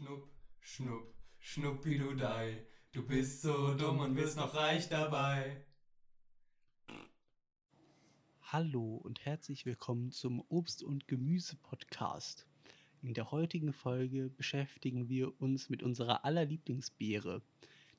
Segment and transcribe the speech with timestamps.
[0.00, 0.28] Schnupp,
[0.60, 2.64] schnupp, schnuppidudei.
[2.92, 5.64] Du bist so dumm und wirst noch reich dabei.
[8.42, 12.46] Hallo und herzlich willkommen zum Obst- und Gemüse-Podcast.
[13.02, 17.42] In der heutigen Folge beschäftigen wir uns mit unserer allerlieblingsbeere,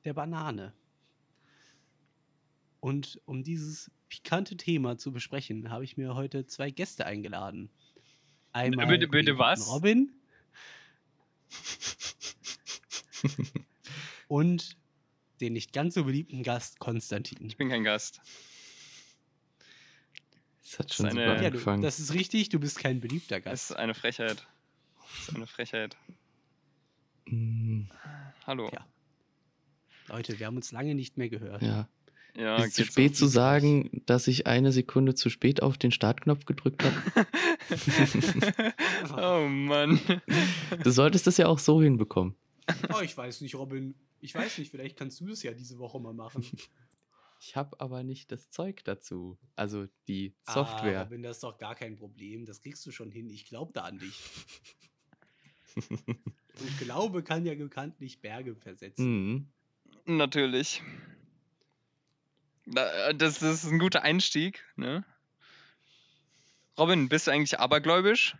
[0.06, 0.72] der Banane.
[2.80, 7.68] Und um dieses pikante Thema zu besprechen, habe ich mir heute zwei Gäste eingeladen.
[8.52, 9.70] Einmal bitte, bitte was?
[9.70, 10.10] Robin
[14.28, 14.76] und
[15.40, 17.44] den nicht ganz so beliebten Gast Konstantin.
[17.46, 18.20] Ich bin kein Gast.
[20.62, 21.82] Das hat Das schon ist super eine- Ja, du, angefangen.
[21.82, 23.70] das ist richtig, du bist kein beliebter Das Gast.
[23.70, 24.46] ist eine Frechheit.
[25.18, 25.96] Das ist eine Frechheit.
[27.26, 27.84] Mm,
[28.46, 28.70] Hallo.
[28.72, 28.86] Ja.
[30.08, 31.62] Leute, wir haben uns lange nicht mehr gehört.
[31.62, 31.88] ja.
[32.36, 35.90] Ja, ist es zu spät zu sagen, dass ich eine Sekunde zu spät auf den
[35.92, 37.26] Startknopf gedrückt habe?
[39.16, 40.00] oh Mann.
[40.82, 42.34] du solltest das ja auch so hinbekommen.
[42.94, 43.94] Oh, ich weiß nicht, Robin.
[44.20, 46.44] Ich weiß nicht, vielleicht kannst du das ja diese Woche mal machen.
[47.42, 49.38] Ich habe aber nicht das Zeug dazu.
[49.56, 51.04] Also die Ah, Software.
[51.04, 52.44] Robin, das ist doch gar kein Problem.
[52.44, 53.30] Das kriegst du schon hin.
[53.30, 54.20] Ich glaube da an dich.
[55.76, 59.06] Und Glaube kann ja bekanntlich Berge versetzen.
[60.04, 60.16] Mhm.
[60.18, 60.82] Natürlich.
[62.72, 65.04] Da- Das, das ist ein guter Einstieg, ne?
[66.78, 68.36] Robin, bist du eigentlich abergläubisch?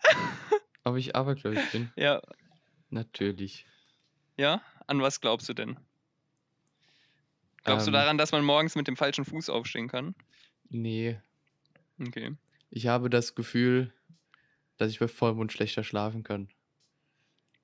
[0.84, 1.90] Ob ich abergläubig bin?
[1.96, 2.20] Ja.
[2.90, 3.66] Natürlich.
[4.36, 4.62] Ja?
[4.86, 5.78] An was glaubst du denn?
[7.64, 7.92] Glaubst Ähm.
[7.92, 10.14] du daran, dass man morgens mit dem falschen Fuß aufstehen kann?
[10.68, 11.18] Nee.
[12.00, 12.36] Okay.
[12.70, 13.92] Ich habe das Gefühl,
[14.76, 16.48] dass ich bei Vollmond schlechter schlafen kann.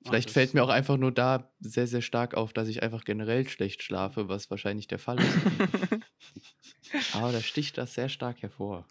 [0.03, 3.03] Vielleicht das- fällt mir auch einfach nur da sehr, sehr stark auf, dass ich einfach
[3.05, 5.37] generell schlecht schlafe, was wahrscheinlich der Fall ist.
[7.13, 8.85] Aber da sticht das sehr stark hervor.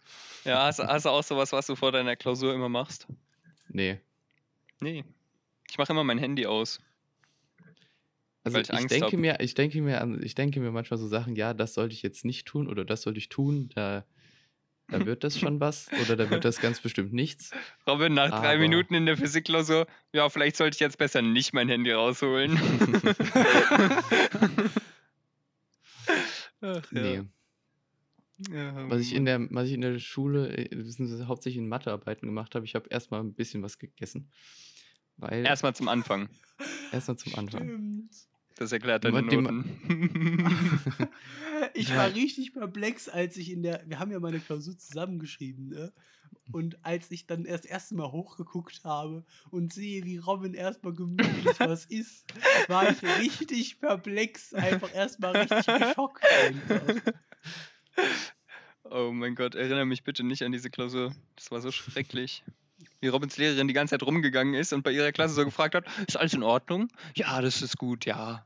[0.45, 3.07] ja, hast, hast du auch sowas, was du vor deiner Klausur immer machst?
[3.69, 4.01] Nee.
[4.81, 5.05] Nee.
[5.69, 6.81] Ich mache immer mein Handy aus.
[8.43, 9.13] Also ich, ich denke hab.
[9.15, 12.25] mir, ich denke mir, ich denke mir manchmal so Sachen, ja, das sollte ich jetzt
[12.25, 14.05] nicht tun oder das sollte ich tun, da,
[14.91, 17.51] da wird das schon was oder da wird das ganz bestimmt nichts.
[17.87, 21.53] Robin, nach drei Aber- Minuten in der Physikklausur, ja, vielleicht sollte ich jetzt besser nicht
[21.55, 22.59] mein Handy rausholen.
[26.63, 27.03] Ach, ja.
[27.03, 27.23] Nee.
[28.89, 32.65] Was ich in der, was ich in der Schule, äh, hauptsächlich in Mathearbeiten gemacht habe,
[32.65, 34.31] ich habe erstmal ein bisschen was gegessen.
[35.19, 36.31] Weil Erstmal zum Anfang.
[36.93, 38.09] erstmal zum Anfang.
[38.61, 41.09] Das erklärt deine Noten.
[41.75, 43.83] Ich war richtig perplex, als ich in der.
[43.87, 45.93] Wir haben ja meine Klausur zusammengeschrieben, ne?
[46.53, 51.45] Und als ich dann erst erste Mal hochgeguckt habe und sehe, wie Robin erstmal gemütlich
[51.59, 52.33] was isst,
[52.69, 54.55] war ich richtig perplex.
[54.55, 56.25] Einfach erstmal richtig geschockt.
[56.45, 57.13] Einfach.
[58.85, 61.15] oh mein Gott, erinnere mich bitte nicht an diese Klausur.
[61.37, 62.43] Das war so schrecklich.
[63.01, 65.85] Wie Robins Lehrerin die ganze Zeit rumgegangen ist und bei ihrer Klasse so gefragt hat,
[66.07, 66.89] ist alles in Ordnung?
[67.15, 68.45] Ja, das ist gut, ja.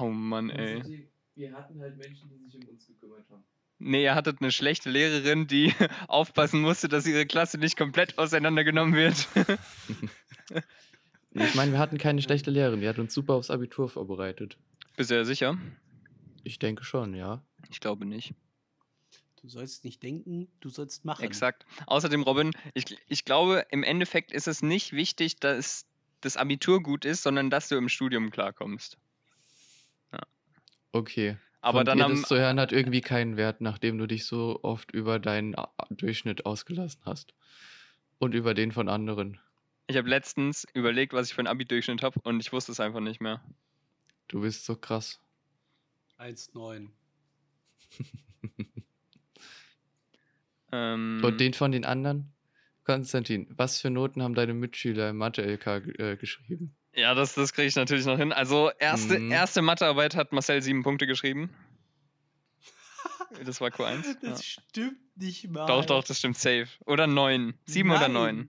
[0.00, 1.08] Oh Mann, ey.
[1.34, 3.44] Wir hatten halt Menschen, die sich um uns gekümmert haben.
[3.78, 5.74] Nee, ihr hattet eine schlechte Lehrerin, die
[6.08, 9.28] aufpassen musste, dass ihre Klasse nicht komplett auseinandergenommen wird.
[11.34, 14.58] Ich meine, wir hatten keine schlechte Lehrerin, die hat uns super aufs Abitur vorbereitet.
[14.96, 15.56] Bist du ja sicher?
[16.44, 17.42] Ich denke schon, ja.
[17.70, 18.34] Ich glaube nicht.
[19.40, 21.24] Du sollst nicht denken, du sollst machen.
[21.24, 21.64] Exakt.
[21.86, 25.86] Außerdem, Robin, ich, ich glaube, im Endeffekt ist es nicht wichtig, dass
[26.20, 28.98] das Abitur gut ist, sondern dass du im Studium klarkommst.
[30.92, 31.36] Okay.
[31.60, 34.26] Aber Von dann dir am, das zu hören hat irgendwie keinen Wert, nachdem du dich
[34.26, 35.54] so oft über deinen
[35.90, 37.34] Durchschnitt ausgelassen hast.
[38.18, 39.40] Und über den von anderen.
[39.88, 43.00] ich habe letztens überlegt, was ich für einen Abi-Durchschnitt habe und ich wusste es einfach
[43.00, 43.42] nicht mehr.
[44.28, 45.20] Du bist so krass.
[46.18, 46.88] 1,9.
[50.72, 52.32] Ähm, Und den von den anderen?
[52.84, 55.66] Konstantin, was für Noten haben deine Mitschüler im Mathe-LK
[55.98, 56.74] äh, geschrieben?
[56.94, 58.32] Ja, das, das kriege ich natürlich noch hin.
[58.32, 59.30] Also, erste, Mhm.
[59.32, 61.50] erste Mathearbeit hat Marcel sieben Punkte geschrieben.
[63.44, 64.16] Das war Q1.
[64.22, 64.60] Das Ja.
[64.62, 65.66] stimmt nicht mal.
[65.66, 66.68] Doch, doch, das stimmt safe.
[66.84, 67.54] Oder neun.
[67.66, 68.12] Sieben oder Nein.
[68.12, 68.48] neun.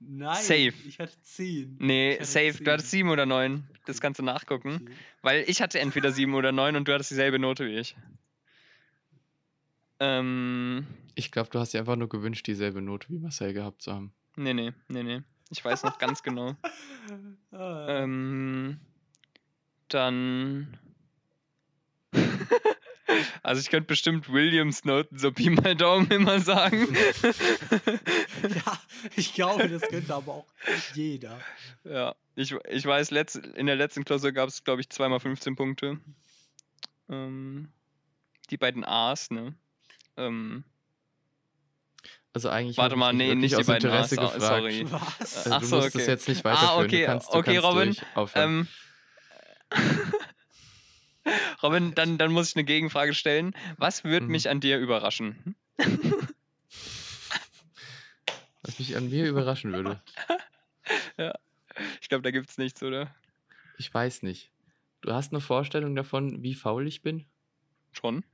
[0.00, 0.42] Nein.
[0.42, 0.72] Safe.
[0.86, 1.76] Ich hatte 10.
[1.80, 2.52] Nee, hatte safe.
[2.54, 2.64] zehn.
[2.64, 3.68] Du hattest sieben oder neun.
[3.86, 4.80] Das kannst du nachgucken.
[4.82, 4.92] Okay.
[5.22, 7.96] Weil ich hatte entweder sieben oder neun und du hattest dieselbe Note wie ich.
[10.00, 13.92] Ähm, Ich glaube, du hast dir einfach nur gewünscht, dieselbe Note wie Marcel gehabt zu
[13.92, 14.12] haben.
[14.36, 15.20] nee, nee, nee, nee.
[15.50, 16.54] Ich weiß noch ganz genau.
[17.50, 18.78] Ah, Ähm,
[19.88, 20.76] dann.
[23.42, 26.86] also ich könnte bestimmt Williams Noten so Pi mal Daumen immer sagen.
[28.42, 28.78] ja,
[29.16, 30.46] ich glaube, das könnte aber auch
[30.92, 31.40] jeder.
[31.84, 35.56] ja, ich, ich weiß, letzt, in der letzten Klausur gab es, glaube ich, zweimal 15
[35.56, 35.98] Punkte.
[37.08, 37.72] Ähm,
[38.50, 39.54] die beiden A's, ne?
[40.18, 40.64] Ähm,
[42.34, 44.42] Also eigentlich Warte mal, nee, nicht die aus beiden Interesse ah, gefragt.
[44.42, 44.86] sorry.
[44.90, 45.46] Was?
[45.50, 46.06] Ach du so, musst okay.
[46.06, 46.84] jetzt nicht Ah, weiterführen.
[46.84, 48.28] okay, du kannst, du okay, kannst Robin.
[48.34, 48.68] Ähm,
[51.62, 53.54] Robin, dann, dann muss ich eine Gegenfrage stellen.
[53.76, 54.32] Was würde Mhm.
[54.32, 55.54] mich an dir überraschen?
[58.62, 60.00] Was mich an mir überraschen würde.
[62.00, 63.14] Ich glaube, da gibt es nichts, oder?
[63.76, 64.50] Ich weiß nicht.
[65.00, 67.24] Du hast eine Vorstellung davon, wie faul ich bin?
[67.92, 68.24] Schon?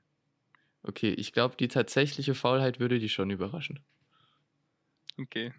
[0.85, 3.81] Okay, ich glaube, die tatsächliche Faulheit würde dich schon überraschen.
[5.19, 5.53] Okay.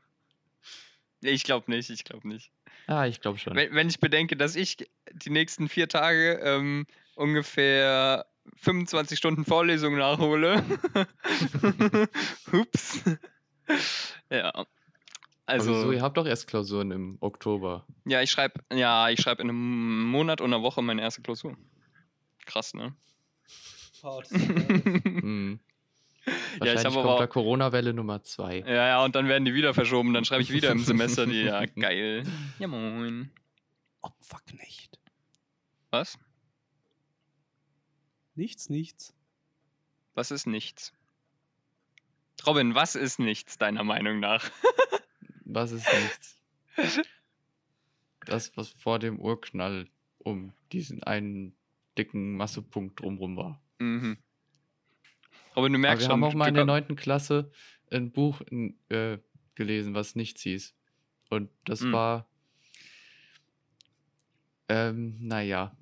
[1.22, 2.52] Ich glaube nicht, ich glaube nicht.
[2.88, 3.56] Ah, ich glaube schon.
[3.56, 4.78] Wenn, wenn ich bedenke, dass ich
[5.12, 6.86] die nächsten vier Tage ähm,
[7.16, 8.26] ungefähr
[8.58, 10.64] 25 Stunden Vorlesung nachhole.
[12.52, 13.04] Hups.
[14.30, 14.52] ja.
[14.52, 14.68] Also,
[15.48, 15.92] Also, wieso?
[15.94, 17.88] ihr habt doch erst Klausuren im Oktober.
[18.06, 21.58] ja, ich schreibe ja, ich schreibe in einem Monat und einer Woche meine erste Klausur.
[22.46, 22.96] Krass, ne?
[24.32, 25.60] Hm.
[26.58, 28.60] Wahrscheinlich hab kommt aber- da Corona-Welle Nummer 2.
[28.60, 30.14] Ja, ja, und dann werden die wieder verschoben.
[30.14, 31.44] Dann schreibe ich wieder im Semester die.
[31.44, 32.24] Ja, geil.
[32.58, 33.32] Ja, moin.
[34.02, 35.00] Opferknecht.
[35.92, 36.18] Was?
[38.34, 39.14] Nichts, nichts.
[40.16, 40.94] Was ist nichts?
[42.46, 44.50] Robin, was ist nichts, deiner Meinung nach?
[45.46, 46.38] Was ist nichts?
[48.26, 49.88] Das, was vor dem Urknall
[50.18, 51.56] um diesen einen
[51.98, 53.62] dicken Massepunkt drumrum war.
[53.80, 54.18] Mhm.
[55.56, 56.12] Robin, du Aber merkst wir schon.
[56.14, 57.52] haben auch mal in der komm- neunten Klasse
[57.92, 58.42] ein Buch
[58.90, 59.18] äh,
[59.56, 60.76] gelesen, was nichts hieß.
[61.30, 61.94] Und das Hm.
[61.94, 62.28] war,
[64.70, 65.76] ähm, naja,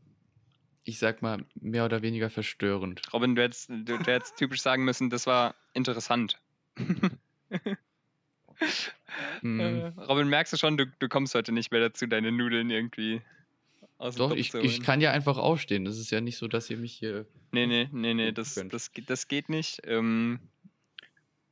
[0.84, 3.02] ich sag mal, mehr oder weniger verstörend.
[3.14, 6.40] Robin, du hättest, du, du hättest typisch sagen müssen, das war interessant.
[9.42, 12.70] Hm, Äh, Robin, merkst du schon, du, du kommst heute nicht mehr dazu, deine Nudeln
[12.70, 13.22] irgendwie
[14.04, 15.86] aus dem Doch, ich, zu ich kann ja einfach aufstehen.
[15.86, 17.26] Das ist ja nicht so, dass ihr mich hier.
[17.52, 19.82] Nee, nee, nee, nee, das, das, geht- das geht nicht.
[19.86, 20.40] Ähm,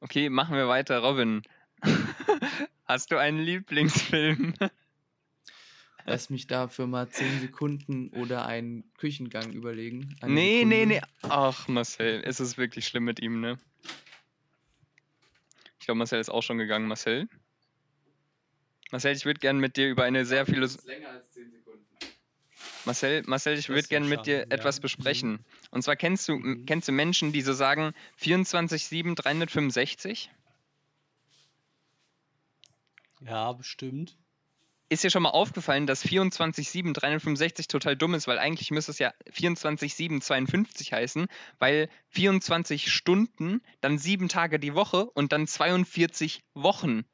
[0.01, 0.99] okay, machen wir weiter.
[0.99, 1.41] Robin,
[2.85, 4.53] hast du einen Lieblingsfilm?
[6.05, 10.15] Lass mich dafür mal 10 Sekunden oder einen Küchengang überlegen.
[10.21, 10.95] Eine Nee, nee, Sekunde.
[10.95, 11.01] nee.
[11.21, 13.59] Ach, Marcel, es ist wirklich schlimm mit ihm, ne?
[15.79, 16.87] Ich glaube, Marcel ist auch schon gegangen.
[16.87, 17.29] Marcel?
[18.91, 20.67] Marcel, ich würde gerne mit dir über eine sehr viele.
[20.85, 21.85] länger als 10 Sekunden.
[22.85, 24.45] Marcel, Marcel, ich würde gerne mit dir ja.
[24.49, 25.45] etwas besprechen.
[25.69, 26.65] Und zwar kennst du, Mhm.
[26.65, 30.31] kennst du Menschen, die so sagen 24-7, 365?
[33.21, 34.17] Ja, bestimmt.
[34.89, 38.99] Ist dir schon mal aufgefallen, dass 24-7, 365 total dumm ist, weil eigentlich müsste es
[38.99, 41.27] ja 24-7, 52 heißen,
[41.59, 47.05] weil 24 Stunden, dann sieben Tage die Woche und dann 42 Wochen.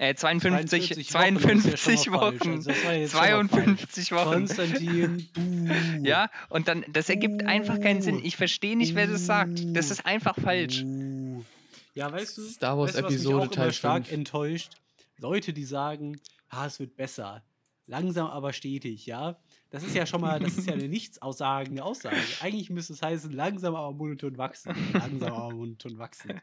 [0.00, 2.52] Äh, 52, 52 Wochen.
[2.52, 3.10] Also falsch.
[3.10, 4.30] 52 Wochen.
[4.30, 5.68] Konstantin, buh.
[6.08, 8.18] Ja, und dann, das ergibt einfach keinen Sinn.
[8.24, 9.62] Ich verstehe nicht, wer das sagt.
[9.76, 10.84] Das ist einfach falsch.
[10.84, 11.44] Buh.
[11.92, 14.12] Ja, weißt du, Star Wars weißt du, was mich Episode auch Teil immer stark 5.
[14.12, 14.70] enttäuscht?
[15.18, 16.18] Leute, die sagen,
[16.48, 17.42] ah, es wird besser.
[17.86, 19.36] Langsam, aber stetig, ja?
[19.68, 22.16] Das ist ja schon mal, das ist ja eine nichtssagende Aussage.
[22.40, 24.74] Eigentlich müsste es heißen, langsam, aber monoton wachsen.
[24.94, 26.40] Langsam, aber monoton wachsen.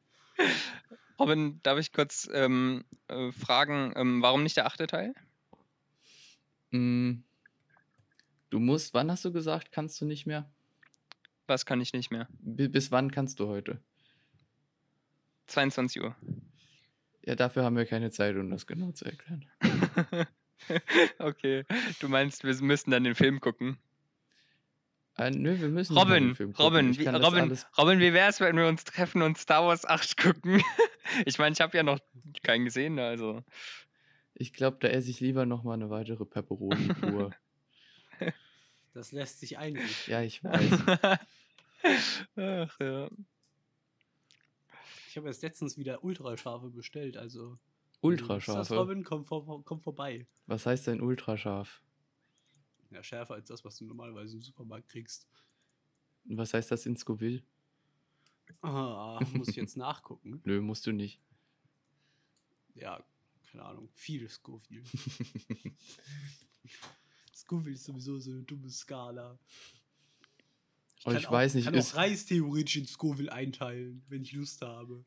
[1.20, 5.14] Robin, darf ich kurz ähm, äh, fragen, ähm, warum nicht der achte Teil?
[6.72, 7.24] Mm,
[8.50, 10.50] Du musst, wann hast du gesagt, kannst du nicht mehr?
[11.48, 12.28] Was kann ich nicht mehr?
[12.40, 13.82] Bi- Bis wann kannst du heute?
[15.48, 16.16] 22 Uhr.
[17.26, 19.46] Ja, dafür haben wir keine Zeit, um das genau zu erklären.
[21.20, 21.66] okay,
[22.00, 23.78] du meinst, wir müssen dann den Film gucken.
[25.18, 26.66] Äh, nö, wir müssen mal den Robin, Film gucken.
[26.66, 30.62] Robin, wie, Robin, Robin, wie wär's, wenn wir uns treffen und Star Wars 8 gucken?
[31.26, 32.00] ich meine, ich habe ja noch
[32.44, 33.44] keinen gesehen, also.
[34.36, 37.32] Ich glaube, da esse ich lieber noch mal eine weitere Pepperoni pur.
[38.94, 40.12] Das lässt sich einrichten.
[40.12, 40.72] ja, ich weiß.
[42.36, 43.10] Ach ja.
[45.08, 47.52] Ich habe erst letztens wieder Ultrascharfe bestellt, also.
[47.52, 48.76] Ist das, Ultrascharfe.
[48.76, 49.04] Robin?
[49.04, 50.26] Komm, vor, komm vorbei.
[50.48, 51.84] Was heißt denn ultrascharf?
[52.90, 55.28] Ja, schärfer als das, was du normalerweise im Supermarkt kriegst.
[56.28, 57.44] Und Was heißt das in Scoville?
[58.62, 60.42] Ah, muss ich jetzt nachgucken.
[60.46, 61.20] Nö, musst du nicht.
[62.76, 63.04] Ja,
[63.52, 63.90] keine Ahnung.
[63.94, 64.84] Viel Scoville.
[67.36, 69.38] Scoville ist sowieso so eine dumme Skala.
[71.06, 74.34] Oh, kann ich auch, weiß nicht, kann auch Reis theoretisch in Scoville einteilen, wenn ich
[74.34, 75.06] Lust habe.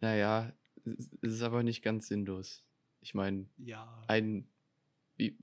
[0.00, 0.52] Naja,
[0.84, 2.62] es ist aber nicht ganz sinnlos.
[3.00, 4.02] Ich meine, Ja.
[4.08, 4.48] ein,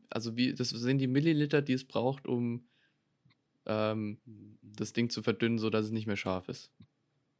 [0.09, 2.67] also wie, das sind die Milliliter, die es braucht, um
[3.65, 4.57] ähm, Mhm.
[4.61, 6.71] das Ding zu verdünnen, sodass es nicht mehr scharf ist.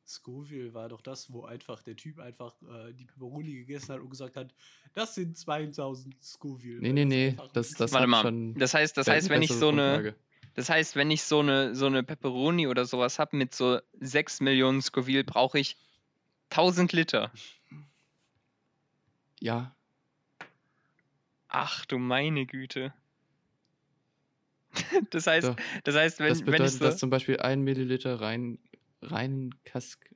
[0.05, 4.09] Scoville war doch das, wo einfach der Typ einfach äh, die Pepperoni gegessen hat und
[4.09, 4.53] gesagt hat,
[4.93, 6.81] das sind 2000 Scoville.
[6.81, 9.51] Nee, nee, nee, das, das Warte hat mal, schon das heißt, das heißt, wenn ich
[9.51, 10.15] so eine,
[10.55, 14.41] das heißt, wenn ich so eine, so eine Pepperoni oder sowas habe mit so 6
[14.41, 15.77] Millionen Scoville, brauche ich
[16.51, 17.31] 1000 Liter.
[19.39, 19.75] Ja.
[21.47, 22.93] Ach du meine Güte.
[25.11, 25.55] Das heißt, Doch.
[25.83, 28.57] das heißt, wenn, das wenn ich bedeutet, so, dass zum Beispiel ein Milliliter rein,
[29.11, 30.09] rein Kask.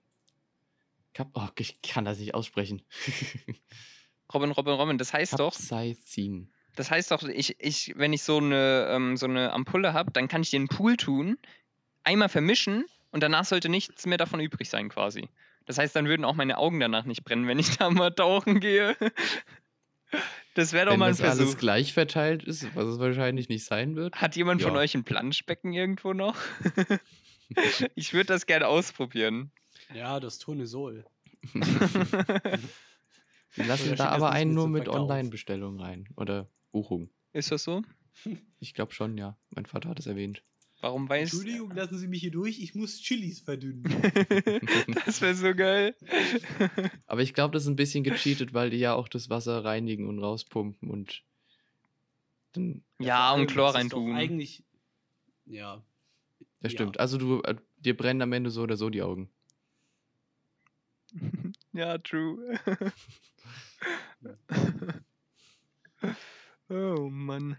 [1.14, 2.82] Kap oh, ich kann das nicht aussprechen.
[4.34, 6.52] Robin, Robin, Robin, das heißt doch, Capsaicin.
[6.76, 10.28] das heißt doch, ich, ich, wenn ich so eine, ähm, so eine Ampulle habe, dann
[10.28, 11.38] kann ich den Pool tun,
[12.04, 15.30] einmal vermischen und danach sollte nichts mehr davon übrig sein quasi.
[15.66, 18.60] Das heißt, dann würden auch meine Augen danach nicht brennen, wenn ich da mal tauchen
[18.60, 18.96] gehe.
[20.56, 21.58] Das wäre doch Wenn mal ein das alles Versuch.
[21.58, 24.16] gleich verteilt ist, was es wahrscheinlich nicht sein wird.
[24.16, 24.80] Hat jemand von Ja.
[24.80, 26.36] euch ein Planschbecken irgendwo noch?
[27.96, 29.52] ich würde das gerne ausprobieren.
[29.94, 31.06] Ja, das Tonisol.
[31.54, 32.60] Wir
[33.66, 34.88] lassen steht da das aber einen nur mit?
[34.88, 36.08] Online-Bestellung rein.
[36.16, 37.10] Oder Buchung.
[37.34, 37.82] Ist das so?
[38.60, 39.38] Ich glaube schon, ja.
[39.52, 40.44] Mein Vater hat es erwähnt.
[40.80, 42.60] Warum weiß Entschuldigung, lassen Sie mich hier durch.
[42.60, 43.84] Ich muss Chilis verdünnen.
[45.06, 45.96] Das wäre so geil.
[47.08, 50.08] Aber ich glaube, das ist ein bisschen gecheatet, weil die ja auch das Wasser reinigen
[50.08, 51.24] und rauspumpen und
[52.54, 52.84] dann.
[53.00, 54.14] Ja, und Chlor doch reintun.
[54.14, 54.64] Eigentlich.
[55.46, 55.84] Ja.
[56.60, 56.78] Das Ja.
[56.78, 57.00] stimmt.
[57.00, 59.30] Also du, äh, dir brennen am Ende so oder so die Augen.
[61.74, 62.60] Ja, true.
[66.70, 67.58] oh Mann.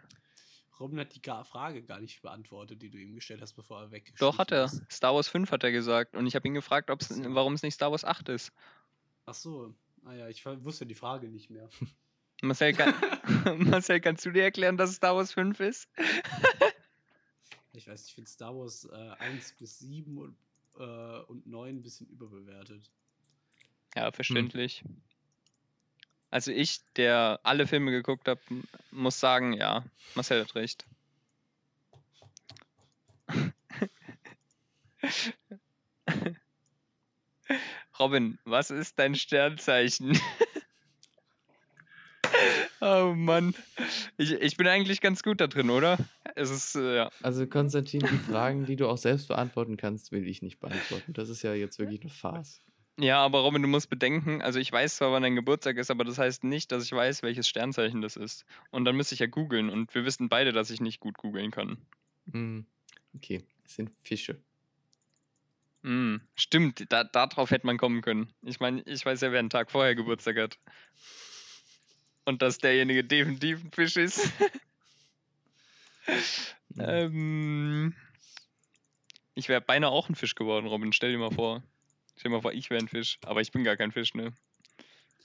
[0.81, 4.19] Robin hat die Frage gar nicht beantwortet, die du ihm gestellt hast, bevor er weggeschlichen
[4.21, 4.65] Doch, hat er.
[4.65, 4.83] ist.
[4.91, 6.15] Star Wars 5 hat er gesagt.
[6.17, 7.35] Und ich habe ihn gefragt, so.
[7.35, 8.53] warum es nicht Star Wars 8 ist.
[9.27, 9.75] Ach so.
[10.05, 11.69] Ah ja, ich wusste die Frage nicht mehr.
[12.43, 12.95] Marcel, kann,
[13.69, 15.89] Marcel, kannst du dir erklären, dass es Star Wars 5 ist?
[17.79, 20.37] Ich weiß, ich finde Star Wars äh, 1 bis 7 und,
[20.79, 22.91] äh, und 9 ein bisschen überbewertet.
[23.95, 24.83] Ja, verständlich.
[26.31, 28.41] Also ich, der alle Filme geguckt habe,
[28.91, 29.85] muss sagen, ja,
[30.17, 30.89] Marcel hat recht.
[37.99, 40.19] Robin, was ist dein Sternzeichen?
[42.81, 43.55] oh Mann.
[44.17, 45.99] Ich, ich bin eigentlich ganz gut da drin, oder?
[46.35, 47.11] Es ist, äh, ja.
[47.23, 51.13] Also Konstantin, die Fragen, die du auch selbst beantworten kannst, will ich nicht beantworten.
[51.13, 52.63] Das ist ja jetzt wirklich eine Farce.
[53.01, 56.05] Ja, aber Robin, du musst bedenken, also ich weiß zwar, wann dein Geburtstag ist, aber
[56.05, 58.45] das heißt nicht, dass ich weiß, welches Sternzeichen das ist.
[58.71, 61.53] Und dann müsste ich ja googeln und wir wissen beide, dass ich nicht gut googeln
[61.53, 61.79] kann.
[62.33, 62.67] Hm,
[63.15, 64.41] Okay, es sind Fische.
[65.83, 68.33] Mm, stimmt, da, darauf hätte man kommen können.
[68.43, 70.59] Ich meine, ich weiß ja, wer einen Tag vorher Geburtstag hat.
[72.29, 74.31] Und dass derjenige definitiv ein Fisch ist.
[76.75, 76.81] Hm.
[76.81, 77.95] ähm,
[79.35, 80.93] ich wäre beinahe auch ein Fisch geworden, Robin.
[80.93, 81.63] Stell dir mal vor.
[82.17, 83.19] Stell dir mal vor, ich wäre ein Fisch.
[83.25, 84.33] Aber ich bin gar kein Fisch, ne?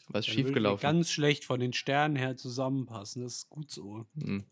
[0.09, 0.81] Was Dann würde schiefgelaufen?
[0.81, 3.23] Ganz schlecht von den Sternen her zusammenpassen.
[3.23, 4.05] Das ist gut so.
[4.19, 4.43] Hm.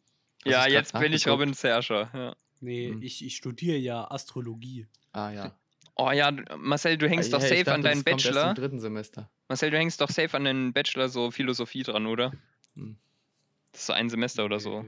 [0.46, 1.41] Hast ja, jetzt bin ich nachgeguckt?
[1.41, 2.10] Robins Herrscher.
[2.13, 2.36] Ja.
[2.62, 3.01] Nee, Hm.
[3.01, 4.88] ich, ich studiere ja Astrologie.
[5.12, 5.58] Ah ja.
[5.96, 8.25] Oh ja, Marcel, du hängst Ah, doch ja, safe an dachte, deinen das kommt erst
[8.36, 8.50] Bachelor.
[8.50, 9.29] im dritten Semester.
[9.51, 12.31] Marcel, du hängst doch safe an deinen Bachelor so Philosophie dran, oder?
[12.75, 12.96] Hm.
[13.74, 14.86] Das ist so ein Semester oder so.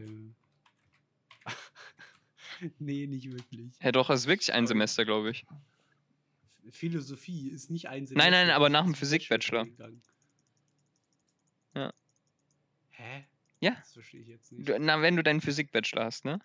[2.79, 3.73] Nee, nicht wirklich.
[3.81, 5.45] Ja, doch, es ist wirklich ein Semester, glaube ich.
[6.69, 9.67] Philosophie ist nicht ein Nein, nein, Semester, aber nach dem Physik-Bachelor.
[11.75, 11.91] Ja.
[12.91, 13.25] Hä?
[13.59, 13.71] Ja.
[13.71, 14.69] Das verstehe ich jetzt nicht.
[14.69, 16.39] Du, na, wenn du deinen Physik-Bachelor hast, ne?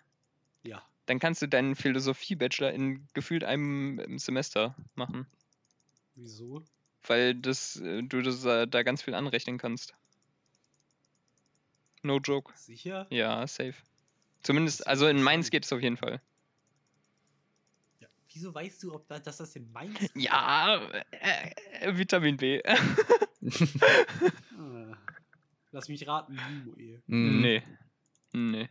[0.63, 0.85] Ja.
[1.05, 5.25] Dann kannst du deinen Philosophie-Bachelor in gefühlt einem Semester machen.
[6.15, 6.65] Wieso?
[7.03, 9.93] Weil das, äh, du das, äh, da ganz viel anrechnen kannst.
[12.01, 12.53] No joke.
[12.55, 13.07] Sicher?
[13.09, 13.75] Ja, safe.
[14.41, 16.21] Zumindest, also in Mainz geht es auf jeden Fall.
[17.99, 18.07] Ja.
[18.31, 21.51] Wieso weißt du, ob da, dass das in Mainz Ja, äh,
[21.81, 22.61] äh, Vitamin B.
[24.59, 24.97] Ah.
[25.71, 27.01] Lass mich raten, Limoe.
[27.07, 27.41] Hm.
[27.41, 27.63] Nee.
[28.33, 28.69] Nee.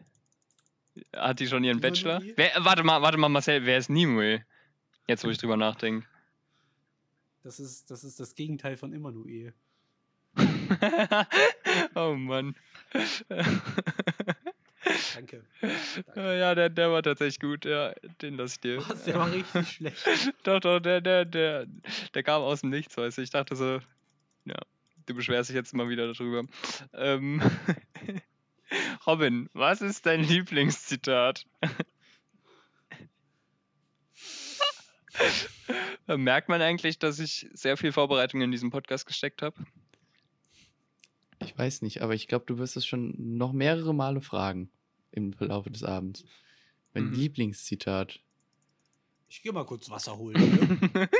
[1.17, 1.81] Hat die schon ihren?
[1.81, 2.21] Bachelor?
[2.37, 4.45] Wer, warte mal, warte mal, Marcel, wer ist Nimue?
[5.07, 6.07] Jetzt, wo ich drüber nachdenke.
[7.49, 9.55] Das ist, das ist das Gegenteil von Immanuel.
[11.95, 12.55] oh Mann.
[15.15, 15.47] Danke.
[16.15, 17.95] ja, der, der war tatsächlich gut, ja.
[18.21, 18.87] Den lass ich dir.
[18.87, 20.07] Was, der war richtig schlecht.
[20.43, 21.67] Doch, doch, der, der, der,
[22.13, 23.23] der kam aus dem Nichts, weißt du.
[23.23, 23.81] Ich dachte so,
[24.45, 24.61] ja,
[25.07, 26.47] du beschwerst dich jetzt mal wieder darüber.
[26.93, 27.41] Ähm,
[29.07, 31.47] Robin, was ist dein Lieblingszitat?
[36.17, 39.57] Merkt man eigentlich, dass ich sehr viel Vorbereitung in diesen Podcast gesteckt habe?
[41.41, 44.71] Ich weiß nicht, aber ich glaube, du wirst es schon noch mehrere Male fragen
[45.13, 46.25] im Verlauf des Abends.
[46.95, 47.13] Mein Mhm.
[47.15, 48.21] Lieblingszitat.
[49.29, 50.81] Ich gehe mal kurz Wasser holen.
[50.95, 51.09] Ne?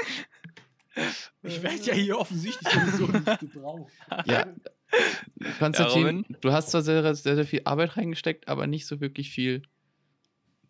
[1.45, 3.93] Ich werde ja hier offensichtlich sowieso nicht gebraucht.
[4.25, 4.53] Ja,
[5.61, 6.37] Konstantin, Robin?
[6.41, 9.63] du hast zwar sehr, sehr, sehr viel Arbeit reingesteckt, aber nicht so wirklich viel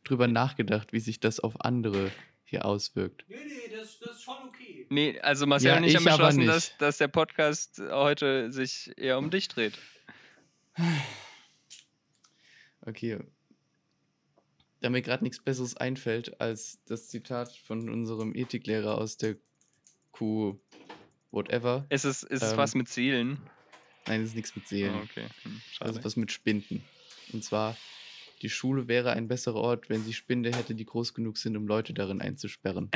[0.05, 2.11] drüber nachgedacht, wie sich das auf andere
[2.49, 3.25] hier auswirkt.
[3.29, 4.87] Nee, nee, das, das ist schon okay.
[4.89, 6.49] Nee, also Marcel Ja, und ich haben ich aber beschlossen, nicht.
[6.49, 9.79] dass, dass der Podcast heute sich eher um dich dreht.
[12.83, 13.19] Okay.
[14.81, 19.37] Da mir gerade nichts Besseres einfällt als das Zitat von unserem Ethiklehrer aus der
[20.13, 20.59] Q
[21.31, 21.85] whatever.
[21.91, 23.41] Ist es, ist es Ähm, was mit Seelen?
[24.07, 24.95] Nein, das ist nichts mit Seelen.
[24.95, 25.27] Oh, okay.
[25.43, 25.91] Hm, schade.
[25.91, 26.83] Also was mit Spinden.
[27.33, 27.77] Und zwar,
[28.39, 31.67] die Schule wäre ein besserer Ort, wenn sie Spinde hätte, die groß genug sind, um
[31.67, 32.91] Leute darin einzusperren.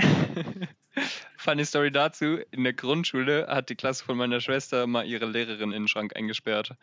[1.36, 2.38] Funny Story dazu.
[2.50, 6.16] In der Grundschule hat die Klasse von meiner Schwester mal ihre Lehrerin in den Schrank
[6.16, 6.74] eingesperrt.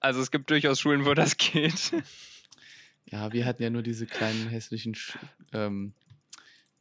[0.00, 1.92] Also es gibt durchaus Schulen, wo das geht.
[3.08, 5.16] Ja, wir hatten ja nur diese kleinen hässlichen Sch
[5.52, 5.94] ähm,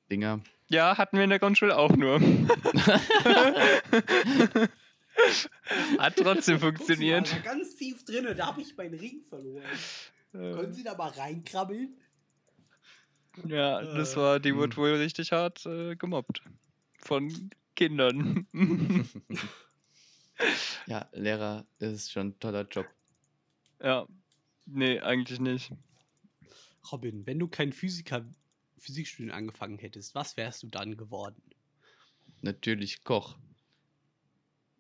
[0.10, 0.40] Dinger.
[0.70, 2.20] Ja, hatten wir in der Grundschule auch nur.
[6.00, 7.32] Hat trotzdem funktioniert.
[7.32, 9.62] Da ganz tief drinne, da habe ich meinen Ring verloren.
[10.52, 11.98] Können Sie da mal reinkrabbeln?
[13.46, 14.58] Ja, das Äh, war, die hm.
[14.58, 16.42] wurde wohl richtig hart äh, gemobbt.
[17.00, 18.48] Von Kindern.
[20.88, 22.88] Ja, Lehrer, das ist schon ein toller Job.
[23.80, 24.06] ja.
[24.66, 25.72] Nee, eigentlich nicht.
[26.92, 28.26] Robin, wenn du kein Physiker,
[28.78, 31.42] Physikstudium angefangen hättest, was wärst du dann geworden?
[32.42, 33.38] Natürlich Koch.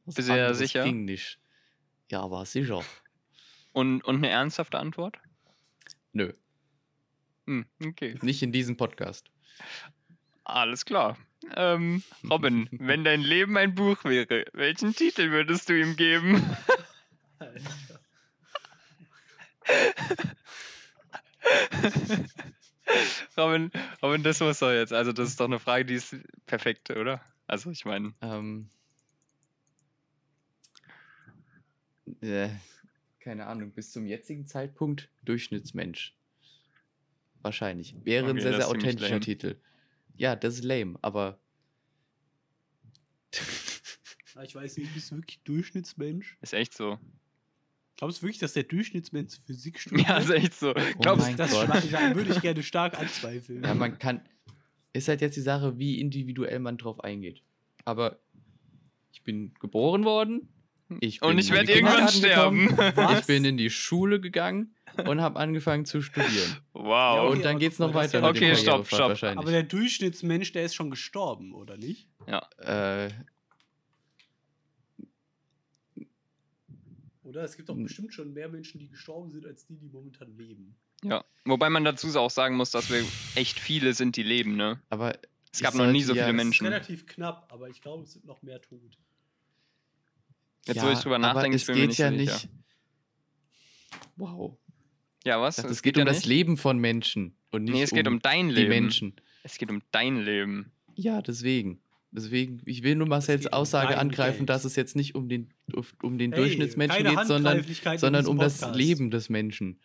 [0.06, 0.84] Bist du anderes sicher?
[0.84, 1.40] Ging nicht.
[2.12, 2.84] Ja, aber sicher.
[3.74, 5.20] Und, und eine ernsthafte Antwort?
[6.16, 6.32] Nö,
[7.46, 8.18] Hm, okay.
[8.22, 9.30] nicht in diesem Podcast.
[10.46, 11.18] Alles klar.
[11.58, 16.42] Ähm, Robin, wenn dein Leben ein Buch wäre, welchen Titel würdest du ihm geben?
[23.38, 24.94] Robin, Robin, das muss doch jetzt.
[24.94, 27.22] Also, das ist doch eine Frage, die ist perfekt, oder?
[27.48, 28.70] Also, ich meine, Ähm,
[32.22, 32.50] äh,
[33.26, 36.16] keine Ahnung, bis zum jetzigen Zeitpunkt Durchschnittsmensch.
[37.42, 37.96] Wahrscheinlich.
[38.04, 39.20] Wäre ein Okay, sehr, das sehr ziemlich authentischer.
[39.20, 39.56] Titel.
[40.16, 41.40] Ja, das ist lame, aber.
[44.38, 46.38] Ah, Ich weiß nicht, bist du wirklich Durchschnittsmensch?
[46.42, 47.00] ist echt so.
[47.96, 50.10] Glaubst du wirklich, dass der Durchschnittsmensch Physik studiert?
[50.10, 50.74] Ja, ist echt so.
[51.00, 53.64] Glaubst mein das würde ich gerne stark anzweifeln.
[53.64, 54.28] ja, man kann.
[54.92, 57.42] Ist halt jetzt die Sache, wie individuell man drauf eingeht.
[57.86, 58.20] Aber
[59.14, 60.50] ich bin geboren worden.
[61.00, 62.70] Ich Und bin ich in werd die irgendwann sterben.
[63.20, 64.76] Ich bin in die Schule gegangen
[65.08, 66.58] und habe angefangen zu studieren.
[66.74, 66.84] Wow.
[66.86, 69.24] Ja, okay, und dann geht's guck noch weiter ja- Okay, stopp, stopp.
[69.24, 72.08] Aber der Durchschnittsmensch, der ist schon gestorben, oder nicht?
[72.60, 73.10] äh,
[77.24, 77.44] Oder?
[77.44, 80.76] Es gibt doch bestimmt schon mehr Menschen, die gestorben sind, als die, die momentan leben.
[81.04, 81.26] Ja.
[81.46, 83.04] Wobei man dazu auch sagen muss, dass wir
[83.36, 84.80] echt viele sind, die leben, ne?
[84.90, 85.18] aber
[85.52, 86.68] Es gab noch nie so ja- viele Das ist Das ist Menschen.
[86.68, 88.98] relativ knapp, aber ich glaube, es sind noch mehr tot.
[90.68, 92.32] Jetzt, wo ich drüber nachdenke, es ich bin mir geht nicht ja so sicher.
[92.34, 92.50] nicht.
[94.18, 94.58] Wow.
[95.26, 95.56] Ja, was?
[95.58, 96.26] Dachte, Es es geht ja um das nicht?
[96.28, 98.70] Leben von Menschen und nicht Nee, es geht um dein die Leben.
[98.70, 99.14] Menschen.
[99.44, 100.72] Es geht um dein Leben.
[100.96, 101.80] Ja, deswegen.
[102.12, 104.50] Deswegen, ich will nur Marcells geht um Aussage dein angreifen, Geld.
[104.50, 105.54] dass es jetzt nicht um den,
[106.02, 107.64] um den Hey, Durchschnittsmenschen geht, sondern,
[107.98, 108.78] sondern um das Podcast.
[108.78, 109.80] Leben des Menschen.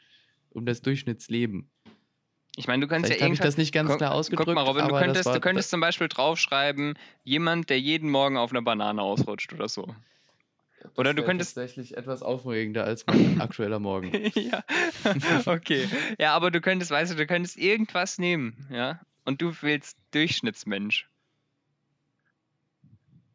[0.51, 1.69] Um das Durchschnittsleben.
[2.57, 3.47] Ich meine, du kannst Vielleicht ja irgendwas.
[3.47, 4.47] das nicht ganz Guck- klar ausgedrückt.
[4.47, 7.81] Guck mal, Robin, du aber das könntest, war, du könntest zum Beispiel draufschreiben, jemand, der
[7.81, 9.95] jeden Morgen auf einer Banane ausrutscht oder so.
[10.81, 14.11] Das oder du könntest- tatsächlich etwas aufregender als mein aktueller Morgen.
[14.35, 14.65] ja,
[15.47, 15.89] okay.
[16.19, 19.01] Ja, aber du könntest, weißt du, du könntest irgendwas nehmen, ja?
[19.25, 21.09] Und du willst Durchschnittsmensch.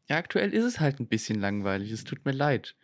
[0.08, 1.92] Ja, aktuell ist es halt ein bisschen langweilig.
[1.92, 2.76] Es tut mir leid.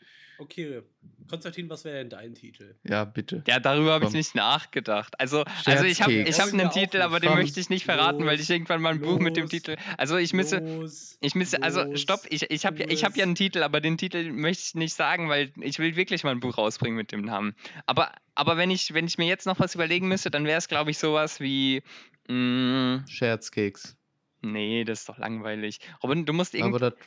[0.42, 0.82] Okay,
[1.30, 2.74] Konstantin, was wäre denn dein Titel?
[2.84, 3.44] Ja, bitte.
[3.48, 5.20] Ja, darüber habe ich nicht nachgedacht.
[5.20, 7.06] Also, also ich habe ich hab einen Titel, nicht.
[7.06, 7.38] aber den Komm.
[7.40, 9.76] möchte ich nicht verraten, weil ich Los, irgendwann mal ein Buch mit dem los, Titel.
[9.98, 10.58] Also ich müsste.
[10.58, 13.28] Los, Ich müsste, also los, stopp, ich, ich habe ja, ich hab ja los.
[13.28, 16.40] einen Titel, aber den Titel möchte ich nicht sagen, weil ich will wirklich mal ein
[16.40, 17.56] Buch rausbringen mit dem Namen.
[17.86, 20.68] Aber, aber wenn, ich, wenn ich mir jetzt noch was überlegen müsste, dann wäre es,
[20.68, 21.84] glaube ich, sowas wie.
[22.28, 23.96] Mh, Scherzkeks.
[24.42, 25.80] nee, das ist doch langweilig.
[26.02, 27.00] Robin, du musst, irgend, Aber das,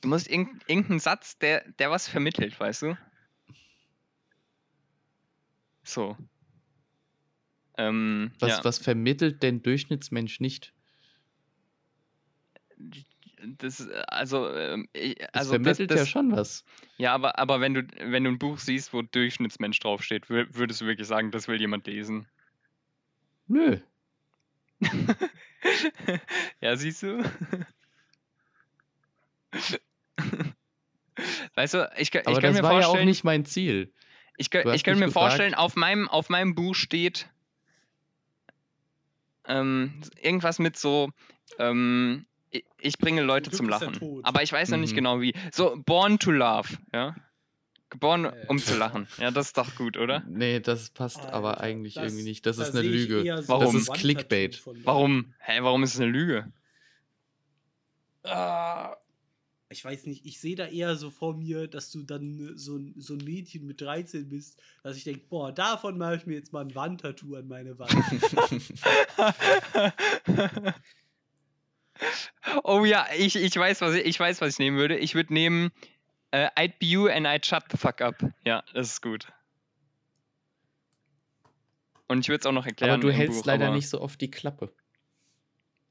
[0.00, 2.98] du musst irgend, irgendeinen Satz, der, der was vermittelt, weißt du?
[5.82, 6.16] So.
[7.76, 8.64] Ähm, was, ja.
[8.64, 10.72] was vermittelt denn Durchschnittsmensch nicht?
[13.58, 14.50] Das, äh, also,
[14.92, 16.64] ich- Das also vermittelt das, ja das, schon was.
[16.96, 20.80] Ja, aber, aber wenn, du, wenn du ein Buch siehst, wo Durchschnittsmensch draufsteht, wür- würdest
[20.80, 22.26] du wirklich sagen, das will jemand lesen?
[23.46, 23.78] Nö.
[26.60, 27.22] ja, siehst du?
[31.54, 33.44] weißt du, ich, kann- ich Aber kann das mir war ja vorstellen, auch nicht mein
[33.44, 33.92] Ziel.
[34.36, 35.64] ich, ich könnte mich mir vorstellen, gefragt.
[35.64, 37.28] auf meinem, auf meinem Buch steht
[39.46, 41.10] ähm, irgendwas mit so,
[41.58, 44.20] ähm, ich, ich bringe Leute zum Lachen.
[44.22, 44.96] Aber ich weiß noch nicht Mhm.
[44.96, 45.34] genau wie.
[45.52, 47.14] So, born to love, ja?
[47.90, 48.44] Geboren, Äh.
[48.48, 49.08] um zu lachen.
[49.16, 50.22] Ja, das ist doch gut, oder?
[50.28, 52.44] Nee, das passt aber Alter, eigentlich das- irgendwie nicht.
[52.44, 53.42] Das da ist eine ich Lüge.
[53.42, 53.64] so Warum?
[53.64, 54.62] Das ist Clickbait.
[54.84, 55.32] Warum?
[55.38, 56.52] Hä, warum ist es eine Lüge?
[58.24, 58.94] Ah.
[59.70, 62.76] Ich weiß nicht, ich sehe da eher so vor mir, dass du dann äh, so
[62.76, 66.36] ein, so ein Mädchen mit 13 bist, dass ich denke, boah, davon mache ich mir
[66.36, 67.92] jetzt mal ein Wandtattoo an meine Wand.
[72.64, 74.96] oh ja, ich, ich, weiß, was ich, ich weiß, was ich nehmen würde.
[74.96, 75.70] Ich würde nehmen
[76.30, 78.16] äh, I'd be you and I'd shut the fuck up.
[78.44, 79.28] Ja, das ist gut.
[82.06, 82.94] Und ich würde es auch noch erklären.
[82.94, 84.72] Aber du hältst Buch, leider nicht so oft die Klappe.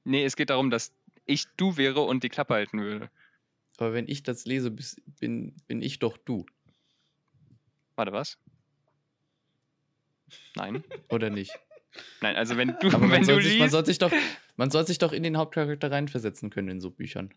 [0.04, 0.92] Nee, es geht darum, dass
[1.26, 3.12] ich du wäre und die Klappe halten würde.
[3.78, 4.72] Aber wenn ich das lese,
[5.20, 6.46] bin, bin ich doch du,
[7.96, 8.38] Warte, was?
[10.56, 10.84] Nein.
[11.10, 11.52] oder nicht?
[12.22, 14.12] Nein, also wenn du, Aber man wenn du soll, sich, man, soll sich doch,
[14.56, 17.34] man soll sich doch in den Hauptcharakter reinversetzen können in so Büchern.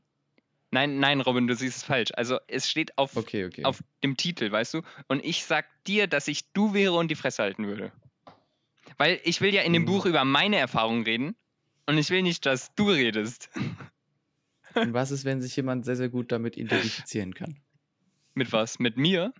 [0.70, 2.10] Nein, nein, Robin, du siehst es falsch.
[2.14, 3.64] Also es steht auf, Okay, okay.
[3.64, 4.82] auf dem Titel, weißt du?
[5.08, 7.90] Und ich sag dir, dass ich du wäre und die Fresse halten würde.
[8.98, 9.86] Weil ich will ja in dem Hm.
[9.86, 11.34] Buch über meine Erfahrungen reden
[11.86, 13.50] und ich will nicht, dass du redest.
[14.74, 17.56] Und was ist, wenn sich jemand sehr, sehr gut damit identifizieren kann?
[18.34, 18.78] Mit was?
[18.78, 19.32] Mit mir?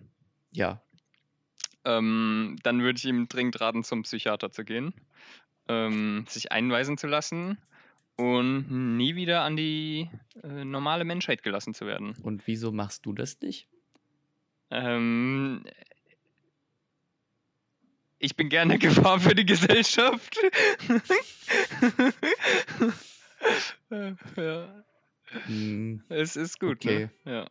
[0.51, 0.81] Ja.
[1.85, 4.93] Ähm, dann würde ich ihm dringend raten, zum Psychiater zu gehen,
[5.67, 7.57] ähm, sich einweisen zu lassen
[8.17, 10.09] und nie wieder an die
[10.43, 12.15] äh, normale Menschheit gelassen zu werden.
[12.21, 13.67] Und wieso machst du das nicht?
[14.69, 15.65] Ähm,
[18.19, 20.37] ich bin gerne Gefahr für die Gesellschaft.
[24.37, 24.83] ja,
[25.45, 27.09] Hm, es ist gut, Okay.
[27.25, 27.31] ne?
[27.31, 27.47] Ja.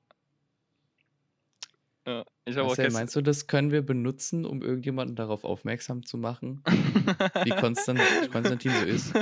[2.07, 6.05] Ja, ich habe auch Marcel, meinst du, das können wir benutzen, um irgendjemanden darauf aufmerksam
[6.05, 6.62] zu machen,
[7.45, 8.01] wie Konstant,
[8.33, 9.12] Konstantin so ist?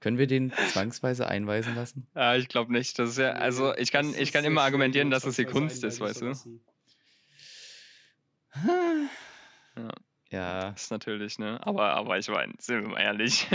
[0.00, 2.06] Können wir den zwangsweise einweisen lassen?
[2.14, 2.98] Ja, ich glaube nicht.
[2.98, 5.84] Das ist ja, also ich kann, ich kann immer argumentieren, dass es die zwangsweise Kunst
[5.84, 6.60] ist, weißt du.
[9.76, 9.90] Ja.
[10.30, 11.64] Ja, Das ist natürlich, ne?
[11.66, 13.46] Aber, aber ich meine, sind wir mal ehrlich.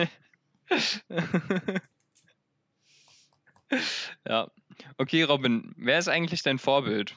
[4.27, 4.51] ja.
[4.97, 7.15] Okay, Robin, wer ist eigentlich dein Vorbild?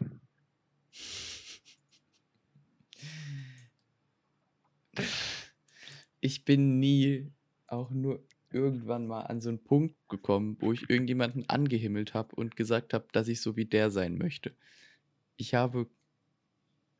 [6.20, 7.32] ich bin nie
[7.66, 12.56] auch nur irgendwann mal an so einen Punkt gekommen, wo ich irgendjemanden angehimmelt habe und
[12.56, 14.54] gesagt habe, dass ich so wie der sein möchte.
[15.36, 15.88] Ich habe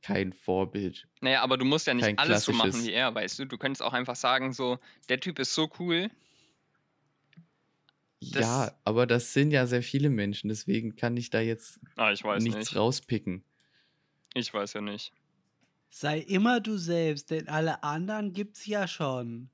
[0.02, 1.08] kein Vorbild.
[1.20, 3.44] Naja, aber du musst ja nicht alles so machen wie er, weißt du?
[3.44, 6.10] Du könntest auch einfach sagen, so, der Typ ist so cool.
[8.20, 12.12] Das- ja, aber das sind ja sehr viele Menschen, deswegen kann ich da jetzt Ah,
[12.12, 12.76] ich weiß nichts nicht.
[12.76, 13.42] rauspicken.
[14.34, 15.12] Ich weiß ja nicht.
[15.88, 19.48] Sei immer du selbst, denn alle anderen gibt's ja schon.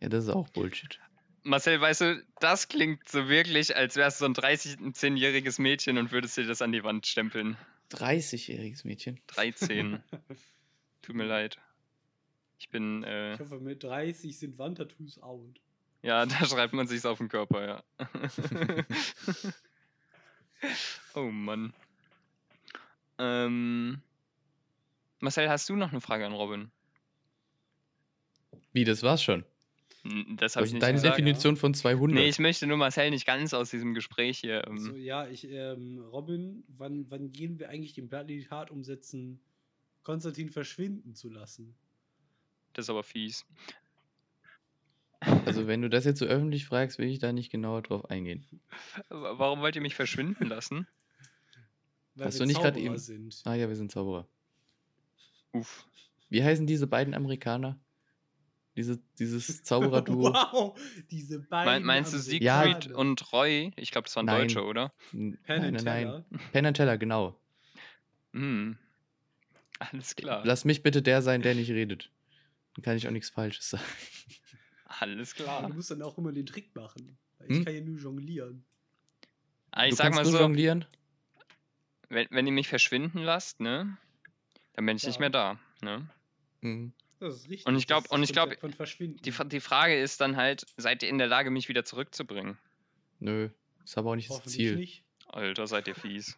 [0.00, 0.98] Ja, das ist auch Bullshit.
[1.44, 5.60] Marcel, weißt du, das klingt so wirklich, als wärst du so ein 30, ein 10-jähriges
[5.60, 7.56] Mädchen und würdest dir das an die Wand stempeln.
[7.90, 9.20] 30-jähriges Mädchen.
[9.28, 10.02] 13.
[11.02, 11.58] Tut mir leid.
[12.58, 15.60] Ich bin, äh, Ich hoffe, mit 30 sind Wandtattoos out.
[16.02, 17.82] Ja, da schreibt man sich's auf den Körper, ja.
[21.14, 21.72] oh Mann.
[23.18, 24.00] Ähm,
[25.20, 26.70] Marcel, hast du noch eine Frage an Robin?
[28.72, 29.44] Wie, das war's schon?
[30.36, 31.16] Das habe ich ist nicht deine gesagt.
[31.16, 32.14] Definition von 200.
[32.14, 34.66] Nee, ich möchte nur Marcel nicht ganz aus diesem Gespräch hier.
[34.66, 38.44] Ähm, So, ja, ich, ähm, Robin, wann, wann gehen wir eigentlich den Plan in die
[38.44, 39.40] Tat umsetzen,
[40.02, 41.76] Konstantin verschwinden zu lassen?
[42.72, 43.46] Das ist aber fies.
[45.44, 48.46] Also, wenn du das jetzt so öffentlich fragst, will ich da nicht genauer drauf eingehen.
[49.08, 50.86] Warum wollt ihr mich verschwinden lassen?
[52.14, 53.42] Weil Hast wir du nicht Zauberer eben- sind.
[53.44, 54.26] Ah ja, wir sind Zauberer.
[55.52, 55.86] Uff.
[56.28, 57.78] Wie heißen diese beiden Amerikaner?
[58.76, 60.32] Diese, dieses Zaubererduo?
[60.32, 60.78] Wow,
[61.10, 61.66] diese beiden.
[61.66, 63.72] Mein, meinst du Ja, Siegfried und Roy?
[63.76, 64.42] Ich glaube, das waren Nein.
[64.48, 64.92] Deutsche, oder?
[65.10, 66.24] Penn nein, and nein, Teller.
[66.30, 66.40] nein.
[66.52, 67.38] Penn and Teller, genau.
[68.32, 68.78] Hm.
[69.78, 70.42] Alles klar.
[70.44, 72.10] Lass mich bitte der sein, der nicht redet.
[72.74, 73.82] Dann kann ich auch nichts Falsches sagen.
[75.02, 75.68] Alles Du klar.
[75.68, 77.16] musst dann auch immer den Trick machen.
[77.38, 77.58] Weil Hm?
[77.60, 78.64] Ich kann ja nur jonglieren.
[79.72, 80.84] Ah, ich du sag kannst mal so, jonglieren?
[82.08, 83.96] wenn, wenn ihr mich verschwinden lasst, ne?
[84.74, 85.20] Dann bin ich nicht Ja.
[85.20, 86.08] mehr da, ne?
[86.60, 86.92] Mhm.
[87.18, 87.66] Das ist richtig.
[87.66, 89.22] Und ich glaub- das ist und ich glaub, Konzept von Verschwinden.
[89.22, 92.58] Die, die Frage ist dann halt, seid ihr in der Lage, mich wieder zurückzubringen?
[93.20, 93.48] Nö,
[93.84, 94.76] ist aber auch nicht das Ziel.
[94.76, 95.04] nicht.
[95.28, 96.36] Alter, seid ihr fies.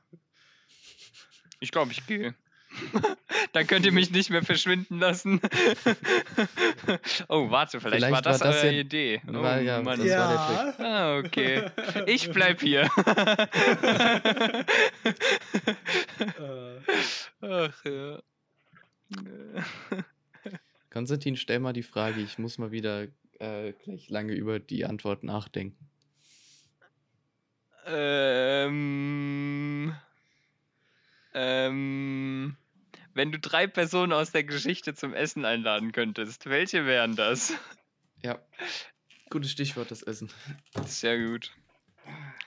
[1.60, 2.34] Ich glaube, ich gehe.
[3.52, 5.40] Dann könnt ihr mich nicht mehr verschwinden lassen.
[7.28, 9.22] oh, warte, vielleicht, war Vielleicht das, war das eure ja- Idee.
[9.28, 9.98] Oh, war ja- Mann.
[9.98, 11.64] das war der Ah, okay.
[12.06, 12.88] Ich bleib hier.
[17.40, 18.18] Ach ja.
[20.90, 22.20] Konstantin, stell mal die Frage.
[22.20, 23.06] Ich muss mal wieder
[23.38, 25.88] äh, gleich lange über die Antwort nachdenken.
[27.86, 28.74] Ähm,
[31.34, 32.56] ähm,
[33.14, 37.54] wenn du drei Personen aus der Geschichte zum Essen einladen könntest, welche wären das?
[38.22, 38.40] Ja.
[39.30, 40.30] Gutes Stichwort, das Essen.
[40.86, 41.52] Sehr gut.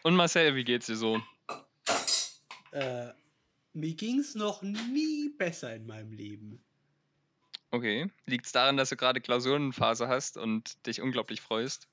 [0.04, 1.22] Und Marcel, wie geht's dir so?
[2.72, 3.10] Äh,
[3.74, 6.64] mir ging's noch nie besser in meinem Leben.
[7.72, 8.10] Okay.
[8.26, 11.88] Liegt's daran, dass du gerade Klausurenphase hast und dich unglaublich freust?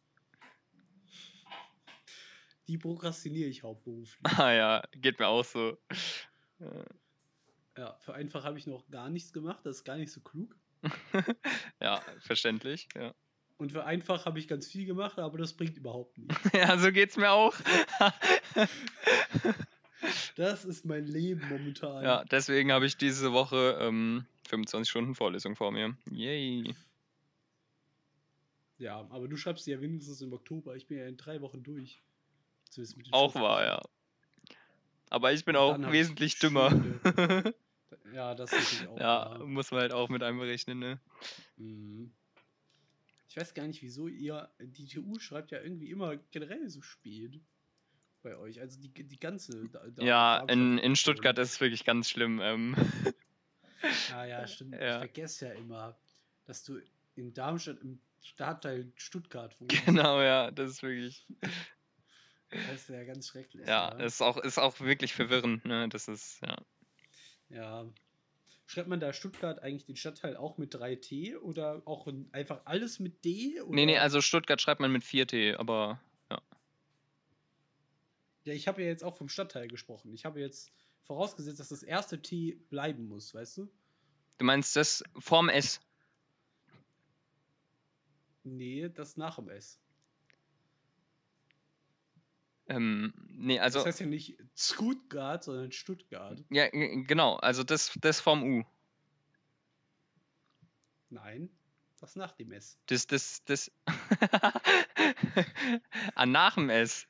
[2.68, 4.18] Die prokrastiniere ich hauptberuflich.
[4.38, 5.76] Ah ja, geht mir auch so.
[7.76, 10.56] Ja, für einfach habe ich noch gar nichts gemacht, das ist gar nicht so klug.
[11.80, 12.88] ja, verständlich.
[12.94, 13.14] Ja.
[13.56, 16.36] Und für einfach habe ich ganz viel gemacht, aber das bringt überhaupt nichts.
[16.52, 17.54] ja, so geht's mir auch.
[20.36, 22.04] Das ist mein Leben momentan.
[22.04, 25.96] ja, deswegen habe ich diese Woche ähm, 25 Stunden Vorlesung vor mir.
[26.10, 26.74] Yay.
[28.76, 30.76] Ja, aber du schreibst ja wenigstens im Oktober.
[30.76, 32.02] Ich bin ja in drei Wochen durch.
[33.12, 33.40] Auch Schriften.
[33.40, 33.82] wahr, ja.
[35.08, 36.70] Aber ich bin Und auch wesentlich dümmer.
[38.14, 38.98] Ja, das ist natürlich auch.
[38.98, 39.46] ja, wahr.
[39.46, 41.00] muss man halt auch mit einberechnen, ne?
[41.56, 42.12] Mhm.
[43.28, 44.48] Ich weiß gar nicht, wieso ihr.
[44.60, 47.40] Die TU schreibt ja irgendwie immer generell so spät
[48.22, 48.60] bei euch.
[48.60, 49.68] Also die, die ganze.
[49.68, 52.40] da- Ja, in, in Stuttgart ist es wirklich ganz schlimm.
[52.40, 52.76] Ähm,
[54.10, 54.74] Ja, ja, stimmt.
[54.74, 54.92] Ja.
[54.92, 55.98] Ich vergesse ja immer,
[56.44, 56.80] dass du
[57.16, 59.84] in Darmstadt im Stadtteil Stuttgart wohnst.
[59.84, 61.26] genau, ja, das ist wirklich.
[62.50, 63.66] Das ist ja ganz schrecklich.
[63.66, 65.88] Ja, ist auch, ist auch wirklich verwirrend, ne?
[65.88, 66.56] Das ist, ja.
[67.48, 67.86] Ja.
[68.66, 72.98] Schreibt man da Stuttgart eigentlich den Stadtteil auch mit 3T oder auch in- einfach alles
[72.98, 73.60] mit D?
[73.60, 73.74] Oder?
[73.74, 76.00] Nee, nee, also Stuttgart schreibt man mit 4T, aber
[76.30, 76.40] ja.
[78.44, 80.12] Ja, ich habe ja jetzt auch vom Stadtteil gesprochen.
[80.14, 80.72] Ich habe jetzt
[81.02, 83.68] vorausgesetzt, dass das erste T bleiben muss, weißt du?
[84.38, 85.80] Du meinst das vorm S?
[88.44, 89.80] Nee, das nach dem S.
[92.68, 93.80] Ähm, nee, also.
[93.80, 96.42] das heißt ja nicht Stuttgart, sondern Stuttgart.
[96.50, 98.64] Ja, genau, also das, das vorm U.
[101.10, 101.50] Nein,
[102.00, 102.78] das nach dem S.
[102.86, 103.70] Das, das, das.
[106.14, 107.06] ah, nach dem S.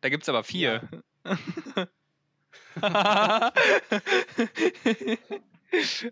[0.00, 0.88] Da gibt's aber vier.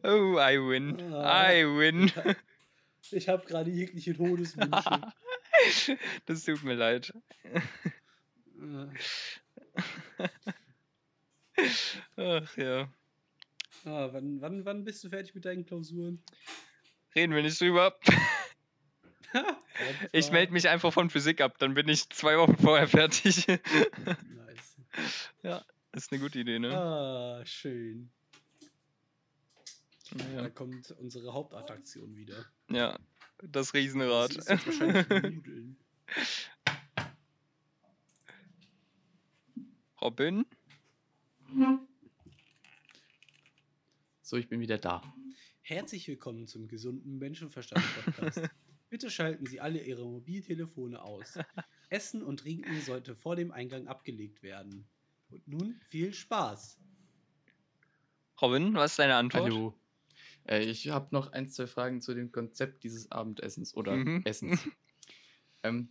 [0.02, 1.12] oh, I win.
[1.12, 1.52] Ah.
[1.52, 2.12] I win.
[3.10, 5.12] Ich habe gerade jegliche Todeswünsche.
[6.26, 7.12] das tut mir leid.
[8.62, 10.28] Äh,
[12.16, 12.88] Ach ja.
[13.84, 16.22] ah, wann, wann, wann bist du fertig mit deinen Klausuren?
[17.14, 17.96] Reden wir nicht drüber.
[20.12, 23.46] Ich melde mich einfach von Physik ab, dann bin ich zwei Wochen vorher fertig.
[23.46, 24.76] Nice.
[25.42, 25.64] Das
[26.04, 26.76] ist eine gute Idee, ne?
[26.78, 28.10] Ah, schön.
[30.34, 30.42] Ja.
[30.42, 32.44] Da kommt unsere Hauptattraktion wieder.
[32.70, 32.98] Ja,
[33.38, 34.32] das Das Riesenrad.
[34.36, 35.76] ist jetzt wahrscheinlich Nudeln.
[40.02, 40.44] Robin?
[44.20, 45.02] So, ich bin wieder da.
[45.62, 48.50] Herzlich willkommen zum gesunden Menschenverstand-Podcast.
[48.90, 51.38] Bitte schalten Sie alle Ihre Mobiltelefone aus.
[51.88, 54.86] Essen und Trinken sollte vor dem Eingang abgelegt werden.
[55.30, 56.78] Und nun viel Spaß.
[58.40, 59.44] Robin, was ist deine Antwort?
[59.44, 59.74] Hallo.
[60.48, 64.22] Äh, ich habe noch ein, zwei Fragen zu dem Konzept dieses Abendessens oder Mhm.
[64.24, 64.68] Essens.
[65.62, 65.88] ähm,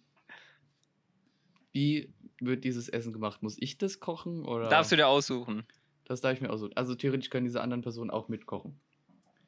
[1.71, 3.41] wie wird dieses Essen gemacht?
[3.41, 4.67] Muss ich das kochen oder?
[4.69, 5.63] Darfst du dir aussuchen?
[6.06, 6.75] Das darf ich mir aussuchen.
[6.75, 8.80] Also theoretisch können diese anderen Personen auch mitkochen.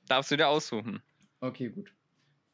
[0.08, 1.02] Darfst du dir aussuchen?
[1.42, 1.94] Okay, gut.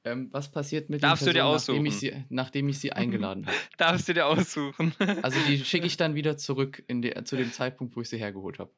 [0.06, 2.26] Ähm, was passiert mit Darfst du den dir Personen, nachdem ich, aussuchen?
[2.28, 3.58] sie, nachdem ich sie eingeladen habe?
[3.78, 4.94] Darfst du dir aussuchen?
[5.22, 8.18] Also die schicke ich dann wieder zurück in die, zu dem Zeitpunkt, wo ich sie
[8.18, 8.72] hergeholt habe.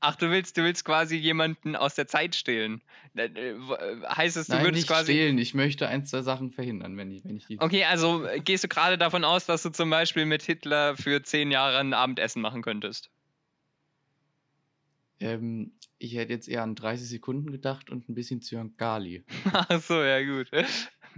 [0.00, 2.82] Ach, du willst, du willst quasi jemanden aus der Zeit stehlen.
[3.14, 5.12] Äh, äh, äh, Heißt es, du Nein, würdest nicht quasi.
[5.12, 5.38] stehlen.
[5.38, 7.58] Ich möchte ein, zwei Sachen verhindern, wenn ich, wenn ich die.
[7.60, 11.50] Okay, also gehst du gerade davon aus, dass du zum Beispiel mit Hitler für zehn
[11.50, 13.10] Jahre ein Abendessen machen könntest?
[15.20, 19.24] Ähm, ich hätte jetzt eher an 30 Sekunden gedacht und ein bisschen Zyankali.
[19.52, 20.48] Ach so, ja gut.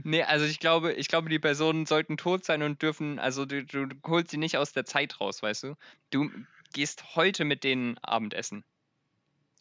[0.05, 3.63] Nee, also ich glaube, ich glaube, die Personen sollten tot sein und dürfen, also du,
[3.65, 5.75] du holst sie nicht aus der Zeit raus, weißt du?
[6.11, 6.31] Du
[6.73, 8.65] gehst heute mit denen Abendessen.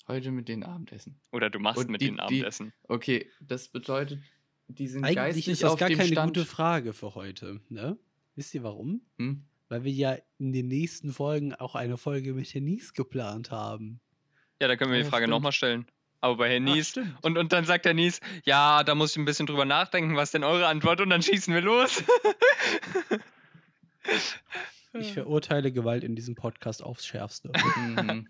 [0.08, 1.19] Heute mit denen Abendessen.
[1.32, 2.74] Oder du machst Und mit die- denen die- Abendessen.
[2.88, 4.19] Okay, das bedeutet,
[4.67, 6.34] die sind Eigentlich geistig ist das auf gar dem keine Stand.
[6.36, 7.62] gute Frage für heute.
[7.69, 7.98] Ne?
[8.36, 9.02] Wisst ihr warum?
[9.17, 9.43] Hm?
[9.67, 14.00] Weil wir ja in den nächsten Folgen auch eine Folge mit Denise geplant haben.
[14.60, 15.86] Ja, da können wir Ja, die Frage nochmal stellen.
[16.22, 17.00] Aber bei Herrn Nies.
[17.22, 20.32] Und, und dann sagt der Nies, ja, da muss ich ein bisschen drüber nachdenken, was
[20.32, 21.00] denn eure Antwort?
[21.02, 22.04] Und dann schießen wir los.
[24.93, 27.52] Ich verurteile Gewalt in diesem Podcast aufs Schärfste.
[27.75, 28.28] Mhm.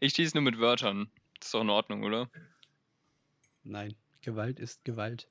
[0.00, 1.10] Ich schieße nur mit Wörtern.
[1.38, 2.30] Das ist doch in Ordnung, oder?
[3.62, 5.28] Nein, Gewalt ist Gewalt.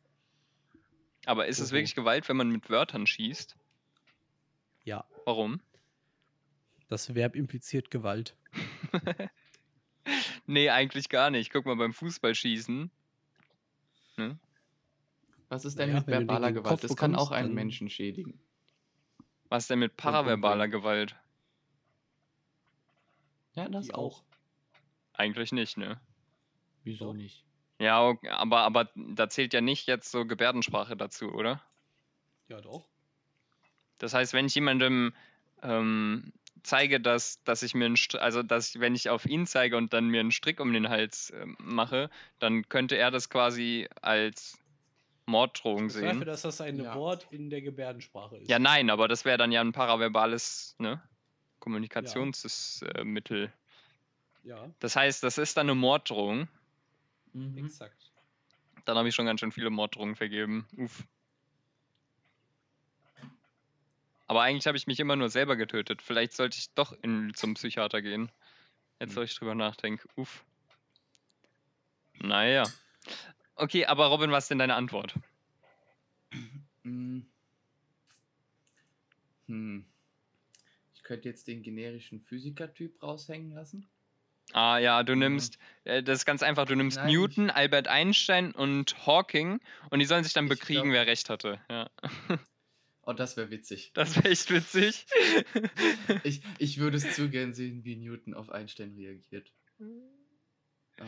[1.25, 3.57] Aber ist es wirklich Gewalt, wenn man mit Wörtern schießt?
[4.83, 5.61] Ja, Warum?
[6.89, 8.35] das Verb impliziert Gewalt.
[10.47, 11.51] Nee, eigentlich gar nicht.
[11.51, 12.89] Guck mal beim Fußballschießen.
[15.49, 16.69] Was ist denn Naja, mit verbaler Gewalt?
[16.69, 18.39] Kopf Das kann auch einen Menschen schädigen.
[19.49, 21.15] Was denn mit paraverbaler Gewalt?
[23.53, 24.19] Ja, das auch.
[24.19, 24.23] auch.
[25.13, 25.99] Eigentlich nicht, ne?
[26.83, 27.43] Wieso nicht?
[27.79, 31.61] Ja, ok- aber, aber da zählt ja nicht jetzt so Gebärdensprache dazu, oder?
[32.49, 32.87] Ja, doch.
[33.97, 35.13] Das heißt, wenn ich jemandem
[35.63, 36.33] ähm,
[36.63, 39.77] zeige, dass, dass ich mir einen Strick, also dass ich, wenn ich auf ihn zeige
[39.77, 43.87] und dann mir einen Strick um den Hals ähm, mache, dann könnte er das quasi
[44.01, 44.59] als
[45.27, 46.21] Morddrohung Ich sehen.
[46.25, 46.95] dass das ein Ja.
[46.95, 48.49] Wort in der Gebärdensprache ist.
[48.49, 51.01] Ja, nein, aber das wäre dann ja ein paraverbales ne?
[51.59, 53.51] Kommunikationsmittel.
[54.43, 56.47] Ja, Das heißt, das ist dann eine Morddrohung.
[57.33, 57.57] Mhm.
[57.65, 58.11] exakt.
[58.85, 60.65] Dann habe ich schon ganz schön viele Morddrohungen vergeben.
[60.77, 61.03] Uff.
[64.27, 66.01] Aber eigentlich habe ich mich immer nur selber getötet.
[66.01, 68.31] Vielleicht sollte ich doch in, zum Psychiater gehen.
[68.99, 69.25] Jetzt, wo Hm.
[69.25, 70.07] ich drüber nachdenke.
[70.15, 70.43] Uff.
[72.19, 72.63] Naja.
[73.57, 75.13] Okay, aber Robin, was ist denn deine Antwort?
[76.83, 77.21] Mm.
[79.47, 79.85] Hm.
[80.93, 83.87] Ich könnte jetzt den generischen Physikertyp raushängen lassen.
[84.53, 87.87] Ah ja, du nimmst, äh, das ist ganz einfach, du nimmst Nein, ich- Newton, Albert
[87.89, 91.59] Einstein und Hawking und die sollen sich dann Ich bekriegen, glaub- wer recht hatte.
[91.69, 91.89] Ja,
[93.03, 93.91] Oh, das wäre witzig.
[93.93, 95.05] das wäre echt witzig.
[96.23, 99.49] Ich, ich würde es zu gern sehen, wie Newton auf Einstein reagiert.
[100.97, 101.03] Äh,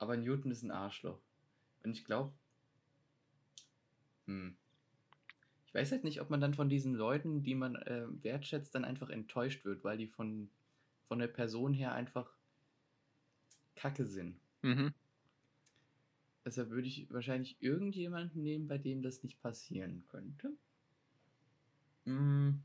[0.00, 1.20] aber Newton ist ein Arschloch.
[1.84, 2.32] Und ich glaube.
[4.26, 4.56] Hm.
[5.66, 8.84] Ich weiß halt nicht, ob man dann von diesen Leuten, die man äh, wertschätzt, dann
[8.84, 10.50] einfach enttäuscht wird, weil die von,
[11.06, 12.28] von der Person her einfach
[13.76, 14.40] kacke sind.
[14.62, 14.92] mhm.
[16.44, 20.56] Deshalb würde ich wahrscheinlich irgendjemanden nehmen, bei dem das nicht passieren könnte.
[22.06, 22.62] Hm.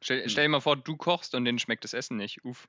[0.00, 0.28] stell, Hm.
[0.28, 2.44] stell dir mal vor, du kochst und denen schmeckt das Essen nicht.
[2.44, 2.68] Uff.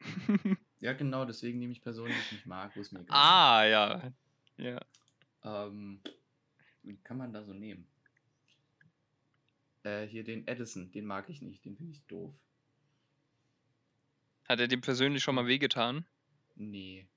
[0.80, 3.64] Ja, genau, deswegen nehme ich Personen, die ich nicht mag, wo es mir egal ah,
[3.64, 4.12] ja.
[4.56, 4.80] Ja.
[5.42, 6.00] Ähm,
[6.82, 7.88] wen kann man da so nehmen?
[9.82, 12.32] Äh, hier den Edison, den mag ich nicht, den finde ich doof.
[14.48, 16.04] Hat er dir persönlich schon mal wehgetan?
[16.56, 17.08] Nee,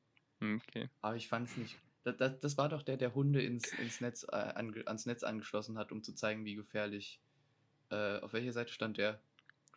[0.42, 0.90] Hm, Okay.
[1.02, 1.80] aber ich fand es nicht.
[2.04, 5.78] Das, das, das war doch der, der Hunde ins, ins Netz, äh, ans Netz angeschlossen
[5.78, 7.22] hat, um zu zeigen, wie gefährlich.
[7.92, 9.22] Äh, auf welcher Seite stand der?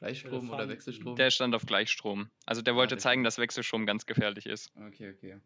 [0.04, 0.68] Gleichstrom oder.
[0.68, 1.16] Wechselstrom?
[1.16, 2.28] Der stand auf Gleichstrom.
[2.44, 4.70] Also der wollte der zeigen, dass Wechselstrom ganz gefährlich ist.
[4.76, 5.38] Okay, okay.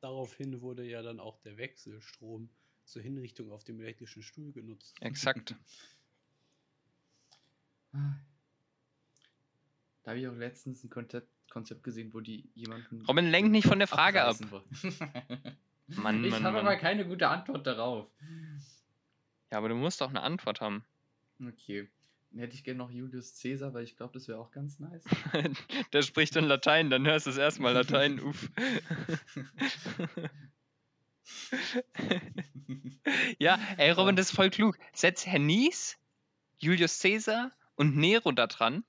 [0.00, 2.48] Daraufhin wurde ja dann auch der Wechselstrom
[2.84, 4.96] zur Hinrichtung auf dem elektrischen Stuhl genutzt.
[5.00, 5.54] Exakt.
[10.02, 13.04] Da habe ich auch letztens ein Konzept, Konzept gesehen, wo die jemanden.
[13.04, 14.36] Robin, lenk nicht von der Frage ab.
[15.88, 16.66] Mann, ich Mann, habe Mann.
[16.66, 18.06] aber keine gute Antwort darauf.
[19.50, 20.84] Ja, aber du musst doch eine Antwort haben.
[21.46, 21.90] Okay.
[22.30, 25.04] Dann hätte ich gerne noch Julius Caesar, weil ich glaube, das wäre auch ganz nice.
[25.92, 28.20] Der spricht in Latein, dann hörst du es erstmal Latein.
[28.24, 28.48] Uff.
[33.38, 34.78] ja, ey, Robin, das ist voll klug.
[34.92, 35.98] Setz Hernies,
[36.58, 38.84] Julius Caesar und Nero da dran.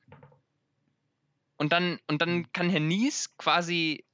[1.58, 4.06] Und dann, und dann kann Hernies quasi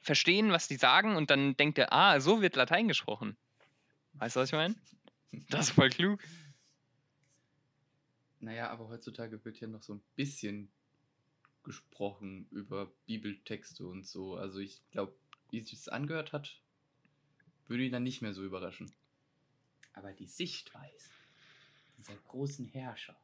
[0.00, 3.36] verstehen, was die sagen, und dann denkt er, ah, so wird Latein gesprochen.
[4.14, 4.74] Weißt du, was ich meine?
[5.48, 6.20] Das ist voll klug.
[8.42, 10.68] Naja, aber heutzutage wird ja noch so ein bisschen
[11.62, 14.34] gesprochen über Bibeltexte und so.
[14.34, 15.14] Also ich glaube,
[15.50, 16.60] wie sich das angehört hat,
[17.68, 18.92] würde ihn dann nicht mehr so überraschen.
[19.92, 21.10] Aber die Sichtweise
[21.98, 23.16] dieser großen Herrscher,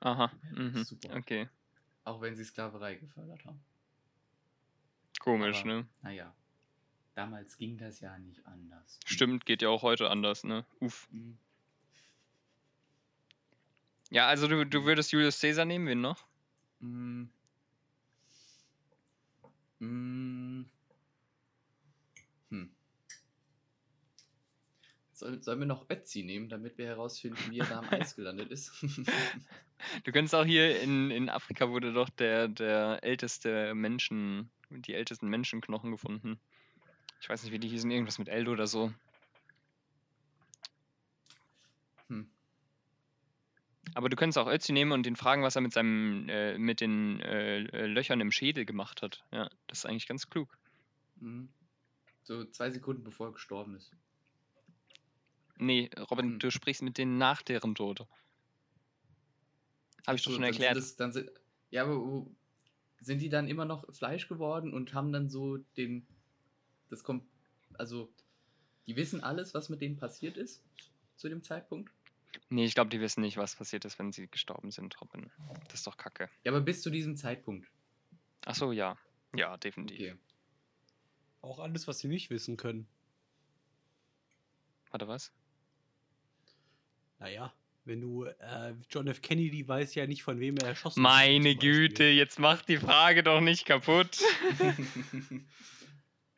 [0.00, 0.30] Aha.
[0.52, 0.84] Mhm.
[0.84, 1.16] Super.
[1.16, 1.48] Okay.
[2.04, 3.60] auch wenn sie Sklaverei gefördert haben.
[5.20, 5.88] Komisch, Aber- ne?
[6.02, 6.34] Naja,
[7.14, 9.00] damals ging das ja nicht anders.
[9.06, 10.66] Stimmt, geht ja auch heute anders, ne?
[10.80, 11.08] Uff.
[11.10, 11.38] Mhm.
[14.10, 16.24] Ja, also du, du würdest Julius Caesar nehmen, wen noch?
[16.80, 17.24] Mm.
[19.80, 20.64] Mm.
[22.50, 22.70] Hm.
[25.12, 28.50] Soll, sollen wir noch Ötzi nehmen, damit wir herausfinden, wie er da am Eis gelandet
[28.50, 28.72] ist?
[30.02, 35.28] Du könntest auch hier in, in Afrika wurde doch der, der älteste Menschen, die ältesten
[35.28, 36.40] Menschenknochen gefunden.
[37.20, 38.92] Ich weiß nicht, wie die hießen, irgendwas mit Eldo oder so.
[43.98, 46.80] Aber du könntest auch Ötzi nehmen und ihn fragen, was er mit seinem, äh, mit
[46.80, 49.24] den äh, äh, Löchern im Schädel gemacht hat.
[49.32, 50.56] Ja, das ist eigentlich ganz klug.
[51.16, 51.48] Mhm.
[52.22, 53.90] So zwei Sekunden bevor er gestorben ist.
[55.56, 56.38] Nee, Robin, Hm.
[56.38, 58.06] du sprichst mit denen nach deren Tod.
[60.06, 60.76] Habe ich doch schon erklärt.
[60.76, 61.32] Das, dann sind,
[61.72, 62.24] ja, aber
[63.00, 66.06] sind die dann immer noch Fleisch geworden und haben dann so den.
[66.88, 67.24] Das kommt.
[67.74, 68.12] Also,
[68.86, 70.62] die wissen alles, was mit denen passiert ist
[71.16, 71.92] zu dem Zeitpunkt.
[72.50, 75.30] Nee, ich glaube, die wissen nicht, was passiert ist, wenn sie gestorben sind, Robin.
[75.64, 76.30] Das ist doch kacke.
[76.44, 77.68] Ja, aber bis zu diesem Zeitpunkt.
[78.46, 78.96] Ach so, ja.
[79.34, 79.98] Ja, definitiv.
[79.98, 80.16] Okay.
[81.42, 82.88] Auch alles, was sie nicht wissen können.
[84.90, 85.32] Warte, was?
[87.18, 87.52] Naja,
[87.84, 89.22] Wenn du, äh, John F.
[89.22, 91.14] Kennedy weiß ja nicht, von wem er erschossen wurde.
[91.14, 91.88] Meine Beispiel.
[91.88, 94.18] Güte, jetzt macht die Frage doch nicht kaputt.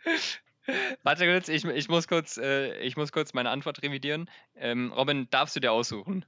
[1.03, 4.29] Warte kurz, ich, ich, muss kurz äh, ich muss kurz meine Antwort revidieren.
[4.55, 6.25] Ähm, Robin, darfst du dir aussuchen?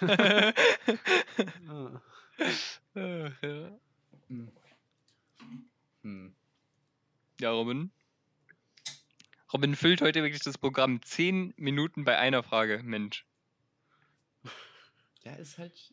[0.00, 0.52] Ja.
[7.40, 7.90] Ja, Robin.
[9.52, 13.26] Robin füllt heute wirklich das Programm 10 Minuten bei einer Frage, Mensch.
[15.22, 15.92] Ja, ist halt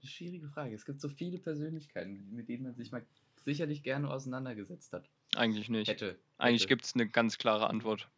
[0.00, 0.74] eine schwierige Frage.
[0.74, 3.04] Es gibt so viele Persönlichkeiten, mit denen man sich mal
[3.44, 5.08] sicherlich gerne auseinandergesetzt hat.
[5.36, 5.88] Eigentlich nicht.
[5.88, 6.18] Hätte.
[6.38, 8.08] Eigentlich gibt es eine ganz klare Antwort.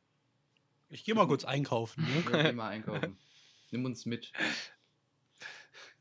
[0.89, 2.03] Ich gehe mal kurz einkaufen.
[2.05, 2.25] Ne?
[2.33, 3.17] Ja, geh mal einkaufen.
[3.71, 4.33] Nimm uns mit.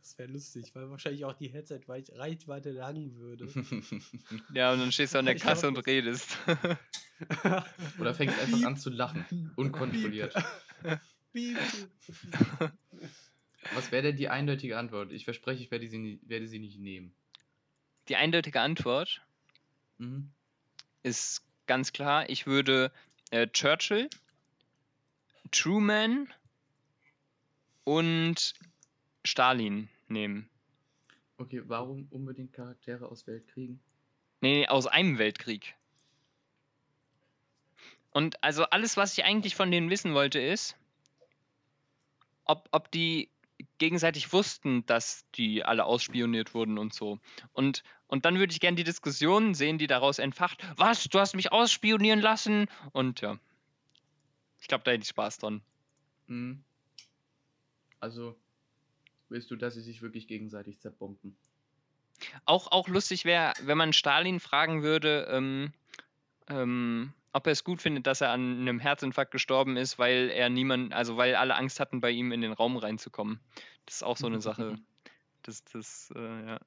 [0.01, 3.45] Das wäre lustig, weil wahrscheinlich auch die Headset-Reichweite lang würde.
[4.53, 6.38] Ja, und dann stehst du an der Kasse und redest.
[7.99, 9.51] Oder fängst einfach an zu lachen.
[9.55, 10.34] Unkontrolliert.
[11.32, 11.57] Piep.
[13.76, 15.12] Was wäre denn die eindeutige Antwort?
[15.12, 17.14] Ich verspreche, ich werde sie, nie, werde sie nicht nehmen.
[18.07, 19.22] Die eindeutige Antwort
[19.99, 20.32] Mhm.
[21.04, 22.91] Ist ganz klar, ich würde
[23.32, 24.10] äh, Churchill,
[25.52, 26.32] Truman
[27.84, 28.54] und
[29.24, 30.50] Stalin nehmen.
[31.38, 33.80] Okay, warum unbedingt Charaktere aus Weltkriegen?
[34.41, 35.76] Nee, nee, aus einem Weltkrieg.
[38.12, 40.76] Und also alles, was ich eigentlich von denen wissen wollte, ist,
[42.45, 43.30] ob, ob die
[43.78, 47.20] gegenseitig wussten, dass die alle ausspioniert wurden und so.
[47.53, 50.64] Und, und dann würde ich gerne die Diskussion sehen, die daraus entfacht.
[50.76, 51.05] Was?
[51.05, 52.68] Du hast mich ausspionieren lassen?
[52.91, 53.38] Und ja.
[54.62, 55.62] Ich glaube, da hätte ich Spaß dran.
[56.28, 56.64] Mhm.
[57.99, 58.36] Also,
[59.30, 61.36] willst du, dass sie sich wirklich gegenseitig zerbomben?
[62.45, 65.74] Auch, auch lustig wäre, wenn man Stalin fragen würde, ähm,
[66.47, 70.49] ähm, ob er es gut findet, dass er an einem Herzinfarkt gestorben ist, weil er
[70.49, 73.39] niemand, also weil alle Angst hatten, bei ihm in den Raum reinzukommen.
[73.86, 74.75] Das ist auch so eine Sache.
[75.43, 76.59] Das, das, äh, ja.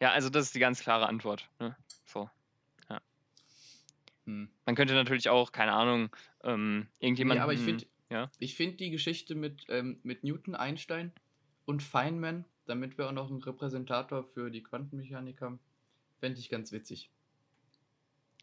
[0.00, 1.48] Ja, also das ist die ganz klare Antwort.
[1.60, 1.76] Ne?
[2.04, 2.28] So.
[4.26, 4.48] Hm.
[4.64, 6.10] Man könnte natürlich auch, keine Ahnung,
[6.42, 7.38] ähm, irgendjemand.
[7.38, 8.30] Nee, aber ich finde ja.
[8.38, 11.12] ich find die Geschichte mit, ähm, mit Newton, Einstein
[11.64, 15.60] und Feynman, damit wir auch noch einen Repräsentator für die Quantenmechanik haben,
[16.20, 17.10] fände ich ganz witzig.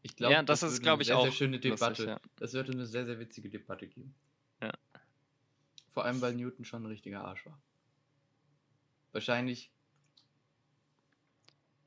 [0.03, 2.05] Ich glaube, Ja, das ist, würde glaub eine ich, sehr, auch sehr schöne Debatte.
[2.05, 2.19] ja.
[2.37, 4.13] Das würde eine sehr, sehr witzige Debatte geben.
[4.61, 4.71] Ja.
[5.89, 7.61] Vor allem, weil Newton schon ein richtiger Arsch war.
[9.11, 9.71] Wahrscheinlich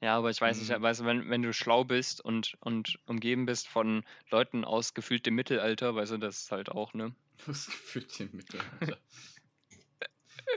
[0.00, 0.82] Ja, aber ich weiß nicht, Mhm.
[0.82, 5.24] weißt du, wenn, wenn du schlau bist und, und umgeben bist von Leuten aus gefühlt
[5.24, 7.14] dem Mittelalter, weißt du, das ist halt auch, ne?
[7.46, 8.98] das gefühlt im Mittelalter.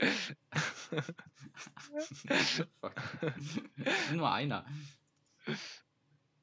[2.80, 2.94] Fuck.
[4.12, 4.66] Nur einer.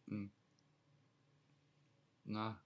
[0.07, 0.31] Hm.
[2.25, 2.59] Na,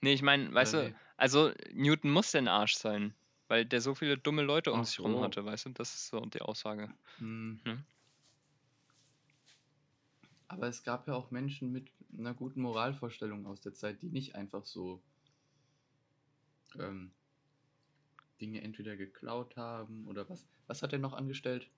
[0.00, 0.96] Nee, ich meine, weißt oder du, nee.
[1.16, 3.14] also Newton muss der Arsch sein,
[3.48, 5.22] weil der so viele dumme Leute um Ach sich rum so.
[5.22, 6.92] hatte, weißt du, das ist so die Aussage.
[7.18, 7.60] Hm.
[7.64, 7.84] Hm.
[10.48, 14.34] Aber es gab ja auch Menschen mit einer guten Moralvorstellung aus der Zeit, die nicht
[14.34, 15.00] einfach so
[16.78, 17.10] ähm,
[18.40, 20.46] Dinge entweder geklaut haben oder was.
[20.66, 21.70] Was hat er noch angestellt?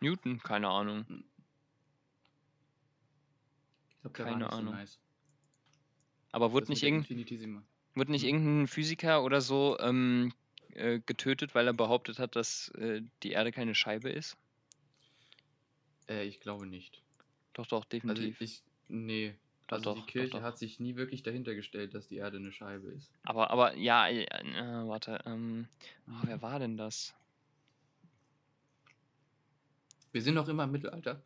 [0.00, 1.04] Newton, keine Ahnung.
[3.90, 4.72] Ich glaube, der Keine war nicht Ahnung.
[4.74, 5.00] so nice.
[6.32, 7.08] Aber wurde nicht, irgend,
[7.94, 10.32] wurde nicht irgendein Physiker oder so ähm,
[10.74, 14.36] äh, getötet, weil er behauptet hat, dass äh, die Erde keine Scheibe ist?
[16.08, 17.02] Äh, ich glaube nicht.
[17.54, 18.40] Doch, doch, Also definitiv.
[18.40, 19.34] ich, nee.
[19.66, 20.42] Doch, Also doch, die doch, Kirche doch.
[20.42, 23.10] hat sich nie wirklich dahinter gestellt, dass die Erde eine Scheibe ist.
[23.24, 25.66] aber, aber, ja, äh, äh, warte, ähm,
[26.08, 27.14] oh, wer war denn das?
[30.12, 31.22] Wir sind noch immer im Mittelalter.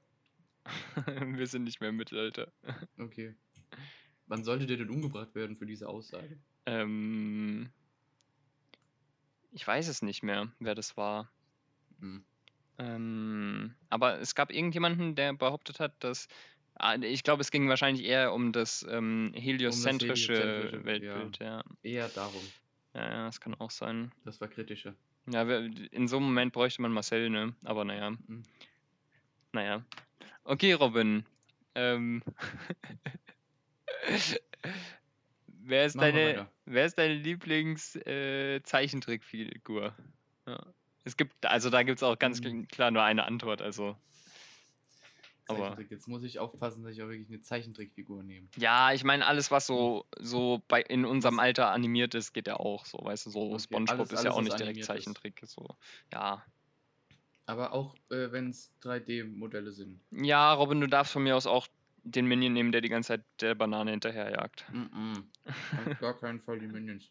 [1.26, 2.50] Wir sind nicht mehr im Mittelalter.
[2.98, 3.34] Okay.
[4.26, 6.38] Wann sollte der denn umgebracht werden für diese Aussage?
[6.66, 7.70] Ähm,
[9.52, 11.30] ich weiß es nicht mehr, wer das war.
[12.00, 12.24] Hm.
[12.78, 16.28] Ähm, aber es gab irgendjemanden, der behauptet hat, dass.
[16.76, 21.38] Ah, ich glaube, es ging wahrscheinlich eher um das ähm, heliozentrische heliozentrische, Weltbild.
[21.38, 21.62] Ja.
[21.84, 22.42] Eher darum.
[22.94, 23.08] Ja.
[23.08, 24.10] ja, das kann auch sein.
[24.24, 24.96] Das war kritischer.
[25.30, 27.54] Ja, in so einem Moment bräuchte man Marcel, ne?
[27.62, 28.10] Aber naja.
[28.10, 28.42] Mhm.
[29.52, 29.84] Naja.
[30.42, 31.24] Okay, Robin.
[31.76, 32.22] Ähm.
[35.46, 39.94] wer, ist deine, wer ist deine Lieblings-Zeichentrickfigur?
[40.46, 40.66] ja.
[41.06, 42.66] Es gibt, also da gibt es auch ganz Mhm.
[42.66, 43.94] klar nur eine Antwort, also.
[45.46, 45.76] Aber-.
[45.90, 48.48] Jetzt muss ich aufpassen, dass ich auch wirklich eine Zeichentrickfigur nehme.
[48.56, 52.56] Ja, ich meine, alles, was so, so bei, in unserem Alter animiert ist, geht ja
[52.56, 54.86] auch so, weißt du, so Okay, Spongebob alles- ist ja auch nicht direkt ist.
[54.86, 55.76] Zeichentrick, so.
[56.10, 56.42] Ja.
[57.44, 60.00] Aber auch äh, wenn es 3D-Modelle sind.
[60.10, 61.68] Ja, Robin, du darfst von mir aus auch
[62.04, 64.64] den Minion nehmen, der die ganze Zeit der Banane hinterherjagt.
[64.72, 65.24] Mhm.
[65.44, 67.10] Auf gar keinen Fall die Minions.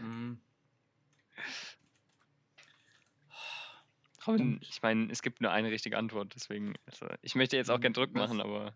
[0.00, 0.34] Mm,
[4.26, 7.80] Robin, ich meine, es gibt nur eine richtige Antwort, deswegen, also, ich möchte jetzt auch
[7.80, 8.28] gern Druck Was?
[8.28, 8.74] machen, aber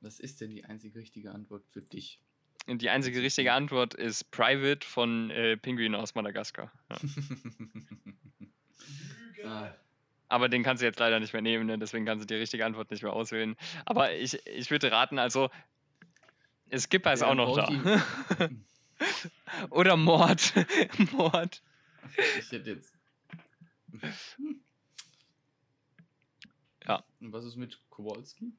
[0.00, 2.20] Was ist denn die einzige richtige Antwort für dich?
[2.68, 6.72] die einzige richtige Antwort ist Private von äh, Pinguin aus Madagaskar.
[6.90, 6.96] Ja.
[9.44, 9.74] ah,
[10.28, 11.78] Aber den kannst du jetzt leider nicht mehr nehmen, ne?
[11.78, 13.56] deswegen kannst du die richtige Antwort nicht mehr auswählen.
[13.84, 15.50] Aber ich, ich würde raten, also
[16.76, 17.68] Skipper ist Ja, auch noch da.
[19.70, 20.52] Oder Mord.
[21.12, 21.62] Mord.
[22.38, 22.92] ich hätte jetzt.
[26.86, 27.04] Ja.
[27.20, 28.52] Und was ist mit Kowalski?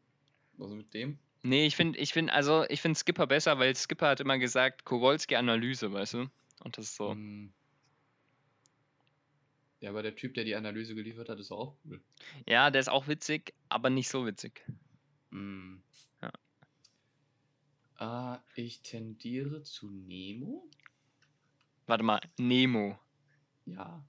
[0.57, 1.19] Was ist mit dem?
[1.43, 4.85] Nee, ich finde, ich finde, also ich finde Skipper besser, weil Skipper hat immer gesagt,
[4.85, 6.29] Kowalski-Analyse, weißt du?
[6.63, 7.13] Und das ist so.
[7.13, 7.53] Mm.
[9.79, 12.01] Ja, aber der Typ, der die Analyse geliefert hat, ist auch cool.
[12.47, 14.65] Ja, der ist auch witzig, aber nicht so witzig.
[15.29, 15.75] Mm.
[16.21, 16.31] Ja.
[17.97, 20.69] Ah, ich tendiere zu Nemo.
[21.85, 22.97] Warte mal, Nemo.
[23.65, 24.03] Ja.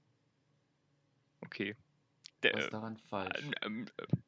[1.41, 1.75] Okay.
[1.75, 3.43] Was Der, ist daran falsch?
[3.63, 3.85] ähm,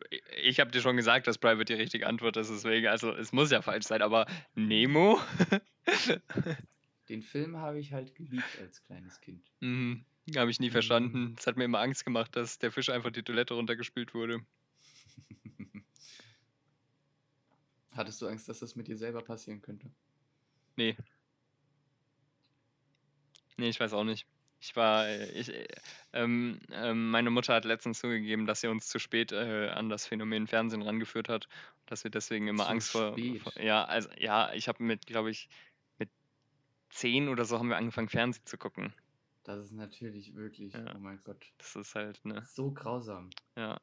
[0.09, 3.31] äh, ich habe dir schon gesagt, dass Private die richtige Antwort ist, deswegen, also es
[3.31, 4.25] muss ja falsch sein, aber
[4.55, 5.19] Nemo?
[7.09, 9.49] Den Film habe ich halt geliebt als kleines Kind.
[9.59, 10.05] mhm,
[10.37, 10.71] habe ich nie Mhm.
[10.71, 11.35] verstanden.
[11.37, 14.45] Es hat mir immer Angst gemacht, dass der Fisch einfach die Toilette runtergespült wurde.
[17.91, 19.91] Hattest du Angst, dass das mit dir selber passieren könnte?
[20.77, 20.95] Nee.
[23.57, 24.27] Nee, ich weiß auch nicht.
[24.59, 25.67] Ich war, äh, ich, äh,
[26.13, 30.05] ähm, ähm, meine Mutter hat letztens zugegeben, dass sie uns zu spät äh, an das
[30.07, 31.47] Phänomen Fernsehen rangeführt hat,
[31.87, 33.53] dass wir deswegen immer Zu Angst vor, vor.
[33.61, 35.49] Ja, also ja, ich habe mit, glaube ich,
[35.97, 36.09] mit
[36.89, 38.93] zehn oder so haben wir angefangen Fernsehen zu gucken.
[39.43, 40.95] Das ist natürlich wirklich, Ja.
[40.95, 43.29] oh mein Gott, Das ist halt, ne, so grausam.
[43.55, 43.79] ja.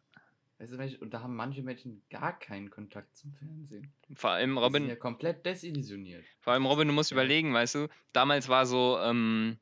[0.60, 3.92] Weißt du, und da haben manche Menschen gar keinen Kontakt zum Fernsehen.
[4.14, 6.24] Vor allem Die Robin, sind ja komplett desillusioniert.
[6.40, 7.14] Vor allem, Robin, du musst Ja.
[7.16, 9.58] überlegen, weißt du, damals war so ähm,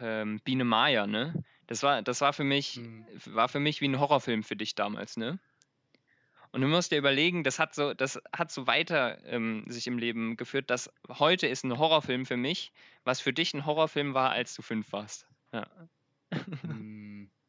[0.00, 1.34] ähm, Biene Maya, ne?
[1.66, 3.04] Das war, das war für mich, Hm.
[3.26, 5.38] war für mich wie ein Horrorfilm für dich damals, ne?
[6.50, 9.98] Und du musst dir überlegen, das hat so, das hat so weiter ähm, sich im
[9.98, 12.72] Leben geführt, dass heute ist ein Horrorfilm für mich,
[13.04, 15.26] was für dich ein Horrorfilm war, als du fünf warst.
[15.52, 15.66] Ja.
[16.62, 17.30] Hm.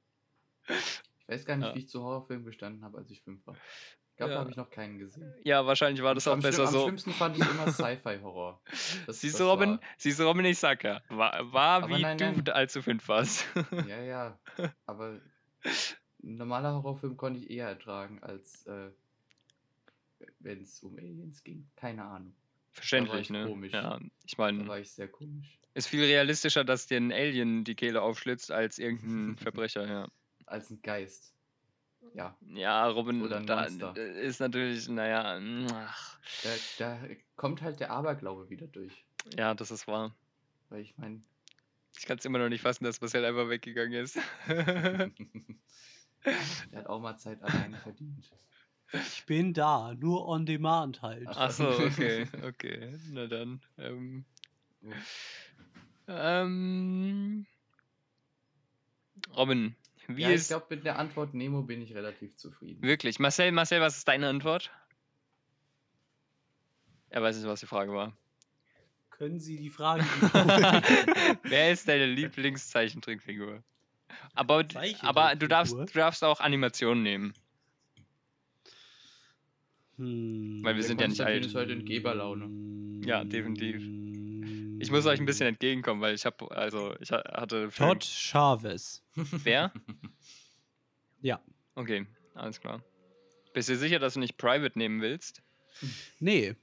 [0.68, 1.76] Ich weiß gar nicht, Ja.
[1.76, 3.54] wie ich zu Horrorfilmen gestanden habe, als ich fünf war.
[3.56, 4.36] Ich glaube, Ja.
[4.38, 5.32] da habe ich noch keinen gesehen.
[5.44, 6.84] ja, wahrscheinlich war das auch am, besser schlimm, am so.
[6.86, 8.60] schlimmsten fand ich immer Sci-Fi-Horror.
[9.10, 9.72] Siehst du, Robin?
[9.74, 12.50] war- Siehst du, Robin, ich sag ja, war, war wie nein, du, nein.
[12.50, 13.46] als du fünf warst.
[13.88, 14.40] Ja, ja.
[14.88, 15.20] Aber
[16.24, 18.90] ein normaler Horrorfilm konnte ich eher ertragen, als äh,
[20.40, 21.70] wenn es um Aliens ging.
[21.76, 22.36] Keine Ahnung.
[22.72, 23.46] Verständlich, ich ne?
[23.46, 23.74] komisch.
[23.74, 25.58] Ja, ich meine, war ich sehr komisch.
[25.74, 30.08] Ist viel realistischer, dass dir ein Alien die Kehle aufschlitzt, als irgendein Verbrecher, ja.
[30.46, 31.34] Als ein Geist.
[32.14, 32.36] Ja.
[32.54, 33.94] Ja, Robin, Oder ein da Monster.
[33.98, 35.40] äh, ist natürlich, naja,
[35.74, 36.50] ach, Da,
[36.80, 37.00] da
[37.36, 39.06] kommt halt der Aberglaube wieder durch.
[39.38, 40.16] ja, das ist wahr.
[40.70, 41.22] Weil ich meine,
[41.98, 44.18] Ich kann es immer noch nicht fassen, dass Marcel einfach weggegangen ist.
[44.48, 45.12] der
[46.76, 48.32] hat auch mal Zeit alleine verdient.
[48.92, 51.28] Ich bin da, nur on demand halt.
[51.28, 51.38] Ach.
[51.38, 53.62] Ach so, okay, okay, na dann.
[53.78, 54.26] Ähm,
[56.08, 57.46] ähm,
[59.36, 59.76] Robin,
[60.08, 62.82] wie ja, ich ist glaube, mit der Antwort Nemo bin ich relativ zufrieden.
[62.82, 63.20] wirklich?
[63.20, 64.72] Marcel, Marcel, was ist deine Antwort?
[67.10, 68.14] Er weiß nicht, was die Frage war.
[69.12, 70.04] Können Sie die Frage?
[71.44, 73.62] Wer ist deine Lieblingszeichentrickfigur?
[74.34, 74.64] Aber,
[75.02, 77.34] aber du, darfst, du darfst auch Animationen nehmen.
[80.00, 80.60] Hm.
[80.64, 81.46] Weil wir sind ja nicht alt.
[81.46, 83.06] ist heute in Geberlaune.
[83.06, 83.76] Ja, definitiv.
[84.82, 87.70] Ich muss euch ein bisschen entgegenkommen, weil ich habe, also ich ha- hatte.
[87.76, 89.04] Todd Chavez.
[89.16, 89.72] Wer?
[91.22, 91.42] Ja.
[91.76, 92.82] Okay, alles klar.
[93.54, 95.42] Bist du sicher, dass du nicht Private nehmen willst?
[96.20, 96.56] Nee,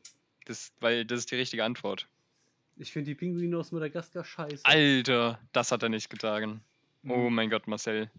[0.47, 2.07] Das, weil das ist die richtige Antwort.
[2.77, 4.65] ich finde die Pinguine aus Madagaskar scheiße.
[4.65, 6.61] Alter, das hat er nicht getan.
[7.09, 7.35] Oh Mhm.
[7.35, 8.11] mein Gott, Marcel.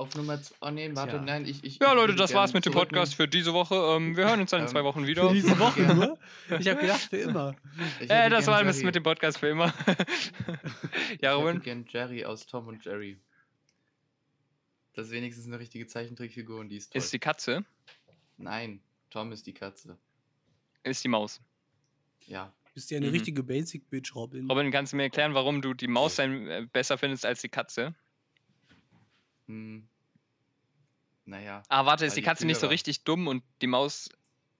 [0.00, 0.54] Auf Nummer 2.
[0.62, 1.22] Oh nee, warte, Tja.
[1.22, 1.62] nein, ich.
[1.62, 2.72] ich Ja, ich Leute, das war's mit dem.
[2.72, 3.74] Podcast für diese Woche.
[3.74, 5.30] Ähm, wir hören uns dann in Ähm, zwei Wochen Für wieder.
[5.30, 5.92] diese Woche Ja.
[5.94, 6.18] nur?
[6.58, 7.54] Ich habe gedacht, für immer.
[8.00, 9.66] Ich Äh, das war alles mit dem Podcast für immer.
[11.20, 11.48] ja, Ich Robin?
[11.56, 13.18] hätte gern Jerry aus Tom und Jerry.
[14.94, 16.98] Das ist wenigstens eine richtige Zeichentrickfigur und die ist toll.
[16.98, 17.64] Ist die Katze?
[18.38, 18.80] Nein,
[19.10, 19.98] Tom ist die Katze.
[20.82, 21.42] Ist die Maus.
[22.26, 22.50] Ja.
[22.72, 23.12] Bist ja eine Mhm.
[23.12, 24.48] richtige Basic Bitch, Robin.
[24.48, 27.50] Robin, kannst du mir erklären, warum du die Maus sein, äh, besser findest als die
[27.50, 27.94] Katze?
[29.46, 29.86] Hm.
[31.30, 31.62] Naja.
[31.68, 34.10] Ah, warte, ist die Katze nicht so richtig dumm und die Maus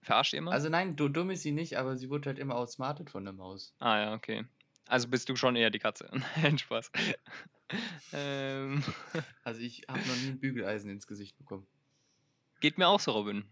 [0.01, 0.51] verarscht immer?
[0.51, 3.33] Also nein, du dumm ist sie nicht, aber sie wurde halt immer outsmartet von der
[3.33, 3.75] Maus.
[3.79, 4.45] ah ja, okay.
[4.87, 6.09] Also bist du schon eher die Katze.
[6.41, 6.91] Nein, Spaß.
[8.13, 8.83] ähm,
[9.43, 11.67] Also ich habe noch nie ein Bügeleisen ins Gesicht bekommen.
[12.61, 13.45] geht mir auch so, Robin.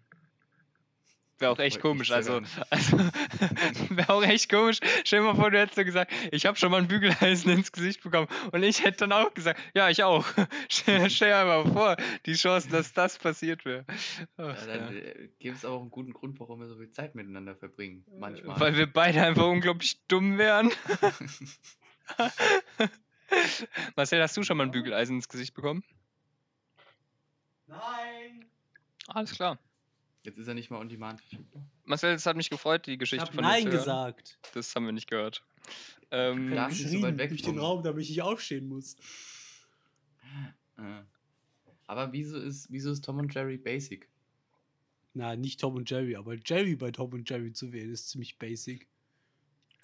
[1.39, 2.11] Wäre auch Das echt komisch.
[2.11, 2.97] Also, also
[3.89, 4.79] wäre auch echt komisch.
[5.05, 7.71] Stell dir mal vor, du hättest so gesagt, ich habe schon mal ein Bügeleisen ins
[7.71, 8.27] Gesicht bekommen.
[8.51, 10.25] Und ich hätte dann auch gesagt, ja, ich auch.
[10.69, 13.85] stell, dir mal vor, die Chancen, dass das passiert wäre.
[14.37, 14.99] Ja, dann ja.
[14.99, 18.03] äh, gibt es auch einen guten Grund, warum wir so viel Zeit miteinander verbringen.
[18.17, 18.59] Manchmal.
[18.59, 20.71] Weil wir beide einfach unglaublich dumm wären.
[23.95, 25.85] Marcel, hast du schon mal ein Bügeleisen ins Gesicht bekommen?
[27.67, 28.45] Nein!
[29.07, 29.57] Alles klar.
[30.23, 31.63] Jetzt ist er nicht mal on demand verfügbar.
[31.85, 33.77] Marcel, es hat mich gefreut, die Ich Geschichte hab von dir Nein zu hören.
[33.77, 34.37] gesagt.
[34.53, 35.43] Das haben wir nicht gehört.
[36.11, 38.95] Ähm, Darf nicht so geschrien weit weg durch den Raum, damit ich nicht aufstehen muss.
[40.77, 40.81] Äh.
[41.87, 44.07] Aber wieso ist, wieso ist Tom und Jerry basic?
[45.13, 48.37] Na, nicht Tom und Jerry, aber Jerry bei Tom und Jerry zu wählen, ist ziemlich
[48.37, 48.87] basic.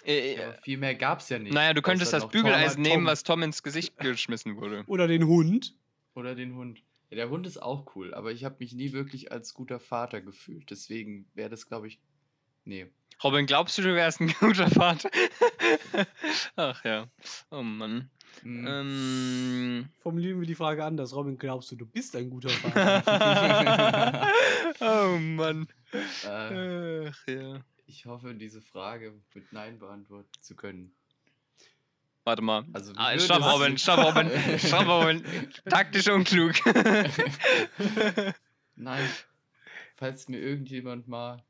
[0.05, 1.53] äh, Ja, aber viel mehr gab es ja nicht.
[1.53, 2.91] naja, du könntest das Tom Bügeleisen Tom.
[2.91, 4.83] nehmen, was Tom ins Gesicht geschmissen wurde.
[4.87, 5.75] Oder den Hund.
[6.13, 6.81] Oder den Hund.
[7.15, 10.69] Der Hund ist auch cool, aber ich habe mich nie wirklich als guter Vater gefühlt.
[10.69, 11.99] Deswegen wäre das, glaube ich.
[12.65, 12.87] Nee.
[13.23, 15.09] Robin, glaubst du, du wärst ein guter Vater?
[16.57, 17.07] Ach ja.
[17.51, 18.09] Oh Mann.
[18.41, 18.67] Hm.
[18.67, 19.87] Ähm.
[19.99, 21.15] Formulieren wir die Frage anders.
[21.15, 24.27] Robin, glaubst du, du bist ein guter Vater?
[24.81, 25.67] oh Mann.
[26.25, 27.61] äh, Ach ja.
[27.85, 30.93] ich hoffe, diese Frage mit Nein beantworten zu können.
[32.25, 32.65] Warte mal.
[32.73, 33.11] Also, ah,
[33.51, 33.99] Robin, stopp,
[34.87, 35.21] Robin.
[35.69, 36.55] Taktisch unklug.
[38.75, 39.07] Nein.
[39.95, 41.43] Falls mir irgendjemand mal.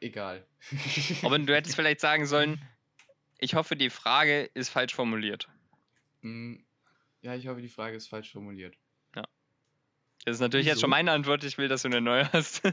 [0.00, 0.44] Egal.
[1.22, 2.60] Robin, du hättest vielleicht sagen sollen,
[3.38, 5.48] ich hoffe, die Frage ist falsch formuliert.
[6.22, 6.64] Hm,
[7.20, 8.74] Ja, ich hoffe, die Frage ist falsch formuliert.
[10.24, 10.82] Das ist natürlich jetzt Wieso?
[10.82, 11.42] schon meine Antwort.
[11.42, 12.64] Ich will, dass du eine neue hast.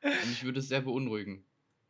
[0.00, 1.44] Und mich würde es sehr beunruhigen.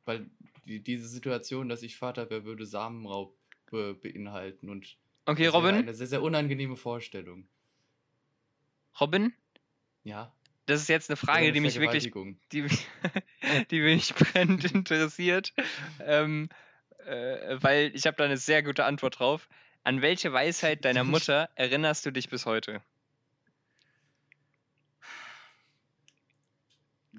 [0.04, 0.28] Weil
[0.68, 3.34] die, diese Situation, dass ich Vater wäre, würde Samenraub
[3.70, 4.68] be beinhalten.
[4.68, 4.96] Und
[5.26, 5.74] Okay, das Robin.
[5.74, 7.48] Eine sehr, sehr unangenehme Vorstellung.
[9.00, 9.32] Robin,
[10.04, 10.32] Ja.
[10.66, 12.12] das ist jetzt eine Frage, eine die mich wirklich,
[12.52, 12.86] die, mich-
[13.70, 15.52] die mich brennend interessiert.
[16.00, 16.48] Ähm,
[17.06, 19.48] äh, weil ich habe da eine sehr gute Antwort drauf.
[19.84, 22.82] An welche Weisheit deiner Mutter erinnerst du dich bis heute?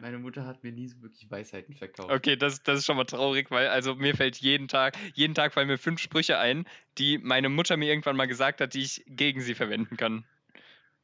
[0.01, 2.09] Meine Mutter hat mir nie so wirklich Weisheiten verkauft.
[2.09, 5.53] Okay, das, das ist schon mal traurig, weil also mir fällt jeden Tag, jeden Tag
[5.53, 6.65] fallen mir fünf Sprüche ein,
[6.97, 10.23] die meine Mutter mir irgendwann mal gesagt hat, die ich gegen sie verwenden kann.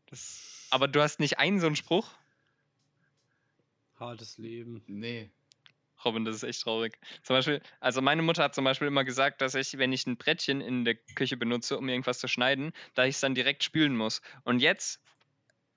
[0.06, 2.10] Das, aber du hast nicht einen so einen Spruch?
[4.00, 4.82] Hartes Leben.
[4.88, 5.30] Nee.
[6.06, 6.98] Robin, das ist echt traurig.
[7.24, 10.18] Zum Beispiel, also meine Mutter hat zum Beispiel immer gesagt, dass ich, wenn ich ein
[10.18, 13.98] Brettchen in der Küche benutze, um irgendwas zu schneiden, da ich es dann direkt spülen
[13.98, 14.22] muss.
[14.44, 15.02] Und jetzt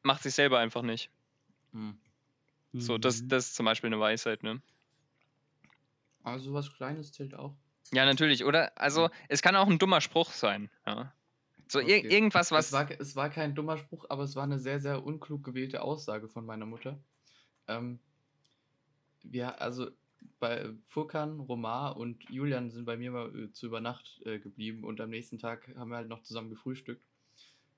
[0.03, 1.11] macht sie es selber einfach nicht.
[1.73, 1.99] Hm.
[2.73, 3.29] So, das, Mhm.
[3.29, 4.62] das ist zum Beispiel eine Weisheit, ne?
[6.23, 7.57] Aber sowas Kleines zählt auch.
[7.93, 8.73] Ja, natürlich, oder?
[8.77, 11.12] Also, es kann auch ein dummer Spruch sein, ja.
[11.69, 12.11] So, ir Okay.
[12.11, 12.66] irgendwas, was.
[12.66, 15.83] Es war, es war kein dummer Spruch, aber es war eine sehr, sehr unklug gewählte
[15.83, 16.99] Aussage von meiner Mutter.
[17.69, 18.01] Ähm,
[19.23, 19.91] wir, also
[20.41, 24.85] bei Furkan, Romar und Julian sind bei mir mal äh, zu über Nacht äh, geblieben
[24.85, 27.05] und am nächsten Tag haben wir halt noch zusammen gefrühstückt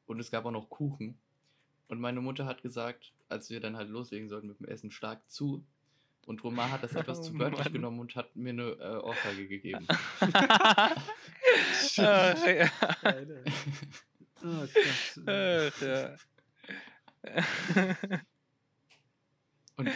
[0.06, 1.18] und es gab auch noch Kuchen.
[1.90, 5.28] Und meine Mutter hat gesagt, als wir dann halt loslegen sollten mit dem Essen, stark
[5.28, 5.66] zu.
[6.24, 7.72] Und Romar hat das etwas Oh zu wörtlich Mann.
[7.72, 9.88] genommen und hat mir eine äh, Ohrfeige gegeben.
[10.20, 11.04] Ach,
[11.96, 12.70] ja.
[14.42, 15.26] Oh Gott.
[15.26, 16.16] Ach, ja.
[19.76, 19.90] Und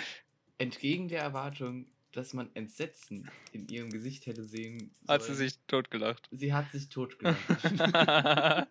[0.58, 5.60] entgegen der Erwartung, dass man Entsetzen in ihrem Gesicht hätte sehen Hat sie sollen, sich
[5.68, 6.28] totgelacht.
[6.32, 7.38] sie hat sich totgelacht.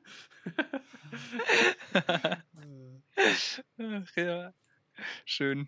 [3.15, 4.53] Ach ja.
[5.25, 5.67] Schön.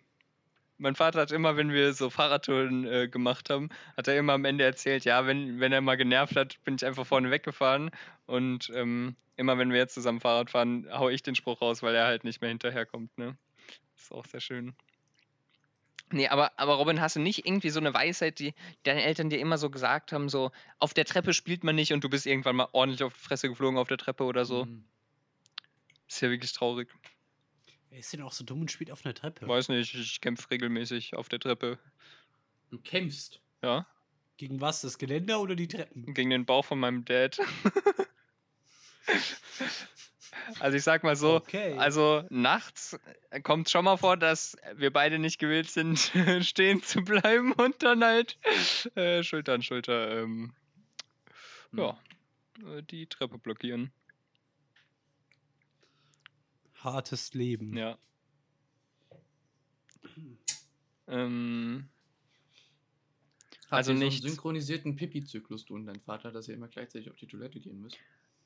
[0.77, 4.43] Mein Vater hat immer, wenn wir so Fahrradtouren äh, gemacht haben, hat er immer am
[4.43, 7.91] Ende erzählt, ja, wenn, wenn er mal genervt hat, bin ich einfach vorne weggefahren.
[8.25, 11.95] Und ähm, immer wenn wir jetzt zusammen Fahrrad fahren, hau ich den Spruch raus, weil
[11.95, 13.17] er halt nicht mehr hinterherkommt.
[13.17, 13.37] Ne?
[13.95, 14.75] Das ist auch sehr schön.
[16.11, 19.39] Nee, aber, aber Robin, hast du nicht irgendwie so eine Weisheit, die deine Eltern dir
[19.39, 22.57] immer so gesagt haben, so auf der Treppe spielt man nicht und du bist irgendwann
[22.57, 24.65] mal ordentlich auf die Fresse geflogen auf der Treppe oder so?
[24.65, 24.85] Mhm.
[26.07, 26.89] Ist ja wirklich traurig.
[27.95, 29.47] Wer ist denn auch so dumm und spielt auf einer Treppe?
[29.47, 31.79] Weiß nicht, ich kämpfe regelmäßig auf der Treppe.
[32.69, 33.39] Du kämpfst.
[33.63, 33.87] Ja,
[34.35, 34.81] Gegen was?
[34.81, 36.13] Das Geländer oder die Treppen?
[36.13, 37.39] gegen den Bauch von meinem Dad.
[40.59, 41.77] also ich sag mal so, Okay.
[41.77, 42.99] also nachts
[43.43, 45.97] kommt schon mal vor, dass wir beide nicht gewillt sind,
[46.41, 48.37] stehen zu bleiben und dann halt
[48.97, 50.53] äh, Schulter an Schulter ähm,
[51.71, 51.79] Hm.
[51.79, 51.97] ja,
[52.75, 53.93] äh, die Treppe blockieren.
[56.85, 57.75] Hartes Leben.
[57.75, 57.97] Ja.
[61.07, 61.89] Ähm,
[63.69, 64.21] Also so nichts.
[64.23, 67.81] einen synchronisierten Pipi-Zyklus, du und dein Vater, dass ihr immer gleichzeitig auf die Toilette gehen
[67.81, 67.97] müsst?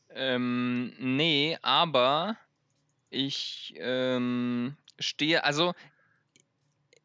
[0.09, 2.37] Ähm, nee, aber
[3.09, 5.73] ich ähm, stehe, also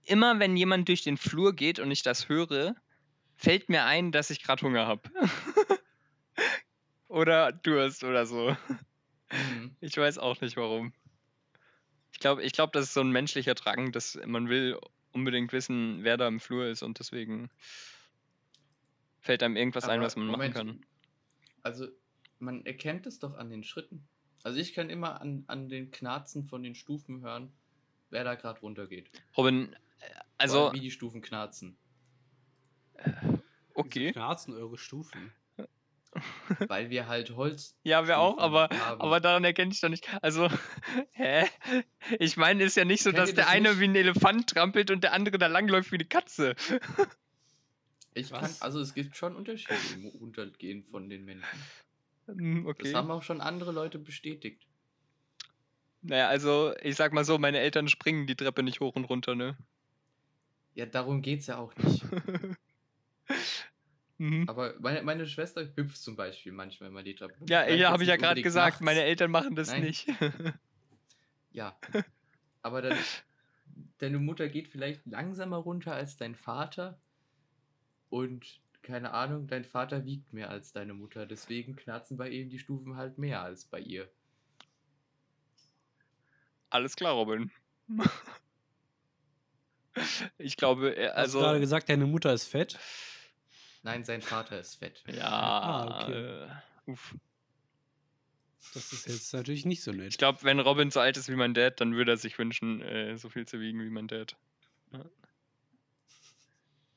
[0.04, 2.74] immer wenn jemand durch den Flur geht und ich das höre,
[3.36, 5.10] fällt mir ein, dass ich gerade Hunger habe.
[7.08, 8.56] oder Durst oder so.
[9.30, 9.76] Mhm.
[9.80, 10.92] Ich weiß auch nicht warum.
[12.14, 14.78] Ich glaube, ich glaub, das ist so ein menschlicher Drang, dass man will
[15.12, 17.50] unbedingt wissen, wer da im Flur ist und deswegen
[19.20, 20.86] fällt einem irgendwas ein, Aber was man Moment, machen kann.
[21.62, 21.88] Also,
[22.38, 24.06] man erkennt es doch an den Schritten.
[24.44, 27.52] Also, ich kann immer an, an den Knarzen von den Stufen hören,
[28.10, 29.10] wer da gerade runtergeht.
[29.36, 30.06] Robin, äh,
[30.38, 31.76] also, allem, wie die Stufen knarzen.
[33.74, 34.12] okay.
[34.12, 35.32] Knarzen eure Stufen.
[36.68, 37.76] Weil wir halt Holz.
[37.82, 39.00] Ja, wir auch, aber, haben.
[39.00, 40.06] aber daran erkenne ich doch nicht.
[40.22, 40.48] Also,
[41.12, 41.44] hä?
[42.18, 43.80] Ich meine, ist ja nicht so, dass der das eine nicht?
[43.80, 46.54] wie ein Elefant trampelt und der andere da langläuft wie eine Katze.
[48.16, 48.62] Ich kann, Was?
[48.62, 51.48] also es gibt schon Unterschiede im Runtergehen von den Menschen.
[52.28, 52.94] Hm, Das Okay.
[52.94, 54.62] haben auch schon andere Leute bestätigt.
[56.00, 59.34] Naja, also, ich sag mal so, meine Eltern springen die Treppe nicht hoch und runter,
[59.34, 59.56] ne?
[60.74, 62.04] Ja, darum geht's ja auch nicht.
[64.18, 64.48] Mhm.
[64.48, 67.34] Aber meine, meine Schwester hüpft zum Beispiel manchmal mal die Treppe.
[67.48, 68.84] Ja, ja, habe ich ja gerade gesagt, nachts.
[68.84, 69.82] meine Eltern machen das Nein.
[69.82, 70.06] nicht.
[71.52, 71.78] Ja.
[72.62, 72.98] Aber dann,
[73.98, 76.98] deine Mutter geht vielleicht langsamer runter als dein Vater.
[78.10, 81.26] Und keine Ahnung, dein Vater wiegt mehr als deine Mutter.
[81.26, 84.08] Deswegen knarzen bei ihm die Stufen halt mehr als bei ihr.
[86.70, 87.50] Alles klar, Robin.
[90.38, 91.40] Ich glaube, er- Hast du also.
[91.40, 92.78] gerade gesagt, deine Mutter ist fett?
[93.84, 95.04] Nein, sein Vater ist fett.
[95.06, 96.12] Ja, Ah, okay.
[96.12, 97.14] äh, uff.
[98.72, 100.18] Das ist jetzt natürlich nicht so Ich nett.
[100.18, 103.16] glaube, wenn Robin so alt ist wie mein Dad, dann würde er sich wünschen, äh,
[103.18, 104.36] so viel zu wiegen wie mein Dad.
[104.92, 105.04] Ja.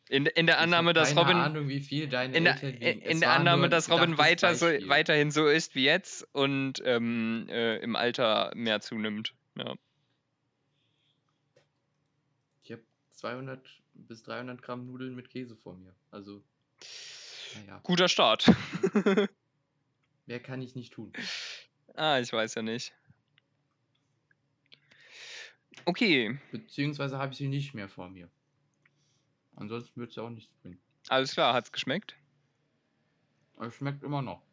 [0.09, 1.37] In, in der Ich Annahme, dass keine Robin.
[1.37, 5.31] Ahnung, wie viel deine in der, Eltern in, der Annahme, dass Robin weiter so, weiterhin
[5.31, 9.33] so ist wie jetzt und ähm, äh, im Alter mehr zunimmt.
[9.57, 9.75] Ja.
[12.63, 13.59] Ich habe 200
[13.95, 15.93] bis 300 Gramm Nudeln mit Käse vor mir.
[16.11, 16.41] Also,
[17.55, 18.47] naja, Guter Start.
[20.25, 21.13] mehr kann ich nicht tun.
[21.95, 22.93] ah, ich weiß ja nicht.
[25.85, 28.29] Okay, Beziehungsweise habe ich sie nicht mehr vor mir.
[29.55, 30.79] Ansonsten würde es ja auch nichts bringen.
[31.07, 32.15] alles klar, hat's geschmeckt?
[33.55, 34.43] Aber es schmeckt immer noch.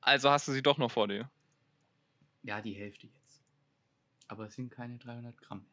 [0.00, 1.30] Also hast du sie doch noch vor dir.
[2.42, 3.42] Ja, die Hälfte jetzt.
[4.28, 5.64] Aber es sind keine 300 Gramm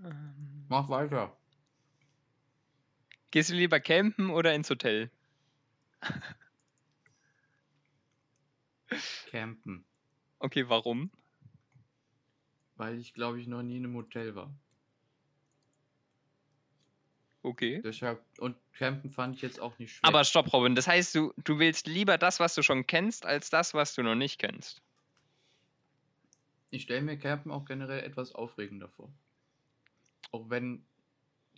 [0.00, 0.10] mehr.
[0.12, 1.36] Ähm, Mach weiter.
[3.30, 5.10] Gehst du lieber campen oder ins Hotel?
[9.30, 9.84] Campen.
[10.38, 11.10] Okay, warum?
[12.76, 14.54] Weil ich glaube ich noch nie in einem Hotel war.
[17.42, 17.80] Okay.
[17.84, 20.04] Deshalb, und Campen fand ich jetzt auch nicht schlecht.
[20.04, 20.74] Aber stopp, Robin.
[20.74, 24.02] Das heißt, du, du willst lieber das, was du schon kennst, als das, was du
[24.02, 24.82] noch nicht kennst.
[26.70, 29.10] ich stelle mir Campen auch generell etwas aufregender vor.
[30.30, 30.84] Auch wenn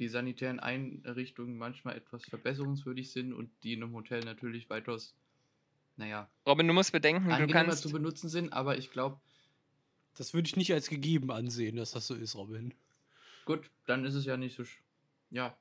[0.01, 5.15] die sanitären Einrichtungen manchmal etwas verbesserungswürdig sind und die in einem Hotel natürlich weitaus,
[5.97, 7.83] naja, Robin, du musst bedenken, du kannst.
[7.83, 9.21] zu benutzen sind, aber ich glaube,
[10.17, 12.73] Das würde ich nicht als gegeben ansehen, dass das so ist, Robin.
[13.45, 14.63] gut, dann ist es ja nicht so.
[14.65, 14.79] sch-
[15.31, 15.57] Ja,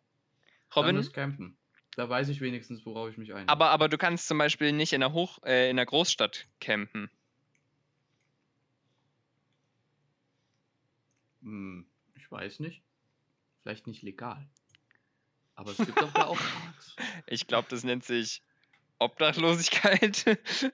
[0.75, 1.57] Robin, dann ist Campen.
[1.95, 3.49] Da weiß ich wenigstens, worauf ich mich einlasse.
[3.51, 7.09] aber, aber du kannst zum Beispiel nicht in der Hoch, äh, in der Großstadt campen.
[11.41, 11.85] Hm,
[12.15, 12.83] ich weiß nicht.
[13.61, 14.47] Vielleicht nicht legal.
[15.55, 16.95] Aber es gibt doch da auch Parks.
[17.27, 18.41] Ich glaube, das nennt sich
[18.97, 20.25] Obdachlosigkeit.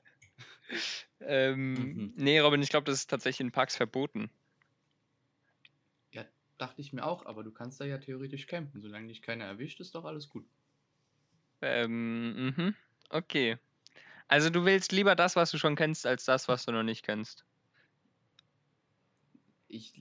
[1.19, 2.13] ähm, Mhm.
[2.15, 4.29] Nee, Robin, ich glaube, das ist tatsächlich in Parks verboten.
[6.11, 6.25] Ja,
[6.57, 8.81] dachte ich mir auch, aber du kannst da ja theoretisch campen.
[8.81, 10.45] Solange dich keiner erwischt, ist doch alles gut.
[11.61, 12.75] Ähm, mhm.
[13.09, 13.57] Okay.
[14.27, 17.03] Also du willst lieber das, was du schon kennst, als das, was du noch nicht
[17.03, 17.45] kennst.
[19.67, 19.93] Ich.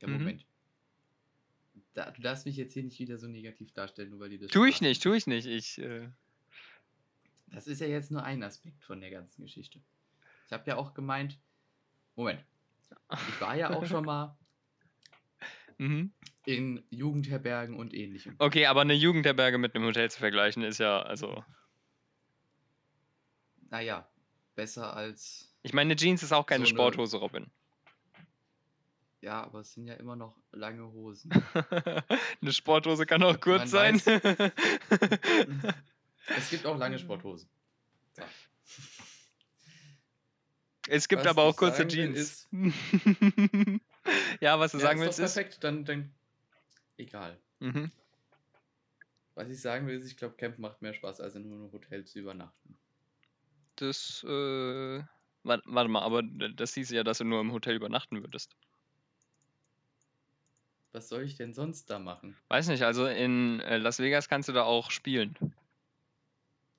[0.00, 0.40] Ja, Mhm.
[1.94, 4.50] Da, du darfst mich jetzt hier nicht wieder so negativ darstellen, nur weil die das.
[4.50, 5.46] Tu ich nicht, tu ich nicht.
[5.46, 6.08] Ich, äh,
[7.48, 9.78] Das ist ja jetzt nur ein Aspekt von der ganzen Geschichte.
[10.46, 11.38] Ich habe ja auch gemeint.
[12.16, 12.42] Moment.
[13.10, 14.36] Ich war ja auch schon mal
[15.78, 16.12] mhm.
[16.46, 18.36] in Jugendherbergen und ähnlichem.
[18.38, 21.44] Okay, aber eine Jugendherberge mit einem Hotel zu vergleichen, ist ja, also.
[23.70, 24.08] Naja,
[24.54, 25.54] besser als.
[25.62, 27.50] Ich meine, eine Jeans ist auch keine So Sporthose, Robin.
[29.22, 31.30] Ja, aber es sind ja immer noch lange Hosen.
[32.42, 34.02] eine Sporthose kann auch kurz sein.
[36.36, 37.48] Es gibt auch lange Sporthosen.
[38.12, 38.22] So.
[40.88, 42.48] es gibt Was aber auch kurze Jeans.
[44.40, 45.34] ja, was du Ja, sagen willst ist.
[45.34, 46.14] perfekt, dann, dann.
[46.96, 47.40] Egal.
[47.58, 47.90] Mhm.
[49.34, 52.04] Was ich sagen will, ist, ich glaube, Camp macht mehr Spaß, als in einem Hotel
[52.04, 52.78] zu übernachten.
[53.76, 55.02] Das, äh.
[55.42, 58.54] Warte, warte mal, aber das hieß ja, dass du nur im Hotel übernachten würdest.
[60.92, 62.36] Was soll ich denn sonst da machen?
[62.48, 65.34] Weiß nicht, also in äh, Las Vegas kannst du da auch spielen.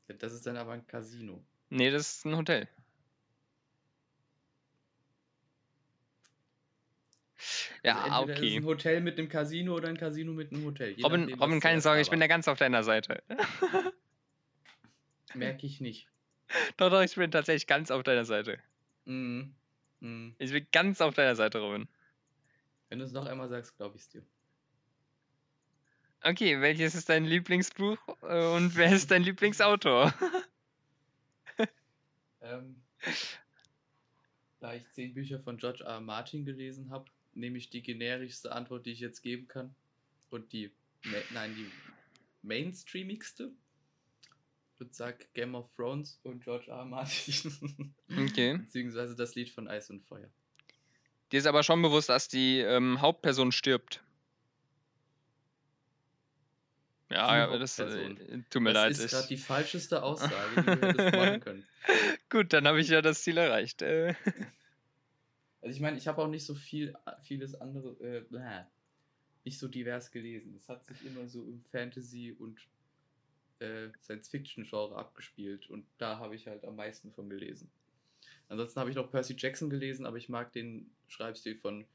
[0.07, 1.43] Das ist dann aber ein Casino.
[1.69, 2.67] Nee, das ist ein Hotel.
[7.83, 8.57] Ja, Also entweder ist okay.
[8.57, 10.91] ein Hotel mit einem Casino oder ein Casino mit einem Hotel.
[10.91, 13.23] je Robin, nachdem, Robin, keine Sorge, ich bin da ganz auf deiner Seite.
[15.33, 16.07] Merke ich nicht.
[16.77, 18.59] doch, doch, ich bin tatsächlich ganz auf deiner Seite.
[19.05, 19.55] Mhm.
[19.99, 20.35] Mhm.
[20.37, 21.87] Ich bin ganz auf deiner Seite, Robin.
[22.93, 24.23] Wenn du es noch einmal sagst, glaube ich es dir.
[26.21, 30.13] Okay, welches ist dein Lieblingsbuch äh, und wer ist dein Lieblingsautor?
[32.41, 32.75] Ähm,
[34.59, 35.93] da ich zehn Bücher von George R.
[35.93, 36.01] R.
[36.01, 39.73] Martin gelesen habe, nehme ich die generischste Antwort, die ich jetzt geben kann.
[40.29, 40.69] Und die,
[41.31, 41.71] nein, die
[42.41, 43.53] mainstreamigste.
[44.79, 46.79] Und sag Game of Thrones und George R.
[46.79, 46.85] R.
[46.85, 47.95] Martin.
[48.09, 48.57] Okay.
[48.57, 50.29] Beziehungsweise das Lied von Eis und Feuer.
[51.33, 54.03] Dir ist aber schon bewusst, dass die ähm, Hauptperson stirbt.
[57.09, 58.15] Ja, Die das äh,
[58.51, 58.91] tut mir das leid.
[58.91, 61.65] ist ich- gerade die falscheste Aussage, die du hättest machen können.
[62.29, 63.81] Gut, dann habe ich ja das Ziel erreicht.
[63.81, 64.13] Äh,
[65.61, 68.65] Also ich meine, ich habe auch nicht so viel, vieles andere, äh,
[69.45, 70.53] nicht so divers gelesen.
[70.57, 72.59] Es hat sich immer so im Fantasy- und
[73.59, 77.71] äh, Science-Fiction-Genre abgespielt und da habe ich halt am meisten von gelesen.
[78.49, 81.85] Ansonsten habe ich noch Percy Jackson gelesen, aber ich mag den Schreibstil von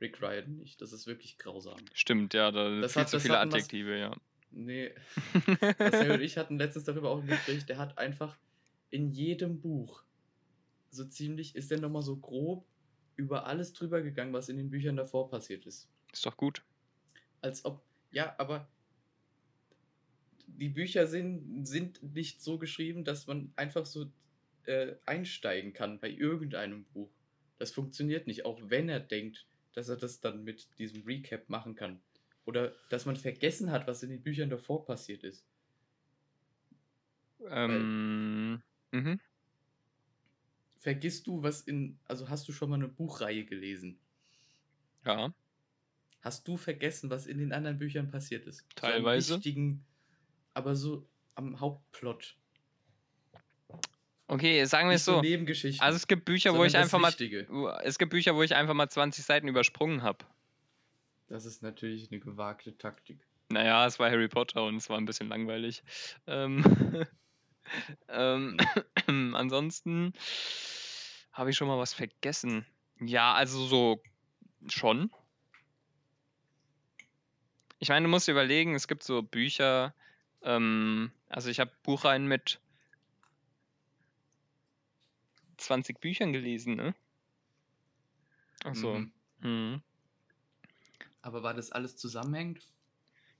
[0.00, 0.80] Rick Riordan nicht.
[0.82, 1.78] Das ist wirklich grausam.
[1.94, 4.16] Stimmt, ja, da Das viel hat- zu viele Adjektive, ja.
[4.50, 4.92] Nee,
[5.78, 8.36] Marcel und ich hatten letztens darüber auch ein Gespräch, der hat einfach
[8.90, 10.02] in jedem Buch
[10.90, 12.66] so ziemlich, ist der nochmal so grob
[13.16, 15.88] über alles drüber gegangen, was in den Büchern davor passiert ist.
[16.12, 16.62] Ist doch gut.
[17.40, 18.68] Als ob, ja, aber
[20.46, 24.10] die Bücher sind, sind nicht so geschrieben, dass man einfach so
[24.66, 27.10] äh, einsteigen kann bei irgendeinem Buch.
[27.58, 31.74] Das funktioniert nicht, auch wenn er denkt, dass er das dann mit diesem Recap machen
[31.74, 32.00] kann.
[32.44, 35.46] Oder dass man vergessen hat, was in den Büchern davor passiert ist.
[37.48, 39.20] Ähm, mhm.
[40.78, 41.98] Vergisst du, was in.
[42.04, 43.98] Also hast du schon mal eine Buchreihe gelesen?
[45.04, 45.32] Ja,
[46.22, 48.64] Hast du vergessen, was in den anderen Büchern passiert ist?
[48.76, 49.26] Teilweise.
[49.26, 49.84] So wichtigen,
[50.54, 52.36] aber so am Hauptplot.
[54.32, 55.20] Okay, sagen wir es so.
[55.20, 55.84] Nebengeschichten.
[55.84, 57.12] Also es gibt Bücher, wo ich einfach mal,
[57.84, 60.24] es gibt Bücher, wo ich einfach mal 20 Seiten übersprungen habe.
[61.28, 63.18] Das ist natürlich eine gewagte Taktik.
[63.50, 65.82] Naja, es war Harry Potter und es war ein bisschen langweilig.
[66.26, 66.64] Ähm,
[68.08, 68.56] ähm,
[69.34, 70.14] ansonsten
[71.32, 72.66] habe ich schon mal was vergessen.
[73.00, 74.02] Ja, also so
[74.68, 75.10] schon.
[77.78, 79.94] Ich meine, du musst dir überlegen, es gibt so Bücher,
[80.42, 82.60] ähm, also ich habe Buchreihen mit
[85.62, 86.94] 20 Büchern gelesen, ne?
[88.64, 88.94] Ach so.
[88.94, 89.12] Mhm.
[89.40, 89.82] Mhm.
[91.22, 92.66] Aber war das alles zusammenhängend?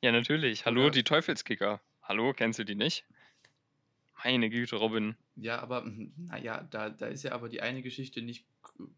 [0.01, 0.66] Ja, natürlich.
[0.66, 1.81] Hallo, Oder- die Teufelskicker.
[2.03, 3.05] Hallo, kennst du die nicht?
[4.25, 5.16] Meine Güte, Robin.
[5.37, 5.85] Ja, aber
[6.16, 8.47] naja, da, da ist ja aber die eine Geschichte nicht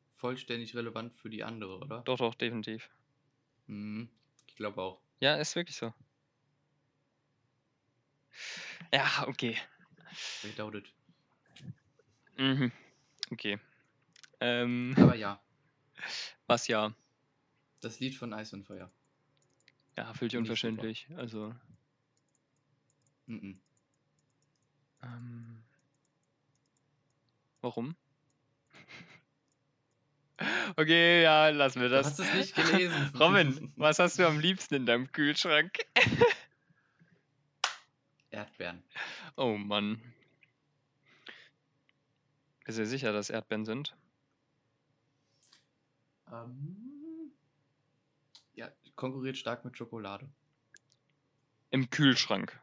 [0.07, 2.03] vollständig relevant für die andere, oder?
[2.03, 2.91] Doch, doch, definitiv.
[3.66, 4.09] Mhm.
[4.47, 5.01] Ich glaube auch.
[5.20, 5.93] Ja, ist wirklich so.
[8.93, 9.57] Ja, okay.
[10.43, 10.93] It.
[12.37, 12.72] Mhm.
[13.31, 13.59] Okay.
[14.41, 15.41] Ähm, Aber ja,
[16.47, 16.93] was ja.
[17.81, 18.91] das Lied von Eis und Feuer.
[19.97, 20.39] Ja, völlig Finde ich super.
[20.39, 21.09] unverständlich.
[21.16, 21.55] Also,
[23.27, 23.61] Mhm.
[25.03, 25.62] ähm,
[27.61, 27.97] warum?
[30.77, 32.07] Okay, ja, lassen wir Du das.
[32.07, 33.12] hast es nicht gelesen.
[33.20, 35.72] Robin, was hast du am liebsten in deinem Kühlschrank?
[38.31, 38.83] Erdbeeren.
[39.37, 40.01] Oh Mann.
[42.64, 43.94] Bist du sicher, dass Erdbeeren sind?
[46.32, 47.30] Ähm,
[48.54, 50.28] ja, konkurriert stark mit Schokolade.
[51.70, 52.58] Im Kühlschrank.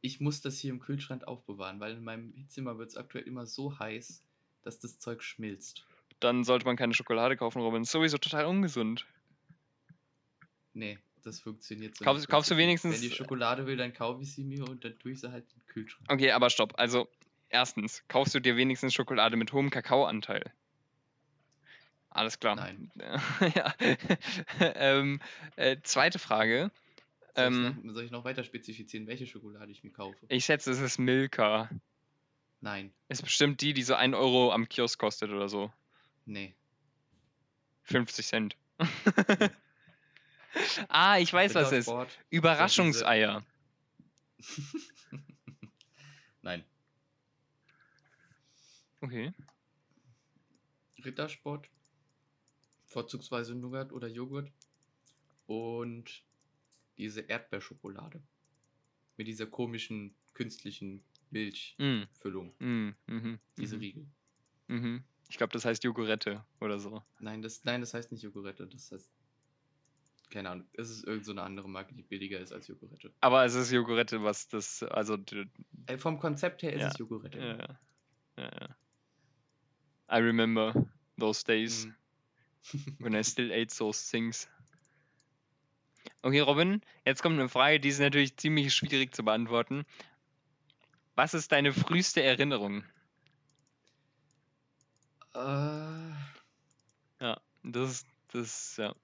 [0.00, 3.46] Ich muss das hier im Kühlschrank aufbewahren, weil in meinem Zimmer wird es aktuell immer
[3.46, 4.22] so heiß,
[4.62, 5.84] dass das Zeug schmilzt.
[6.20, 7.82] Dann sollte man keine Schokolade kaufen, Robin.
[7.82, 9.06] Ist sowieso total ungesund.
[10.74, 12.04] Nee, das funktioniert so.
[12.04, 14.98] Kaufst- kaufst du wenigstens- Wenn die Schokolade will, dann kaufe ich sie mir und dann
[14.98, 16.10] tue ich sie halt den Kühlschrank.
[16.12, 16.78] Okay, aber stopp.
[16.78, 17.08] Also,
[17.54, 20.52] erstens, kaufst du dir wenigstens Schokolade mit hohem Kakaoanteil?
[22.10, 22.56] Alles klar.
[22.56, 22.92] Nein.
[23.54, 23.74] ja.
[24.60, 25.20] ähm,
[25.56, 26.70] äh, zweite Frage.
[27.34, 30.16] Soll, Ähm, ich noch, soll ich noch weiter spezifizieren, welche Schokolade ich mir kaufe?
[30.28, 31.68] Ich schätze, es ist Milka.
[32.60, 35.72] Nein, Ist bestimmt die, die so 1 Euro am Kiosk kostet oder so.
[36.24, 36.54] nee.
[37.86, 38.56] 50 Cent.
[40.88, 41.94] ah, ich weiß, was es ist.
[42.30, 43.44] Überraschungseier.
[46.40, 46.64] Nein.
[49.04, 49.32] Okay.
[51.04, 51.68] Rittersport.
[52.86, 54.50] Vorzugsweise Nougat oder Joghurt.
[55.46, 56.22] und
[56.96, 58.22] diese Erdbeerschokolade.
[59.16, 62.54] Mit dieser komischen künstlichen Milchfüllung.
[62.60, 64.06] Mm, mm, mhm, Diese mhm, Riegel.
[64.68, 65.04] mhm.
[65.28, 67.02] Ich glaube, das heißt Jogurette oder so.
[67.18, 68.66] Nein das, nein, das heißt nicht Jogurette.
[68.66, 69.10] Das heißt.
[70.30, 70.66] Keine Ahnung.
[70.72, 73.12] Es ist irgendeine so eine andere Marke, die billiger ist als Jogurette.
[73.20, 75.18] Aber es ist Jogurette, was das, also,
[75.86, 76.88] Äh, vom Konzept her ist Ja.
[76.88, 77.38] es Jogurette.
[77.38, 77.78] ja,
[78.42, 78.76] ja, ja.
[80.14, 80.72] I remember
[81.18, 81.94] those days Mhm.
[83.00, 84.46] when I still ate those things.
[86.22, 89.84] Okay, Robin, jetzt kommt eine Frage, die ist natürlich ziemlich schwierig zu beantworten.
[91.16, 92.84] Was ist deine früheste Erinnerung?
[95.34, 96.12] Äh,
[97.20, 98.94] Ja, das das, ja.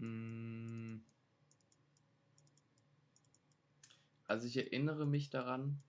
[0.00, 1.02] Mm.
[4.26, 5.82] Also ich erinnere mich daran,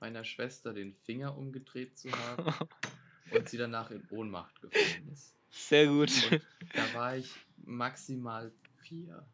[0.00, 2.52] meiner Schwester den Finger umgedreht zu haben
[3.32, 5.34] und sie danach in Ohnmacht gefallen ist.
[5.50, 6.10] Sehr gut.
[6.30, 6.42] Und
[6.74, 7.34] da war ich
[7.64, 9.26] maximal vier.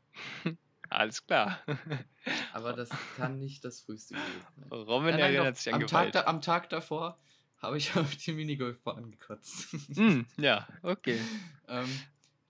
[0.88, 1.60] Alles klar.
[2.52, 4.70] Aber das kann nicht das früheste gewesen sein.
[4.70, 7.18] Robin Nein, nein, erinnert sich an am, Tag da, am Tag davor
[7.58, 9.72] habe ich auf die Minigolfbahn gekotzt.
[9.94, 11.20] Hm, ja, okay.
[11.68, 11.88] ähm,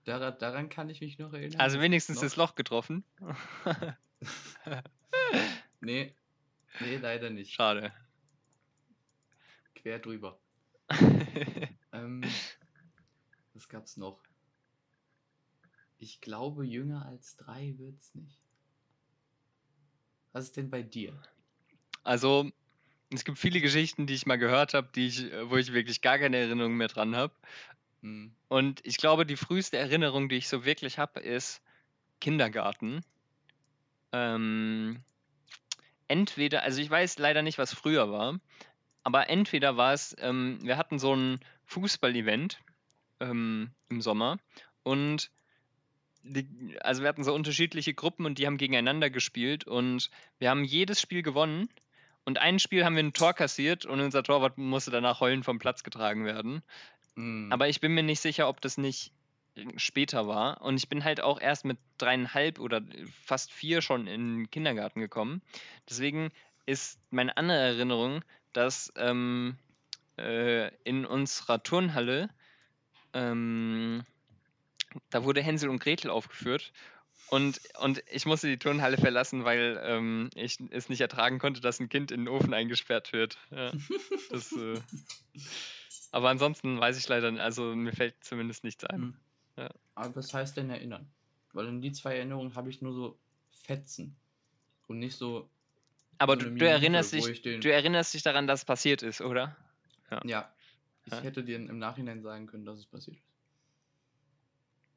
[0.05, 1.59] daran, daran kann ich mich noch erinnern.
[1.59, 3.03] Also Das wenigstens noch- das Loch getroffen.
[5.81, 6.15] Nee,
[6.79, 7.53] nee, leider nicht.
[7.53, 7.91] Schade.
[9.77, 10.39] Quer drüber.
[11.93, 12.21] Ähm,
[13.53, 14.21] was gab's noch?
[15.97, 18.39] Ich glaube, jünger als drei wird's nicht.
[20.33, 21.19] Was ist denn bei dir?
[22.03, 22.51] Also,
[23.11, 26.19] es gibt viele Geschichten, die ich mal gehört habe, die ich, wo ich wirklich gar
[26.19, 27.33] keine Erinnerung mehr dran habe.
[28.01, 31.61] Hm, Und ich glaube, die früheste Erinnerung, die ich so wirklich habe, ist
[32.19, 33.01] Kindergarten.
[34.11, 35.01] Ähm,
[36.07, 38.39] entweder, also ich weiß leider nicht, was früher war,
[39.07, 42.59] aber entweder war es, ähm, wir hatten so ein Fußball-Event
[43.21, 44.37] ähm, im Sommer
[44.83, 45.31] und
[46.23, 50.65] die, also wir hatten so unterschiedliche Gruppen und die haben gegeneinander gespielt und wir haben
[50.65, 51.69] jedes Spiel gewonnen
[52.25, 55.57] und ein Spiel haben wir ein Tor kassiert und unser Torwart musste danach heulend vom
[55.57, 56.61] Platz getragen werden.
[57.15, 59.13] hm, Aber ich bin mir nicht sicher, ob das nicht
[59.77, 60.61] später war.
[60.61, 62.81] Und ich bin halt auch erst mit dreieinhalb oder
[63.23, 65.41] fast vier schon in den Kindergarten gekommen.
[65.89, 66.29] Deswegen
[66.67, 68.21] ist meine andere Erinnerung,
[68.57, 69.55] dass ähm,
[70.17, 72.29] äh, in unserer Turnhalle
[73.13, 74.03] ähm,
[75.09, 76.71] da wurde Hänsel und Gretel aufgeführt.
[77.29, 81.79] Und, und ich musste die Turnhalle verlassen, weil ähm, ich es nicht ertragen konnte, dass
[81.79, 83.37] ein Kind in den Ofen eingesperrt wird.
[83.51, 83.71] Ja,
[84.31, 84.79] das, äh,
[86.11, 89.01] aber ansonsten weiß ich leider, also mir fällt zumindest nichts ein.
[89.01, 89.13] hm.
[89.57, 89.69] Ja.
[89.95, 91.09] Aber was heißt denn erinnern?
[91.51, 93.19] Weil in die zwei Erinnerungen habe ich nur so
[93.51, 94.15] Fetzen.
[94.87, 95.49] Und nicht so.
[96.19, 99.55] Aber so du, du erinnerst dich, du erinnerst dich daran, dass es passiert ist, oder?
[100.23, 100.51] Ja.
[101.05, 101.21] Ich Ja.
[101.21, 103.23] hätte dir im Nachhinein sagen können, dass es passiert ist.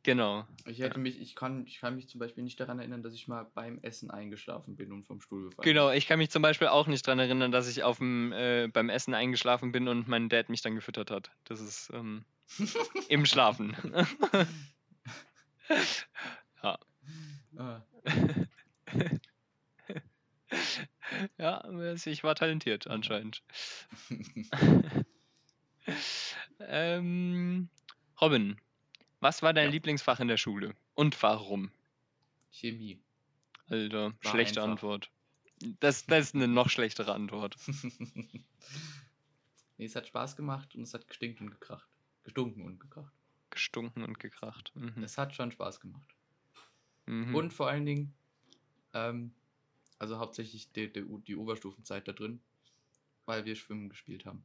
[0.02, 0.46] Genau.
[0.66, 3.28] Ich hätte mich, ich kann, ich kann mich zum Beispiel nicht daran erinnern, dass ich
[3.28, 6.68] mal beim Essen eingeschlafen bin und vom Stuhl gefallen Genau, ich kann mich zum Beispiel
[6.68, 10.30] auch nicht daran erinnern, dass ich auf dem, äh, beim Essen eingeschlafen bin und mein
[10.30, 11.30] Dad mich dann gefüttert hat.
[11.44, 12.24] Das ist ähm,
[13.08, 13.76] im Schlafen.
[17.56, 17.82] Ah,
[21.38, 21.64] ja,
[22.04, 23.42] ich war talentiert anscheinend.
[26.60, 27.68] ähm,
[28.20, 28.60] Robin,
[29.20, 29.70] was war dein Ja.
[29.72, 31.70] Lieblingsfach in der Schule und warum?
[32.50, 33.00] Chemie.
[33.68, 34.72] Alter, War schlechte einfach.
[34.72, 35.10] Antwort.
[35.80, 37.56] Das, das ist eine noch schlechtere Antwort.
[39.76, 41.86] nee, es hat Spaß gemacht und es hat gestinkt und gekracht.
[42.24, 43.12] Gestunken und gekracht.
[43.50, 44.72] Gestunken und gekracht.
[44.74, 45.02] Mhm.
[45.02, 46.14] Es hat schon Spaß gemacht.
[47.06, 47.34] Mhm.
[47.34, 48.14] Und vor allen Dingen,
[48.94, 49.34] ähm,
[50.00, 52.40] also hauptsächlich die, die, die Oberstufenzeit da drin,
[53.26, 54.44] weil wir Schwimmen gespielt haben.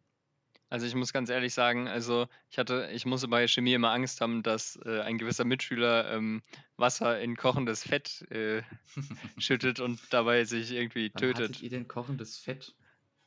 [0.70, 4.20] Also ich muss ganz ehrlich sagen, also ich hatte, ich musste bei Chemie immer Angst
[4.20, 6.42] haben, dass äh, ein gewisser Mitschüler ähm,
[6.76, 8.64] Wasser in kochendes Fett äh,
[9.38, 11.50] schüttet und dabei sich irgendwie Wann tötet.
[11.52, 12.76] hattet ihr denn kochendes Fett?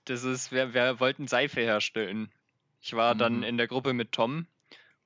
[0.05, 2.31] Das ist, wir, wir wollten Seife herstellen.
[2.81, 3.43] Ich war dann Mhm.
[3.45, 4.47] in der Gruppe mit Tom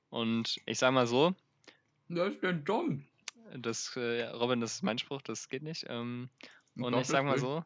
[0.09, 1.35] und ich sag mal so,
[2.09, 3.05] Was ist denn dumm?
[3.55, 5.85] das, äh, Robin, das ist mein Spruch, das geht nicht.
[5.87, 6.29] Ähm,
[6.75, 7.63] und ich sag mal so,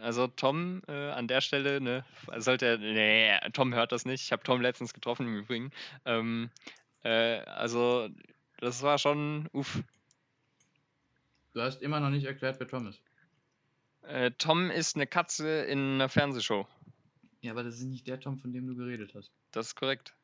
[0.00, 2.04] also Tom äh, an der Stelle, ne,
[2.36, 4.22] sollte er, nee, Tom hört das nicht.
[4.22, 5.70] Ich habe Tom letztens getroffen im Übrigen.
[6.04, 6.50] Ähm,
[7.02, 8.08] äh, also,
[8.58, 9.82] das war schon, uff.
[11.52, 13.00] Du hast immer noch nicht erklärt, wer Tom ist.
[14.02, 16.66] Äh, Tom ist eine Katze in einer Fernsehshow.
[17.40, 19.30] Ja, aber das ist nicht der Tom, von dem du geredet hast.
[19.52, 20.14] Das ist korrekt.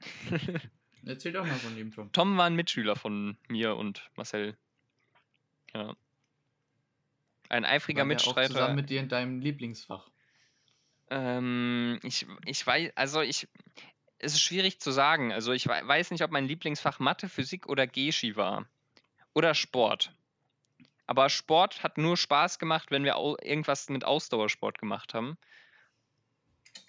[1.04, 2.10] Erzähl doch mal von dem Tom.
[2.12, 4.56] Tom war ein Mitschüler von mir und Marcel.
[5.74, 5.96] Ja.
[7.48, 8.48] Ein eifriger War der auch Mitstreiter.
[8.54, 10.08] zusammen mit dir in deinem Lieblingsfach.
[11.10, 13.48] Ähm, ich, ich weiß, also ich,
[14.18, 15.32] es ist schwierig zu sagen.
[15.32, 18.66] Also ich wei- weiß nicht, ob mein Lieblingsfach Mathe, Physik oder Geschi war.
[19.34, 20.12] Oder Sport.
[21.06, 25.38] Aber Sport hat nur Spaß gemacht, wenn wir irgendwas mit Ausdauersport gemacht haben.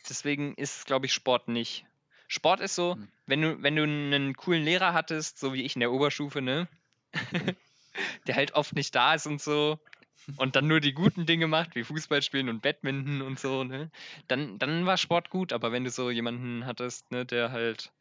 [0.10, 1.86] Deswegen ist, glaube ich, Sport nicht.
[2.28, 3.12] Sport ist so, Hm.
[3.28, 6.68] wenn du, wenn du einen coolen Lehrer hattest, so wie ich in der Oberstufe, ne?
[8.28, 9.80] der halt oft nicht da ist und so,
[10.38, 13.90] und dann nur die guten Dinge macht, wie Fußball spielen und Badminton und so, ne?
[14.28, 17.92] Dann, dann war Sport gut, aber wenn du so jemanden hattest, ne, der halt,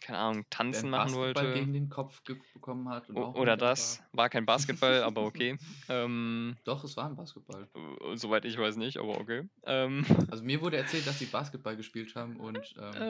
[0.00, 1.58] keine Ahnung, tanzen machen Basketball wollte.
[1.60, 2.20] gegen den Kopf
[2.54, 3.08] bekommen hat.
[3.10, 4.22] Oder das war.
[4.22, 5.56] War kein Basketball, aber okay.
[5.88, 7.68] Ähm, Doch, es war ein Basketball.
[7.74, 9.48] äh, soweit ich weiß nicht, aber okay.
[9.64, 13.02] Ähm, Also mir wurde erzählt, dass sie Basketball gespielt haben und ähm,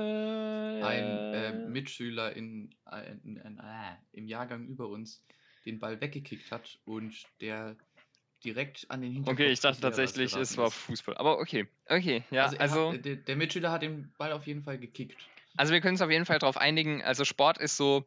[0.82, 5.24] ein äh, äh, Mitschüler in, äh, in, in, äh, im Jahrgang über uns
[5.64, 7.76] den Ball weggekickt hat und der
[8.44, 10.70] direkt an den Hinterkopf Okay, ich dachte tatsächlich, es war.
[10.70, 11.16] Fußball.
[11.16, 14.62] Aber okay, okay, ja, also, also, hat, der, der Mitschüler hat den Ball auf jeden
[14.62, 15.16] Fall gekickt.
[15.56, 17.02] also wir können uns auf jeden Fall darauf einigen.
[17.02, 18.04] Also Sport ist so,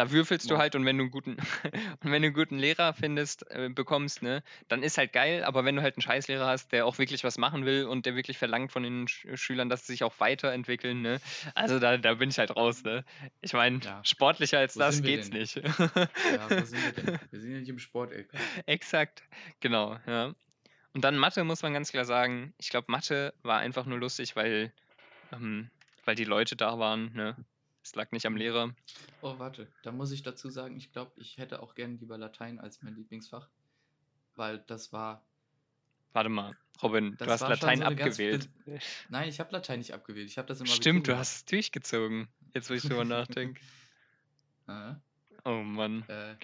[0.00, 1.36] da würfelst du halt und wenn du einen guten,
[2.00, 5.66] und wenn du einen guten Lehrer findest, äh, bekommst, ne, dann ist halt geil, aber
[5.66, 8.38] wenn du halt einen Scheißlehrer hast, der auch wirklich was machen will und der wirklich
[8.38, 11.20] verlangt von den Sch Schülern, dass sie sich auch weiterentwickeln, ne,
[11.54, 13.04] also da, da bin ich halt raus, ne.
[13.42, 14.00] Ich meine, Ja.
[14.02, 15.38] sportlicher als Wo das geht's denn?
[15.40, 15.56] nicht.
[15.56, 15.62] Ja,
[16.50, 17.18] wo sind wir denn?
[17.30, 18.26] Wir sind ja nicht im Sport, ey.
[18.64, 19.22] Exakt,
[19.60, 20.34] genau, ja.
[20.94, 24.34] Und dann Mathe muss man ganz klar sagen, ich glaube, Mathe war einfach nur lustig,
[24.34, 24.72] weil,
[25.30, 25.70] ähm,
[26.06, 27.36] weil die Leute da waren, ne?
[27.90, 28.72] Es lag nicht am Lehrer.
[29.20, 32.60] Oh, warte, da muss ich dazu sagen, ich glaube, ich hätte auch gern lieber Latein
[32.60, 33.48] als mein Lieblingsfach,
[34.36, 35.24] weil das war
[36.12, 38.48] Warte mal, Robin, du hast Latein so ganz abgewählt.
[39.08, 40.28] Nein, ich habe Latein nicht abgewählt.
[40.30, 42.28] Ich habe das im Stimmt, du hast es durchgezogen.
[42.54, 43.60] Jetzt, wo ich drüber nachdenke.
[44.66, 45.00] gemacht.
[45.44, 46.36] Oh Mann, Äh, äh,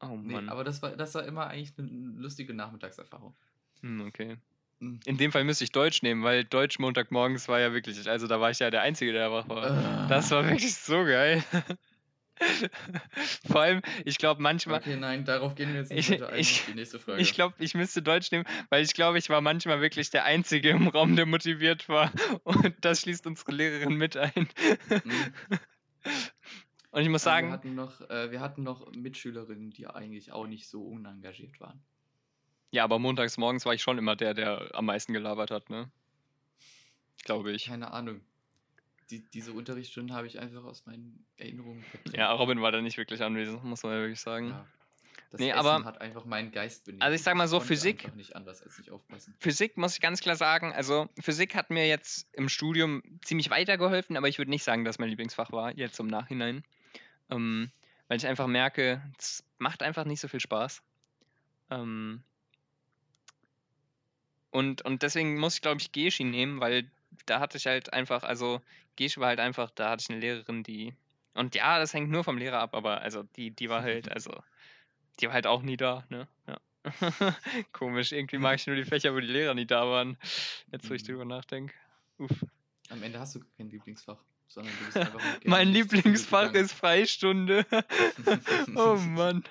[0.00, 0.50] oh nee, Mann.
[0.50, 3.34] aber das war, das war immer eigentlich eine lustige Nachmittagserfahrung.
[3.80, 4.36] Hm, okay.
[4.80, 5.00] Hm.
[5.04, 8.40] In dem Fall müsste ich Deutsch nehmen, weil Deutsch Montagmorgens war ja wirklich, also da
[8.40, 10.06] war ich ja der Einzige, der wach war.
[10.08, 11.42] Das war wirklich so geil.
[13.50, 16.38] Vor allem, ich glaube manchmal, Okay, nein, darauf gehen wir jetzt nicht Ich- ein.
[16.38, 17.20] ich- die nächste Frage.
[17.20, 20.70] Ich glaube, ich müsste Deutsch nehmen, weil ich glaube, ich war manchmal wirklich der Einzige
[20.70, 22.12] im Raum, der motiviert war.
[22.44, 24.48] Und das schließt unsere Lehrerin mit ein.
[25.04, 25.32] Mhm.
[26.90, 30.46] Und ich muss sagen, wir hatten, noch, äh, wir hatten noch Mitschülerinnen, die eigentlich auch
[30.46, 31.82] nicht so unengagiert waren.
[32.70, 35.90] Ja, aber montags morgens war ich schon immer der, der am meisten gelabert hat, ne?
[37.24, 37.66] Glaube ich.
[37.66, 38.20] Keine Ahnung.
[39.10, 42.16] Die, diese Unterrichtsstunden habe ich einfach aus meinen Erinnerungen verdrängt.
[42.16, 44.50] Ja, Robin war da nicht wirklich anwesend, muss man ja wirklich sagen.
[44.50, 44.66] Ja.
[45.30, 47.02] Das Nee, Essen aber- hat einfach meinen Geist benebelt.
[47.02, 49.34] Also ich sag mal so, Physik- nicht anders als nicht aufpassen.
[49.40, 54.16] Physik muss ich ganz klar sagen, also Physik hat mir jetzt im Studium ziemlich weitergeholfen,
[54.16, 56.64] aber ich würde nicht sagen, dass mein Lieblingsfach war, jetzt im Nachhinein.
[57.30, 57.70] Ähm,
[58.08, 60.82] weil ich einfach merke, es macht einfach nicht so viel Spaß.
[61.70, 62.22] Ähm,
[64.50, 66.90] und, und deswegen muss ich, glaube ich, Geschi nehmen, weil
[67.26, 68.60] da hatte ich halt einfach, also
[68.96, 70.94] Geschi war halt einfach, da hatte ich eine Lehrerin, die.
[71.34, 74.30] Und ja, das hängt nur vom Lehrer ab, aber also die, die war halt, also,
[75.20, 76.26] die war halt auch nie da, ne?
[76.46, 76.58] Ja.
[77.72, 80.16] Komisch, irgendwie mag ich nur die Fächer, wo die Lehrer nie da waren.
[80.72, 81.06] Jetzt, wo ich Mhm.
[81.06, 81.74] drüber nachdenke.
[82.18, 82.30] Uff.
[82.90, 87.66] Am Ende hast du kein Lieblingsfach, sondern du bist einfach Mein Lieblingsfach ist Freistunde.
[88.74, 89.44] oh Mann.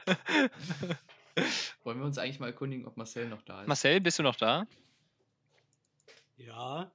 [1.84, 3.68] Wollen wir uns eigentlich mal erkundigen, ob Marcel noch da ist?
[3.68, 4.66] Marcel, bist du noch da?
[6.38, 6.92] Ja.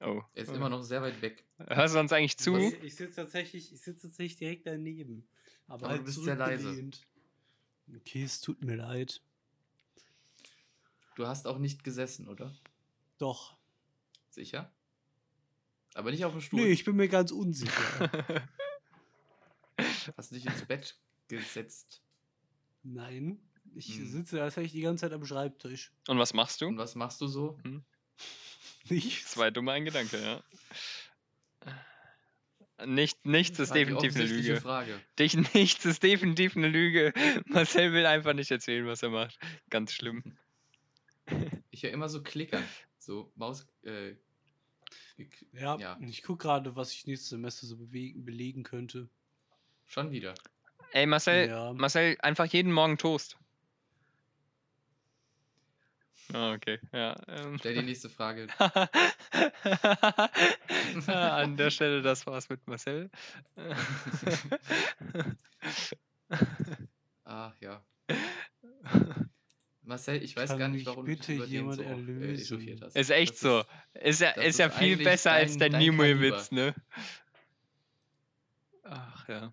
[0.00, 0.22] Oh.
[0.34, 1.44] Er ist immer noch sehr weit weg.
[1.58, 2.56] Hörst du uns eigentlich zu?
[2.56, 5.26] Ich, ich sitze tatsächlich, ich sitze tatsächlich direkt daneben.
[5.66, 6.90] Aber, Aber halt du bist sehr leise.
[7.96, 9.20] Okay, es tut mir leid.
[11.16, 12.54] Du hast auch nicht gesessen, oder?
[13.18, 13.56] Doch.
[14.30, 14.72] Sicher?
[15.94, 16.60] Aber nicht auf dem Stuhl.
[16.60, 17.72] Nee, ich bin mir ganz unsicher.
[20.16, 20.96] Hast du dich ins Bett
[21.28, 22.02] gesetzt?
[22.82, 23.40] Nein.
[23.74, 24.06] Ich Hm.
[24.06, 25.92] sitze tatsächlich die ganze Zeit am Schreibtisch.
[26.08, 26.68] Und was machst du?
[26.68, 27.58] Und was machst du so?
[28.90, 29.34] Nichts.
[29.34, 30.42] Das war ein Gedanke, ja.
[32.86, 34.60] Nicht, nichts ist definitiv eine Lüge.
[34.60, 35.00] Frage.
[35.18, 37.12] Dich, nichts ist definitiv eine Lüge.
[37.46, 39.38] Marcel will einfach nicht erzählen, was er macht.
[39.70, 40.22] Ganz schlimm.
[41.70, 42.64] Ich höre immer so klickern.
[42.98, 43.66] So Maus.
[43.84, 44.14] Äh,
[45.52, 45.98] Ja, Ja.
[46.00, 49.08] ich gucke gerade, was ich nächstes Semester so bewegen, belegen könnte.
[49.86, 50.34] schon wieder.
[50.92, 51.72] Ey, Marcel, Ja.
[51.74, 53.36] Marcel, einfach jeden Morgen Toast.
[56.34, 56.78] Ah, okay.
[56.92, 57.16] Ja.
[57.26, 57.56] Ähm.
[57.58, 58.48] Stell die nächste Frage.
[61.06, 63.10] Ja, An der Stelle, das war's mit Marcel.
[67.24, 67.82] Ah, ja.
[69.82, 71.88] Marcel, ich weiß Kann gar nicht, warum bitte du dich über den jemand so äh,
[71.90, 72.42] erlösen?
[72.56, 72.96] echauffiert hast.
[72.96, 73.60] Ist echt Das so.
[73.60, 76.74] Ist, Ist ja, ist ja ist viel besser als dein- der dein Nimue-Witz, ne?
[78.84, 79.52] Ach ja.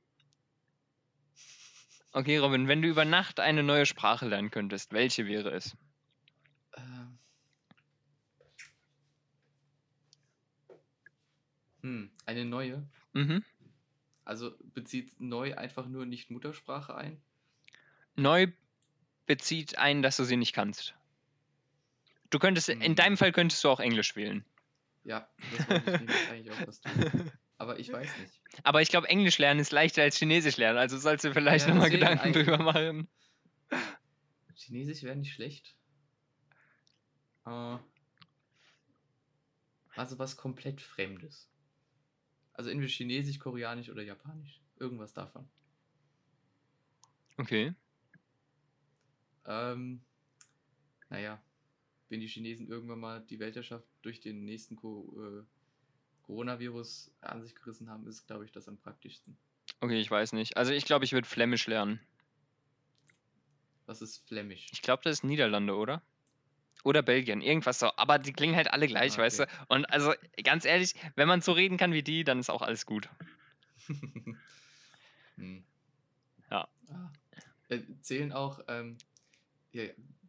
[2.13, 5.75] Okay, Robin, wenn du über Nacht eine neue Sprache lernen könntest, welche wäre es?
[11.85, 12.83] Hm, eine neue.
[13.13, 13.43] Mhm.
[14.23, 17.21] Also bezieht neu einfach nur nicht Muttersprache ein?
[18.15, 18.47] Neu
[19.27, 20.95] bezieht ein, dass du sie nicht kannst.
[22.31, 22.95] Du könntest, in Hm.
[22.95, 24.43] deinem Fall könntest du auch Englisch wählen.
[25.03, 26.91] Ja, das wollte ich nämlich eigentlich auch was tun.
[27.59, 28.41] Aber ich weiß nicht.
[28.63, 30.79] Aber ich glaube, Englisch lernen ist leichter als Chinesisch lernen.
[30.79, 32.47] Also sollst du vielleicht Ja, nochmal Gedanken eigentlich.
[32.47, 33.07] drüber machen.
[34.55, 35.75] Chinesisch wäre nicht schlecht.
[37.45, 37.77] Äh,
[39.95, 41.47] also was komplett Fremdes.
[42.55, 44.61] Also entweder Chinesisch, Koreanisch oder Japanisch.
[44.77, 45.47] Irgendwas davon.
[47.37, 47.73] Okay.
[49.45, 50.01] Ähm,
[51.09, 51.41] naja,
[52.09, 55.43] wenn die Chinesen irgendwann mal die Weltherrschaft durch den nächsten Co äh,
[56.23, 59.37] Coronavirus an sich gerissen haben, ist, glaube ich, das am praktischsten.
[59.81, 60.57] Okay, ich weiß nicht.
[60.57, 61.99] Also ich glaube, ich würde Flämisch lernen.
[63.85, 64.67] Was ist Flämisch?
[64.71, 66.01] Ich glaube, das ist Niederlande, oder?
[66.85, 67.91] Oder Belgien, irgendwas so.
[67.97, 69.43] Aber die klingen halt alle gleich, Ah, weißt du?
[69.43, 69.53] okay.
[69.69, 70.13] Und also,
[70.43, 73.09] ganz ehrlich, wenn man so reden kann wie die, dann ist auch alles gut.
[75.37, 75.65] hm.
[76.51, 76.67] Ja.
[76.89, 77.11] Ah.
[77.69, 78.99] Äh, zählen auch ähm,
[79.71, 79.85] ja,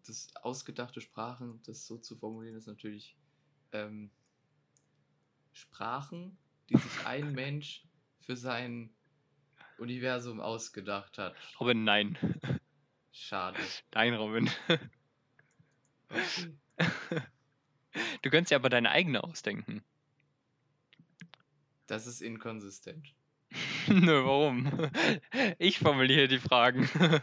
[0.06, 3.18] das ausgedachte Sprachen, das so zu formulieren, ist natürlich
[3.72, 4.10] ähm,
[5.52, 6.38] Sprachen,
[6.70, 7.84] die sich ein Mensch
[8.20, 8.94] für sein
[9.76, 11.36] Universum ausgedacht hat.
[11.60, 12.16] Robin, nein.
[13.12, 13.60] Schade.
[13.92, 14.50] Nein, Robin.
[18.22, 19.82] Du könntest ja aber deine eigene ausdenken.
[21.86, 23.14] Das ist inkonsistent.
[23.88, 24.90] Nö, warum?
[25.58, 26.90] Ich formuliere die Fragen.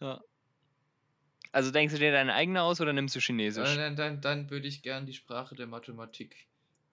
[0.00, 0.20] ja.
[1.52, 3.68] Also denkst du dir deine eigene aus oder nimmst du Chinesisch?
[3.68, 6.48] Äh, dann, dann, dann würde ich gern die Sprache der Mathematik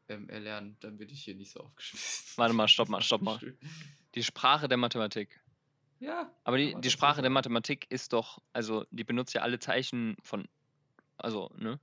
[0.09, 2.37] ähm, erlernen, dann bin ich hier nicht so aufgeschmissen.
[2.37, 3.39] Warte mal, stopp mal, stopp mal.
[4.13, 5.41] Die Sprache der Mathematik.
[6.05, 6.29] Ja.
[6.43, 7.31] Aber die, die Sprache der.
[7.31, 10.47] Mathematik ist doch, also die benutzt ja alle Zeichen von,
[11.17, 11.79] also, ne?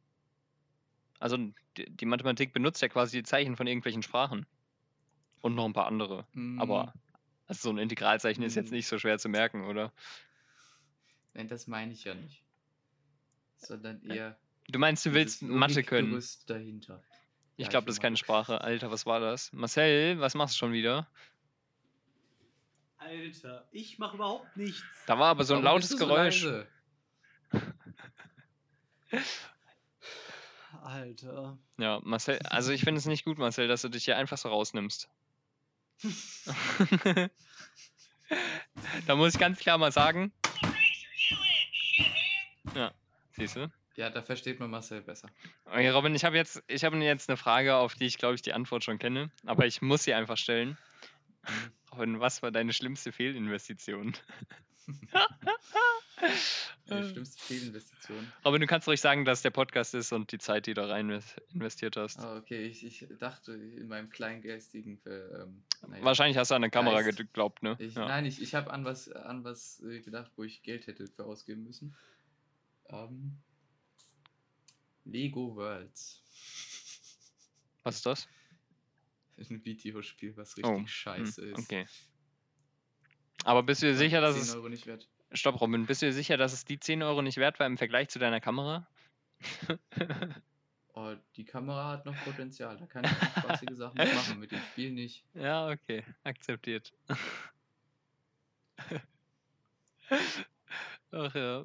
[1.18, 1.36] Also
[1.76, 4.46] die, die Mathematik benutzt ja quasi die Zeichen von irgendwelchen Sprachen.
[5.40, 6.24] Und noch ein paar andere.
[6.34, 6.92] Mm, Aber
[7.48, 8.74] also so ein Integralzeichen ist jetzt Mm.
[8.74, 9.92] nicht so schwer zu merken, oder?
[11.34, 12.44] Nein, das meine ich ja nicht.
[13.56, 14.36] Sondern eher.
[14.68, 16.22] Du meinst, du willst Mathe können?
[16.46, 17.02] Dahinter.
[17.56, 18.16] Ich Ja, glaube, das ist keine.
[18.16, 18.60] Sprache.
[18.60, 19.52] Alter, was war das?
[19.52, 21.08] Marcel, was machst du schon wieder?
[23.12, 24.82] Alter, ich mache überhaupt nichts.
[25.06, 26.44] Da war aber so ein Warum lautes so Geräusch.
[26.44, 26.66] leise?
[30.82, 31.58] Alter.
[31.76, 34.48] Ja, Marcel, also ich finde es nicht gut, Marcel, dass du dich hier einfach so
[34.48, 35.10] rausnimmst.
[39.06, 40.32] da muss ich ganz klar mal sagen.
[42.74, 42.92] Ja,
[43.32, 43.70] siehst du?
[43.96, 45.28] Ja, da versteht man Marcel besser.
[45.66, 48.42] Okay, Robin, ich habe jetzt, ich habe jetzt eine Frage, auf die ich glaube ich
[48.42, 50.78] die Antwort schon kenne, aber ich muss sie einfach stellen.
[51.92, 54.14] Robin, was war deine schlimmste Fehlinvestition?
[56.88, 58.32] Die schlimmste Fehlinvestition.
[58.44, 61.10] Robin, du kannst ruhig sagen, dass der Podcast ist und die Zeit, die du rein
[61.10, 62.18] invest- investiert hast.
[62.20, 65.00] Ah, okay, ich, ich dachte in meinem kleingeistigen.
[65.06, 66.04] Ähm, naja.
[66.04, 67.18] Wahrscheinlich hast du an eine Kamera Geist.
[67.18, 67.76] geglaubt, ne?
[67.78, 68.06] Ich, ja.
[68.06, 71.24] Nein, ich, ich habe an was, an was äh, gedacht, wo ich Geld hätte für
[71.24, 71.96] ausgeben müssen.
[72.88, 73.38] Ähm,
[75.04, 76.22] Lego Worlds.
[77.82, 78.28] Was ist das?
[79.50, 81.58] Ein Videospiel, was Oh, richtig scheiße hm, ist.
[81.58, 81.86] Okay.
[83.44, 84.54] Aber bist du dir sicher, dass 10 es.
[84.54, 85.08] Euro nicht wert.
[85.32, 87.78] Stopp, Robin, bist du dir sicher, dass es die 10 Euro nicht wert war im
[87.78, 88.86] Vergleich zu deiner Kamera?
[90.94, 92.76] Oh, die Kamera hat noch Potenzial.
[92.76, 95.24] Da kann ich spaßige Sachen machen, mit dem Spiel nicht.
[95.34, 96.04] ja, okay.
[96.22, 96.92] Akzeptiert.
[101.12, 101.64] Ach ja.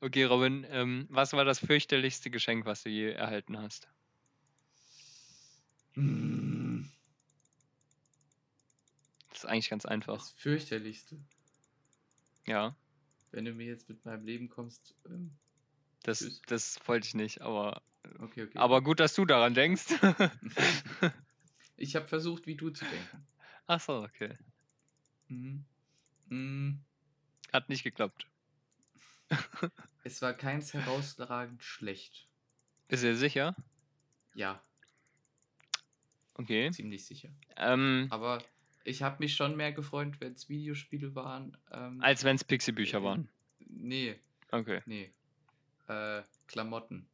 [0.00, 3.88] Okay, Robin, ähm, was war das fürchterlichste Geschenk, was du je erhalten hast?
[5.94, 6.04] Das
[9.38, 10.14] ist eigentlich ganz einfach.
[10.14, 11.18] Das fürchterlichste.
[12.46, 12.76] Ja,
[13.30, 14.94] Wenn du mir jetzt mit meinem Leben kommst.
[15.06, 15.36] Ähm,
[16.02, 16.42] das, Tschüss.
[16.46, 17.82] das wollte ich nicht, aber,
[18.18, 18.58] okay, okay.
[18.58, 19.86] aber gut, dass du daran denkst.
[21.76, 23.26] ich habe versucht, wie du zu denken.
[23.66, 24.36] Ach so, okay.
[25.28, 25.64] Mhm.
[26.28, 26.72] Mm,
[27.52, 28.26] Hat nicht geklappt.
[30.02, 32.28] Es war keins herausragend schlecht.
[32.88, 33.56] Du dir sicher?
[34.34, 34.60] Ja,
[36.34, 36.70] Okay.
[36.70, 37.30] ziemlich sicher.
[37.56, 38.42] Ähm, Aber
[38.84, 41.56] ich habe mich schon mehr gefreut, wenn es Videospiele waren.
[41.72, 43.28] Ähm, als wenn es Pixie-Bücher äh, waren.
[43.60, 44.18] Nee,
[44.50, 44.82] Okay.
[44.86, 45.10] nee.
[45.88, 47.06] Äh, Klamotten.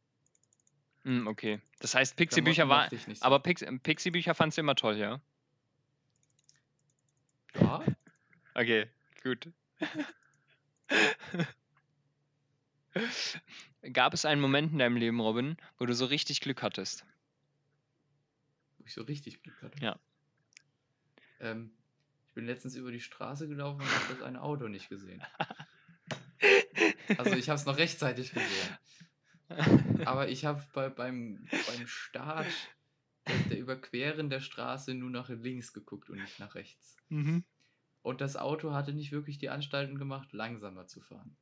[1.05, 1.61] Hm, okay.
[1.81, 2.91] Das heißt, Pixie-Bücher waren.
[2.91, 3.25] so.
[3.25, 5.21] Aber Pix Pixie-Bücher fandst du immer toll, ja?
[7.55, 7.85] Ja,
[8.55, 8.87] Okay,
[9.23, 9.49] gut.
[13.93, 17.05] Gab es einen Moment in deinem Leben, Robin, wo du so richtig Glück hattest?
[18.91, 19.79] Wo ich so richtig Glück hatte.
[19.83, 19.99] Ja.
[21.41, 21.73] Ähm,
[22.29, 25.23] ich bin letztens über die Straße gelaufen und habe das eine Auto nicht gesehen.
[27.19, 30.07] Also ich habe es noch rechtzeitig gesehen.
[30.07, 32.47] Aber ich habe bei, beim, beim Start
[33.27, 36.97] der, der Überqueren der Straße nur nach links geguckt und nicht nach rechts.
[37.09, 37.45] Mhm.
[38.03, 41.37] Und das Auto hatte nicht wirklich die Anstalten gemacht, langsamer zu fahren.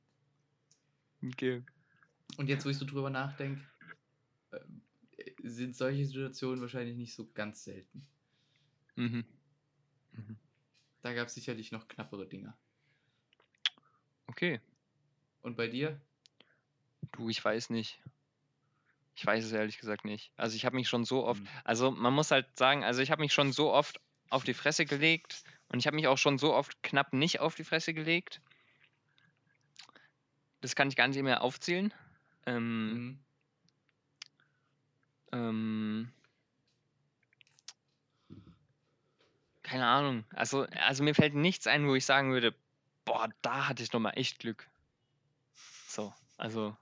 [1.22, 1.62] Okay.
[2.38, 3.60] Und jetzt, wo ich so drüber nachdenke,
[4.52, 4.60] äh,
[5.48, 8.06] sind solche Situationen wahrscheinlich nicht so ganz selten.
[8.96, 9.24] Mhm.
[10.12, 10.36] Mhm.
[11.02, 12.56] Da gab es sicherlich noch knappere Dinger.
[14.26, 14.60] Okay.
[15.42, 16.00] Und bei dir?
[17.12, 18.00] Du, ich weiß nicht.
[19.14, 20.32] Ich weiß es ehrlich gesagt nicht.
[20.36, 21.48] Also ich habe mich schon so oft, Hm.
[21.64, 24.00] also man muss halt sagen, also ich habe mich schon so oft
[24.30, 27.54] auf die Fresse gelegt und ich habe mich auch schon so oft knapp nicht auf
[27.54, 28.40] die Fresse gelegt.
[30.60, 31.92] Das kann ich gar nicht mehr aufzählen.
[32.46, 33.18] Ähm, Mhm.
[35.32, 36.10] Ähm,
[39.62, 40.24] keine Ahnung.
[40.34, 42.55] Also, also mir fällt nichts ein, wo ich sagen würde,
[43.05, 44.68] boah, da hatte ich noch mal echt Glück.
[45.86, 46.76] So, also.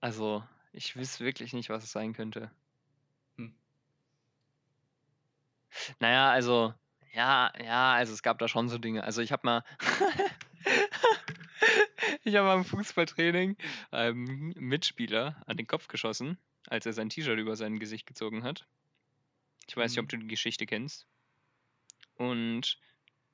[0.00, 2.50] Also, ich wüsste wirklich nicht, was es sein könnte.
[3.36, 3.54] Hm.
[6.00, 6.74] Naja, also,
[7.12, 9.04] ja, ja, also es gab da schon so Dinge.
[9.04, 9.64] Also ich habe mal,
[12.24, 13.56] ich habe im Fußballtraining
[13.90, 16.38] einem Mitspieler an den Kopf geschossen,
[16.68, 18.66] als er sein T-Shirt über sein Gesicht gezogen hat.
[19.68, 20.08] Ich weiß nicht, ob Mhm.
[20.08, 21.06] du die Geschichte kennst.
[22.16, 22.78] Und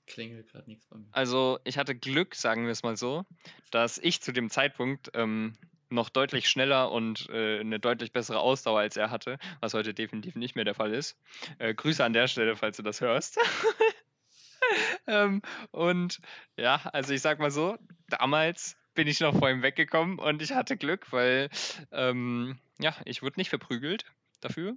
[0.07, 1.09] Klingelt gerade nichts bei mir.
[1.13, 3.27] also ich hatte Glück, sagen wir es mal so,
[3.71, 5.55] dass ich zu dem Zeitpunkt ähm,
[5.91, 10.35] noch deutlich schneller und äh, eine deutlich bessere Ausdauer als er hatte, was heute definitiv
[10.37, 11.19] nicht mehr der Fall ist.
[11.59, 13.39] Äh, Grüße an der Stelle, falls du das hörst.
[15.07, 16.21] ähm, und
[16.57, 17.79] ja, also ich sag mal so,
[18.09, 21.51] damals bin ich noch vor ihm weggekommen und ich hatte Glück, weil
[21.93, 24.05] ähm, ja, ich wurde nicht verprügelt
[24.41, 24.77] dafür.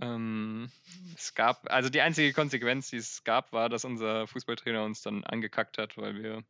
[0.00, 0.70] Ähm,
[1.14, 5.24] es gab, also die einzige Konsequenz, die es gab, war, dass unser Fußballtrainer uns dann
[5.24, 6.44] angekackt hat, weil wir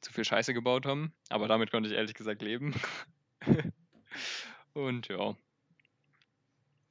[0.00, 1.12] zu viel Scheiße gebaut haben.
[1.28, 2.74] Aber damit konnte ich ehrlich gesagt leben.
[4.72, 5.36] Und ja.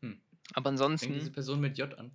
[0.02, 0.22] Hm.
[0.54, 2.12] Aber Fängt diese ansonsten, Person mit J an.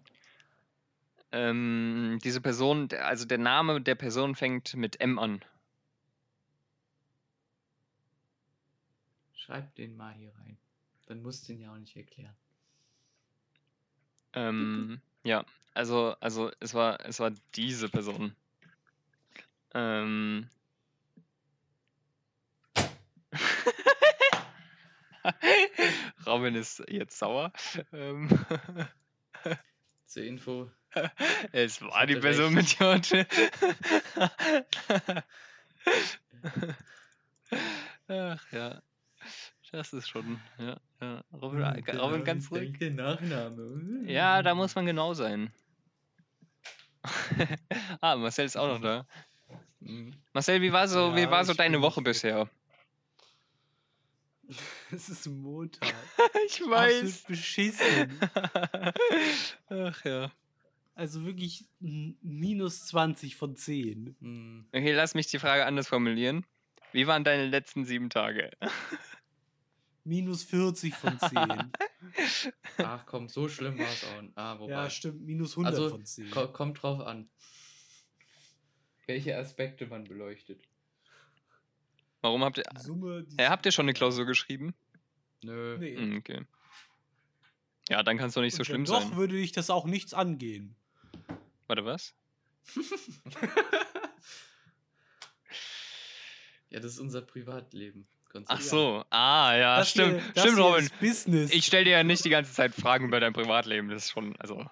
[1.37, 5.45] Ähm, diese Person, also der Name der Person fängt mit M an.
[9.35, 10.57] Schreib den mal hier rein.
[11.07, 12.35] Dann musst du ihn ja auch nicht erklären.
[14.33, 15.45] Ähm, ja,
[15.75, 18.35] also, also es war, es war diese Person.
[19.75, 20.49] Ähm.
[26.27, 27.53] Robin ist jetzt sauer.
[27.93, 28.31] Ähm,
[30.07, 30.71] Zur Info.
[31.53, 32.81] Es war die Person recht.
[32.81, 33.27] mit J.
[38.09, 38.83] Ach ja.
[39.73, 41.25] Das ist schon, ja, ja.
[41.33, 41.63] Robin,
[41.99, 42.79] Robin ganz ruhig.
[42.79, 44.05] Der Nachname.
[44.07, 45.53] Ja, da muss man genau sein.
[48.01, 49.07] ah, Marcel ist auch noch da.
[49.81, 50.15] Mhm.
[50.33, 52.49] Marcel, wie war so, wie Ja, war so deine Woche bisher?
[54.93, 55.93] Es ist Montag.
[56.47, 58.21] ich Absolut beschissen.
[59.69, 60.31] Ach ja.
[60.97, 64.17] Also wirklich minus 20 von 10.
[64.19, 64.67] Mhm.
[64.73, 66.47] Okay, lass mich die Frage anders formulieren.
[66.93, 68.51] Wie waren deine letzten sieben Tage?
[70.05, 71.33] Minus 40 von 10.
[72.79, 74.23] Ach komm, so schlimm war es auch.
[74.37, 74.71] Ah, wobei.
[74.73, 75.21] ja, stimmt.
[75.21, 76.31] Minus 100 Also, von 10.
[76.31, 77.29] ko kommt drauf an.
[79.07, 80.63] Welche Aspekte man beleuchtet.
[82.23, 82.65] Warum habt ihr.
[82.79, 83.27] Summe.
[83.39, 84.75] Ja, habt ihr schon eine Klausur geschrieben?
[85.45, 85.77] Nö.
[85.79, 85.97] Nee.
[85.97, 86.47] Hm, okay.
[87.91, 89.17] Ja, dann kann es doch nicht so schlimm doch, sein.
[89.17, 90.75] würde dich das auch nichts angehen.
[91.67, 92.15] Warte, was?
[96.69, 98.07] Ja, das ist unser Privatleben.
[98.49, 99.05] Ach so.
[99.09, 100.21] Ah, ja, Das stimmt.
[100.21, 100.85] hier- das stimmt, hier Robin.
[100.85, 101.51] ist Business.
[101.53, 103.89] Ich stelle dir ja nicht die ganze Zeit Fragen über dein Privatleben.
[103.89, 104.69] Das ist schon, also.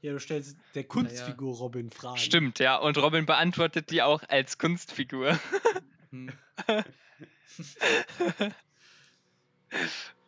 [0.00, 2.16] ja, du stellst der Kunstfigur Robin Fragen.
[2.16, 2.76] Stimmt, ja.
[2.76, 5.38] Und Robin beantwortet die auch als Kunstfigur.
[6.10, 6.32] Hm.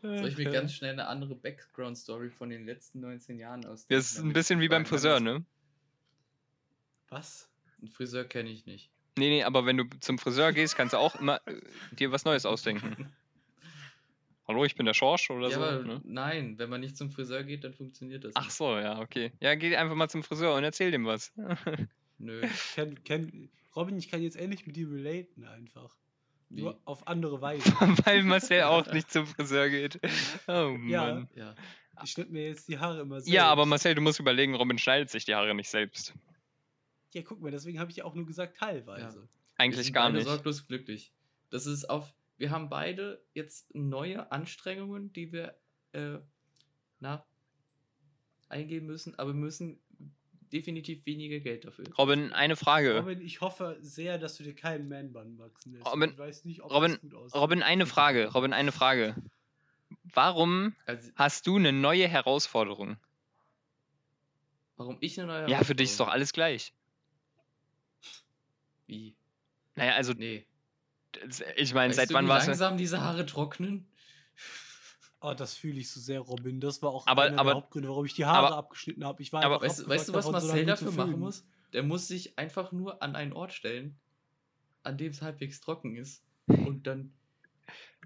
[0.03, 3.87] Soll ich mir ganz schnell eine andere Background-Story von den letzten 19 Jahren aus?
[3.89, 5.45] Das ist ein bisschen wie beim Friseur, ne?
[7.15, 7.49] Was?
[7.81, 8.91] Einen Friseur kenne ich nicht.
[9.17, 11.61] Nee, nee, aber wenn du zum Friseur gehst, kannst du auch immer äh,
[11.93, 13.13] dir was Neues ausdenken.
[14.49, 15.63] Hallo, ich bin der Schorsch oder ja, so.
[15.63, 16.01] aber Ne?
[16.05, 18.53] nein, wenn man nicht zum Friseur geht, dann funktioniert das Ach nicht.
[18.55, 19.31] so, ja, okay.
[19.39, 21.33] Ja, geh einfach mal zum Friseur und erzähl dem was.
[22.19, 22.43] Nö.
[22.75, 25.95] Kenn, kenn, Robin, ich kann jetzt endlich mit dir relaten einfach.
[26.49, 26.63] Wie?
[26.63, 27.65] Nur auf andere Weise.
[28.05, 30.01] Weil Marcel auch nicht zum Friseur geht.
[30.49, 31.15] Oh Ja.
[31.15, 31.29] Mann.
[31.37, 31.55] Ja.
[32.03, 33.33] Ich schnitt mir jetzt die Haare immer selbst.
[33.33, 36.13] Ja, aber Marcel, du musst überlegen, Robin schneidet sich die Haare nicht selbst.
[37.15, 39.23] Ja, guck mal, deswegen habe ich ja auch nur gesagt teilweise.
[39.23, 40.25] Wir Eigentlich gar nicht.
[40.25, 41.13] sorglos glücklich.
[41.51, 42.13] Das ist auf.
[42.37, 45.57] Wir haben beide jetzt neue Anstrengungen, die wir
[45.93, 46.19] äh,
[46.99, 47.25] na,
[48.49, 49.79] eingehen müssen, aber wir müssen
[50.53, 51.85] definitiv weniger Geld dafür.
[51.97, 52.99] Robin, eine Frage.
[52.99, 55.87] Robin, ich hoffe sehr, dass du dir keinen Man-Bun wachsen lässt.
[55.87, 57.41] Robin- ich weiß nicht, ob Robin- das gut aussieht.
[57.41, 58.33] Robin, eine Frage.
[58.33, 59.15] Robin, eine Frage.
[60.03, 62.97] Warum Also, hast du eine neue Herausforderung?
[64.77, 66.73] warum ich eine neue Ja, für dich ist doch Herausforderung- alles gleich.
[68.95, 69.17] Wie?
[69.77, 70.47] Naja, also, Nee.
[71.57, 72.51] ich meine, seit du, wann warst du.
[72.51, 73.87] langsam diese Haare trocknen?
[75.21, 76.61] Oh, das fühle ich so sehr, Robin.
[76.61, 79.23] Das war auch Aber- einer aber- der Hauptgründe, warum ich die Haare aber- abgeschnitten habe.
[79.23, 81.45] Ich war aber Weißt, weißt du, was davon, so Marcel zu dafür machen muss?
[81.73, 83.97] Der muss sich einfach nur an einen Ort stellen,
[84.83, 86.23] an dem es halbwegs trocken ist.
[86.47, 87.13] Und dann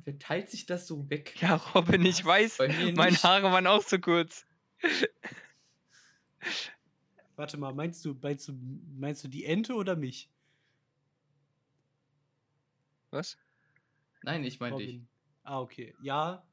[0.05, 1.35] verteilt sich das so weg.
[1.43, 2.27] Ja, Robin, ich Was?
[2.27, 2.56] weiß.
[2.59, 3.16] Bei mir Meine.
[3.23, 4.47] Haare waren auch zu kurz.
[7.36, 8.52] Warte mal, meinst du, meinst du,
[8.97, 10.28] meinst du die Ente oder mich?
[13.10, 13.39] Was?
[14.22, 15.01] Nein, ich meine dich.
[15.44, 15.94] Ah, okay.
[16.02, 16.44] Ja.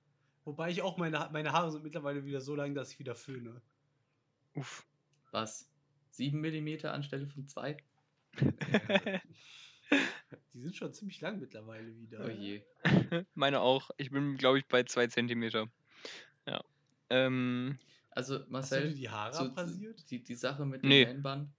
[0.43, 3.61] Wobei ich auch meine, meine Haare sind mittlerweile wieder so lang, dass ich wieder föhne.
[4.53, 4.85] Uff.
[5.31, 5.69] Was?
[6.11, 7.77] 7 mm anstelle von 2?
[10.53, 12.25] Die sind schon ziemlich lang mittlerweile wieder.
[12.25, 12.63] Oh je.
[13.33, 13.91] Meine auch.
[13.97, 15.67] Ich bin, glaube ich, bei zwei Zentimeter.
[16.47, 16.63] Ja.
[17.09, 17.77] Ähm,
[18.11, 20.09] Also, Hast du Marcel, dir die Haare so, abrasiert?
[20.09, 21.05] die, die Sache mit Nee.
[21.05, 21.53] dem Man-Bun,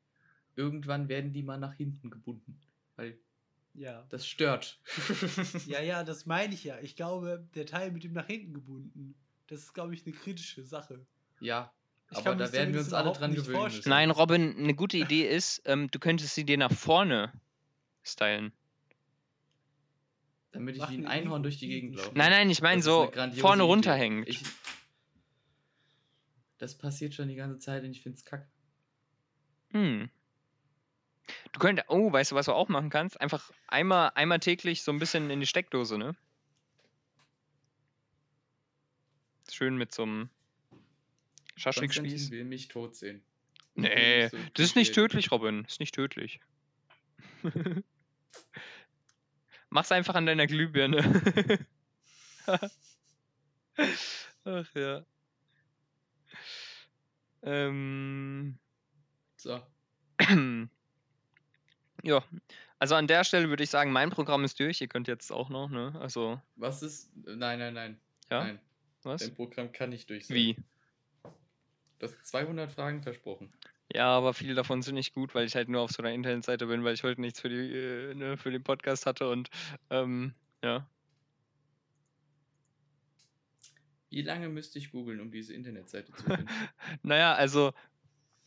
[0.57, 2.59] irgendwann werden die mal nach hinten gebunden.
[2.97, 3.19] Weil
[3.79, 4.05] Ja.
[4.09, 4.81] das stört.
[5.67, 6.79] Ja, ja, das meine ich ja.
[6.81, 9.15] Ich glaube, der Teil mit dem nach hinten gebunden,
[9.49, 11.07] das ist, glaube ich, eine kritische Sache.
[11.41, 11.73] ja,
[12.11, 13.79] Ich aber da werden wir uns alle dran nicht gewöhnen vorstellen.
[13.81, 13.89] müssen.
[13.91, 17.33] nein, Robin, eine gute Idee ist, ähm, du könntest sie dir nach vorne
[18.03, 18.53] stylen.
[20.53, 21.69] Damit ich Mach wie ein Einhorn durch die.
[21.69, 22.13] Gegend laufe.
[22.15, 24.27] Nein, nein, ich meine so vorne runterhängend.
[24.27, 24.43] Ich,
[26.57, 28.49] das passiert schon die ganze Zeit und ich find's kacke.
[29.73, 30.09] Hm.
[31.53, 33.21] Du könntest, oh, weißt du, was du auch machen kannst?
[33.21, 36.15] Einfach einmal, einmal täglich so ein bisschen in die Steckdose, ne?
[39.51, 40.29] Schön mit so einem
[41.57, 42.31] Schaschlik-Spieß.
[42.31, 43.23] will mich tot sehen.
[43.75, 45.63] Nee, So das ist nicht tödlich, Robin.
[45.65, 46.41] Das ist nicht tödlich.
[49.71, 51.67] Mach's einfach an deiner Glühbirne.
[54.45, 55.05] Ach ja.
[57.43, 58.59] Ähm.
[59.37, 59.61] So,
[62.07, 62.25] ja.
[62.79, 64.81] Also an der Stelle würde ich sagen, mein Programm ist durch.
[64.81, 65.95] Ihr könnt jetzt auch noch, ne?
[66.01, 67.11] Also, was ist.
[67.17, 68.01] Nein, nein, nein.
[68.31, 68.45] ja?
[68.45, 68.61] Nein,
[69.03, 69.23] Was?
[69.23, 70.37] dein Programm kann nicht durch sein.
[70.37, 70.57] Wie?
[71.99, 73.53] Du hast 200 Fragen versprochen.
[73.93, 76.67] Ja, aber viele davon sind nicht gut, weil ich halt nur auf so einer Internetseite
[76.67, 79.49] bin, weil ich heute nichts für, die, äh, ne, für den Podcast hatte und
[79.91, 80.87] ähm, ja.
[84.11, 86.47] Wie lange müsste ich googeln, um diese Internetseite zu finden?
[87.03, 87.73] Naja, also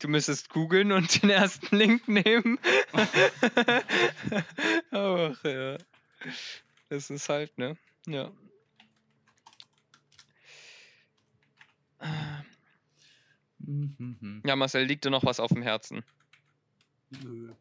[0.00, 2.58] du müsstest googeln und den ersten Link nehmen.
[4.90, 5.78] Ach ja.
[6.88, 7.76] Das ist halt, ne?
[8.06, 8.30] Ja.
[13.58, 14.42] Mhm.
[14.44, 16.02] Ja, Marcel, liegt dir noch was auf dem Herzen?
[17.22, 17.52] Nö.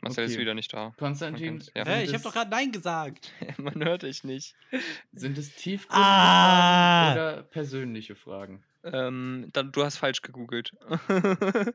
[0.00, 0.40] Marcel ist Okay.
[0.42, 0.92] wieder nicht da.
[0.98, 1.86] Konstantin, ja.
[1.86, 3.32] Hä, ich habe doch gerade Nein gesagt.
[3.58, 4.54] Man hört dich nicht.
[5.12, 7.12] Sind es tiefgründige Ah.
[7.12, 8.62] Oder persönliche Fragen?
[8.84, 10.72] Ähm, dann, du hast falsch gegoogelt.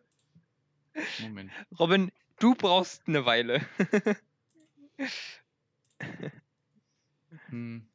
[1.19, 1.52] Moment.
[1.80, 3.61] Robin, du brauchst eine Weile.
[7.49, 7.88] Hm.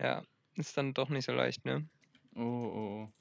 [0.00, 0.24] Ja,
[0.54, 1.86] ist dann doch nicht so leicht, ne?
[2.34, 3.12] Oh, oh, oh.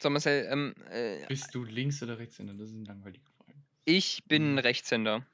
[0.00, 2.54] So, Marcel, ähm, äh, Bist du links oder rechtshänder?
[2.54, 3.64] Das sind langweilige Fragen.
[3.84, 4.58] ich bin Mhm.
[4.58, 5.26] Rechtshänder.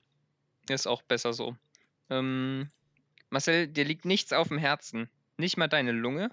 [0.69, 1.57] Ist auch besser so.
[2.09, 2.71] Ähm,
[3.33, 5.09] Marcel, dir liegt nichts auf dem Herzen.
[5.39, 6.31] Nicht mal deine Lunge.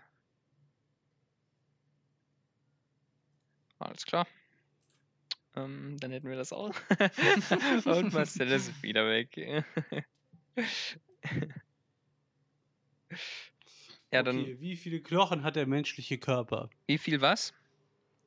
[3.79, 4.27] Alles klar.
[5.55, 6.75] Ähm, dann hätten wir das auch.
[7.85, 9.37] Und Marcel ist wieder weg.
[14.11, 16.69] ja, dann, Okay, wie viele Knochen hat der menschliche Körper?
[16.85, 17.53] wie viel was?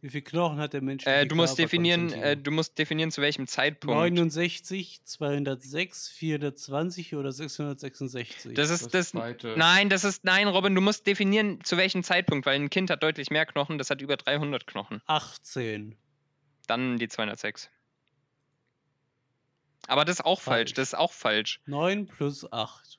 [0.03, 3.23] Wie viele Knochen hat der menschliche Äh, du musst definieren, äh, du musst definieren, zu
[3.23, 3.97] welchem Zeitpunkt.
[3.97, 8.55] 69, 206, 420 oder 666?
[8.55, 9.11] Das ist das.
[9.11, 9.55] zweite.
[9.57, 10.25] Nein, das ist.
[10.25, 13.79] Nein, Robin, du musst definieren, zu welchem Zeitpunkt, weil ein Kind hat deutlich mehr Knochen,
[13.79, 15.01] das hat über 300 Knochen.
[15.07, 15.95] 18.
[16.67, 17.71] Dann die 206.
[19.87, 20.75] Aber das ist auch falsch, Falsch.
[20.75, 21.61] das ist auch falsch.
[21.67, 22.99] 9 plus 8.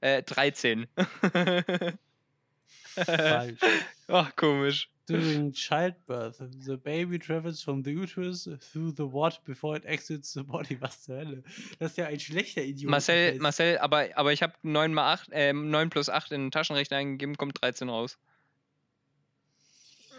[0.00, 0.86] Äh, 13.
[2.94, 3.60] Falsch.
[4.08, 4.91] Ach, komisch.
[5.06, 10.44] During childbirth, the baby travels from the uterus through the what before it exits the
[10.44, 10.80] body.
[10.80, 11.42] Was zur Hölle?
[11.80, 12.88] Das ist ja ein schlechter Idiot.
[12.88, 16.50] Marcel, Marcel, aber, aber ich habe 9 mal 8, äh, 9 plus 8 in den
[16.52, 18.18] Taschenrechner eingegeben, kommt 13 raus.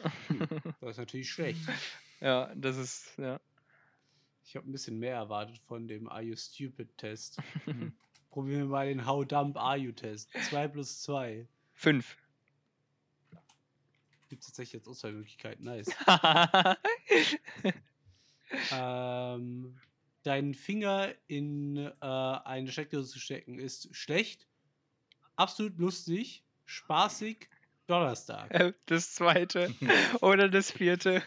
[0.82, 1.62] Das ist natürlich schlecht.
[2.20, 3.40] Ja, das ist, ja.
[4.46, 7.38] Ich habe ein bisschen mehr erwartet von dem Are You Stupid Test.
[8.32, 10.30] Probieren wir mal den How Dumb Are You Test.
[10.50, 11.48] 2 plus 2.
[11.74, 12.18] Fünf.
[14.34, 15.64] Gibt es tatsächlich jetzt Auswahlmöglichkeiten.
[15.64, 15.92] Nice.
[18.72, 19.80] ähm,
[20.24, 24.48] deinen Finger in äh, eine Steckdose zu stecken ist schlecht,
[25.36, 27.48] absolut lustig, spaßig,
[27.86, 28.50] Donnerstag.
[28.50, 29.72] Äh, Das zweite.
[30.22, 31.22] Oder das vierte.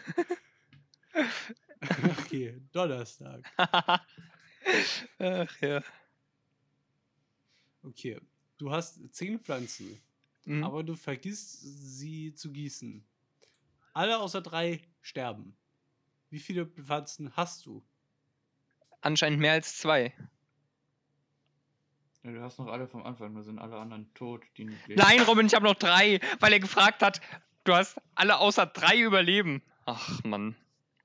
[2.19, 3.49] okay, Donnerstag.
[3.57, 4.01] Ach
[5.61, 5.81] ja.
[7.83, 8.19] Okay,
[8.57, 9.97] du hast zehn Pflanzen,
[10.47, 10.63] Mhm.
[10.63, 13.05] aber du vergisst sie zu gießen.
[13.93, 15.57] Alle außer drei sterben.
[16.29, 17.83] Wie viele Pflanzen hast du?
[19.01, 20.13] Anscheinend mehr als zwei.
[22.23, 25.01] Ja, du hast noch alle vom Anfang, da sind alle anderen tot, die nicht leben.
[25.01, 27.19] Nein, Robin, ich habe noch drei, weil er gefragt hat,
[27.65, 29.61] du hast alle außer drei überleben.
[29.85, 30.55] Ach Mann.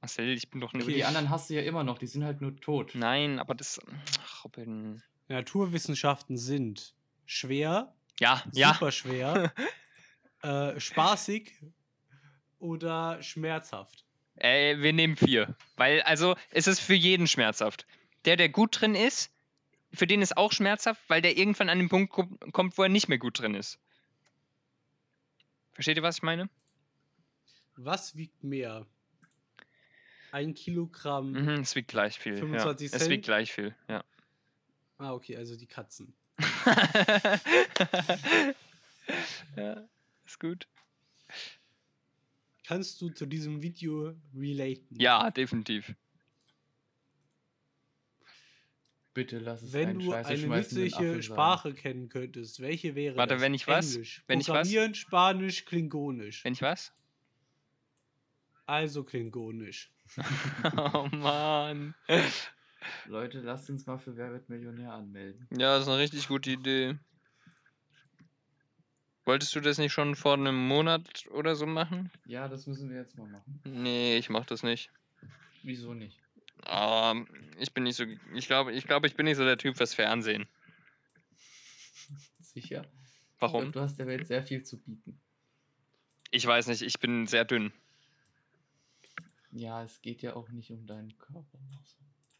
[0.01, 0.87] Marcel, ich bin doch nicht.
[0.89, 2.93] die anderen hast du ja immer noch, die sind halt nur tot.
[2.95, 3.81] Nein, aber das.
[4.21, 5.03] Ach, Robin.
[5.29, 6.95] Naturwissenschaften sind
[7.25, 8.73] schwer, Ja, ja.
[8.75, 9.53] super schwer,
[10.43, 11.53] äh, spaßig
[12.59, 14.05] oder schmerzhaft.
[14.37, 15.57] Äh, wir nehmen vier.
[15.77, 17.87] Weil, also, es ist für jeden schmerzhaft.
[18.25, 19.31] Der, der gut drin ist,
[19.93, 22.89] für den ist auch schmerzhaft, weil der irgendwann an den Punkt kom- kommt, wo er
[22.89, 23.79] nicht mehr gut drin ist.
[25.73, 26.49] Versteht ihr, was ich meine?
[27.77, 28.87] Was wiegt mehr?
[30.31, 31.33] Ein Kilogramm.
[31.33, 32.37] Mhm, es wiegt gleich viel.
[32.37, 32.97] 25 ja.
[32.97, 33.11] Es Cent?
[33.11, 34.03] wiegt gleich viel, ja.
[34.99, 36.15] Ah, okay, also die Katzen.
[39.57, 39.89] Ja,
[40.25, 40.69] ist gut.
[42.67, 44.99] Kannst du zu diesem Video relaten?
[45.01, 45.95] Ja, definitiv.
[49.15, 51.23] Bitte lass es Wenn einen du eine nützliche Affe sein.
[51.23, 53.43] Sprache kennen könntest, welche wäre Warte, das?
[53.43, 53.95] wenn ich was?
[53.95, 54.73] Englisch, Wenn ich was?
[54.97, 56.45] Spanisch, Klingonisch.
[56.45, 56.93] Wenn ich was?
[58.65, 59.91] Also Klingonisch.
[60.77, 61.95] oh Mann.
[63.07, 65.47] Leute, lasst uns mal für Wer wird Millionär anmelden.
[65.51, 66.99] Ja, das ist eine richtig gute Idee.
[69.25, 72.11] Wolltest du das nicht schon vor einem Monat oder so machen?
[72.27, 73.61] Ja, das müssen wir jetzt mal machen.
[73.65, 74.91] Nee, ich mach das nicht.
[75.63, 76.19] Wieso nicht?
[76.67, 77.29] Ähm,
[77.59, 78.05] ich bin nicht so.
[78.35, 80.47] Ich glaube, ich glaube, ich bin nicht so der Typ fürs Fernsehen.
[82.41, 82.85] Sicher?
[83.39, 83.71] Warum?
[83.73, 85.21] Du hast der Welt sehr viel zu bieten.
[86.31, 87.73] Ich weiß nicht, ich bin sehr dünn.
[89.51, 91.59] Ja, es geht ja auch nicht um deinen Körper,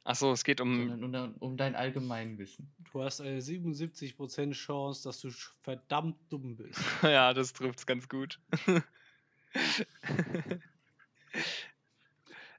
[0.05, 0.89] Achso, es geht um.
[0.89, 2.73] sondern um, dein- um dein Allgemeinwissen.
[2.93, 5.31] Du hast eine 77% Chance, dass du
[5.63, 6.81] verdammt dumm bist.
[7.03, 8.41] ja, das trifft's ganz gut.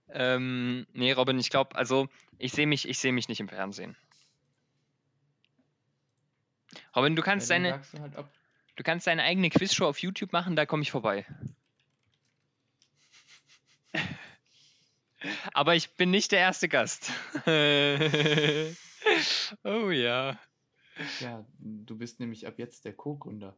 [0.10, 2.08] ähm, nee, Robin, ich glaube, also
[2.38, 3.96] ich sehe mich, ich sehe mich nicht im Fernsehen.
[6.96, 8.32] Robin, du kannst Ja, deine, du halt ab.
[8.76, 11.26] du kannst deine eigene Quizshow auf YouTube machen, da komme ich vorbei.
[15.54, 17.12] Aber ich bin nicht der erste Gast.
[19.64, 20.40] oh ja.
[21.20, 23.56] Ja, du bist nämlich ab jetzt der Co-Gründer.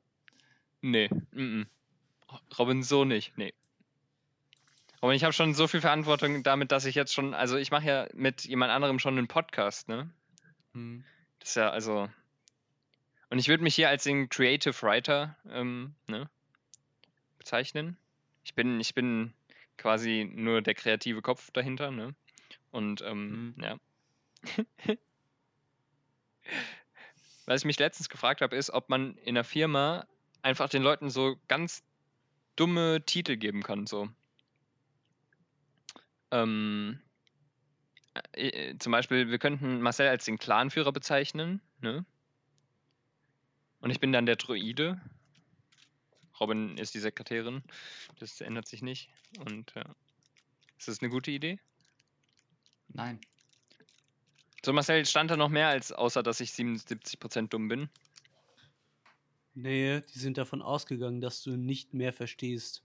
[0.81, 1.65] Nee, mm -mm.
[2.57, 3.53] Robin so nicht, nee.
[5.01, 7.85] Robin, ich habe schon so viel Verantwortung damit, dass ich jetzt schon, also ich mache
[7.85, 10.09] ja mit jemand anderem schon einen Podcast, ne?
[10.73, 11.03] Hm.
[11.39, 12.09] Das ist ja also.
[13.29, 16.29] Und ich würde mich hier als den Creative Writer ähm, ne,
[17.37, 17.97] bezeichnen.
[18.43, 19.33] Ich bin, ich bin
[19.77, 22.15] quasi nur der kreative Kopf dahinter, ne?
[22.72, 23.64] Und ähm, Mhm.
[23.64, 23.77] ja.
[27.45, 30.07] Was ich mich letztens gefragt habe, ist, ob man in einer Firma
[30.41, 31.84] einfach den Leuten so ganz
[32.56, 34.10] dumme Titel geben kann, so.
[36.31, 36.99] Ähm,
[38.34, 42.06] äh, äh, zum Beispiel, wir könnten Marcel als den Clanführer bezeichnen, ne?
[43.80, 44.99] Und ich bin dann der Droide.
[46.40, 47.64] Robin ist die Sekretärin.
[48.20, 49.10] Das ändert sich nicht.
[49.40, 49.86] Und ja.
[50.78, 51.60] Ist das eine gute Idee?
[52.90, 53.20] Nein.
[54.64, 57.90] So, Marcel, stand da noch mehr als außer, dass ich 77% dumm bin?
[59.53, 62.84] Nee, die sind davon ausgegangen, dass du nicht mehr verstehst.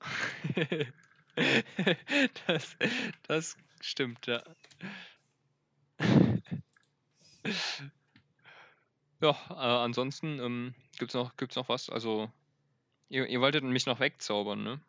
[2.46, 2.76] das,
[3.26, 4.42] das stimmt, ja.
[9.20, 11.90] Ja, äh, ansonsten ähm, gibt's noch, gibt's noch was?
[11.90, 12.30] Also,
[13.10, 14.80] ihr, ihr wolltet mich noch wegzaubern, ne?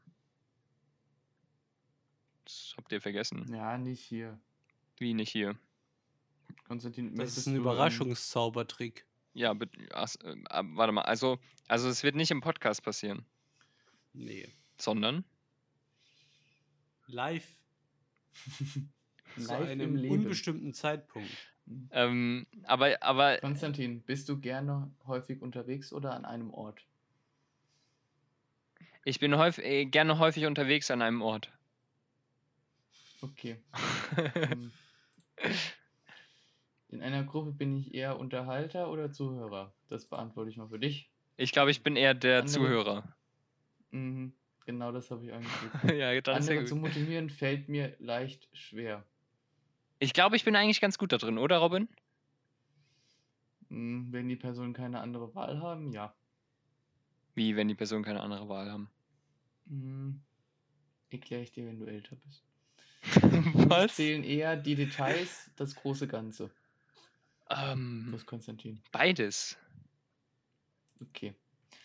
[2.46, 3.54] Das habt ihr vergessen.
[3.54, 4.40] Ja, nicht hier.
[4.98, 5.58] Wie nicht hier?
[6.68, 9.06] Konstantin, Das ist ein Überraschungszaubertrick.
[9.34, 13.26] Ja, bitte, ach, äh, ah, warte mal, also, also es wird nicht im Podcast passieren,
[14.14, 14.54] Nee.
[14.78, 15.24] sondern
[17.08, 17.48] Live
[19.38, 21.30] zu Live im einem unbestimmten Zeitpunkt.
[21.92, 26.86] ähm, aber, aber Konstantin, bist du gerne häufig unterwegs oder an einem Ort?
[29.06, 31.52] Ich bin häufig, äh, gerne häufig unterwegs an einem Ort.
[33.22, 33.58] Okay.
[34.36, 34.72] Ähm,
[36.90, 39.74] In einer Gruppe bin ich eher Unterhalter oder Zuhörer?
[39.88, 41.10] Das beantworte ich mal für dich.
[41.38, 43.16] Ich glaube, ich bin eher der Andere- Zuhörer.
[43.92, 44.34] Mhm.
[44.66, 45.84] Genau das habe ich angeguckt.
[45.98, 49.04] ja, ja Andere zu motivieren fällt mir leicht schwer.
[50.00, 51.88] Ich glaube, ich bin eigentlich ganz gut da drin, oder Robin?
[53.70, 56.14] Mhm, Wenn die Personen keine andere Wahl haben, ja.
[57.42, 58.88] Wie, wenn die Personen keine andere Wahl haben?
[59.66, 60.22] Mhm.
[61.10, 62.44] Erkläre ich dir, wenn du älter bist.
[63.68, 63.96] Was?
[63.96, 66.52] zählen eher die Details, das große Ganze.
[67.50, 68.80] Ähm, Plus Konstantin.
[68.92, 69.58] beides.
[71.02, 71.34] Okay.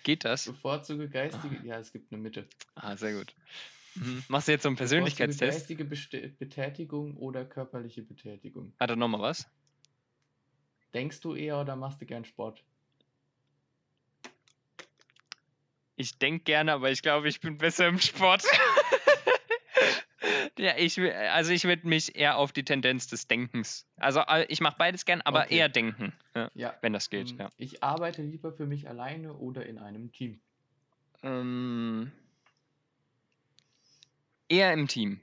[0.03, 0.45] Geht das?
[0.45, 1.59] Bevorzuge geistige.
[1.67, 2.47] Ja, es gibt eine Mitte.
[2.75, 3.35] Ah, sehr gut.
[3.95, 4.23] Mhm.
[4.29, 5.53] Machst du jetzt so einen Persönlichkeitstest?
[5.59, 8.75] geistige Beste- Betätigung oder körperliche Betätigung?
[8.79, 9.49] Hat er nochmal was?
[10.93, 12.63] Denkst du eher oder machst du gern Sport?
[15.97, 18.45] Ich denke gerne, aber ich glaube, ich bin besser im Sport.
[20.59, 23.87] ja, ich, will- also ich würde mich eher auf die Tendenz des Denkens.
[23.97, 25.57] Also äh, ich mache beides gern, aber Okay.
[25.57, 26.75] eher denken, ja, Ja.
[26.83, 27.35] wenn das geht.
[27.35, 27.49] Mm, Ja.
[27.57, 30.39] Ich arbeite lieber für mich alleine oder in einem Team.
[31.23, 32.13] Ähm,
[34.49, 35.21] eher im Team.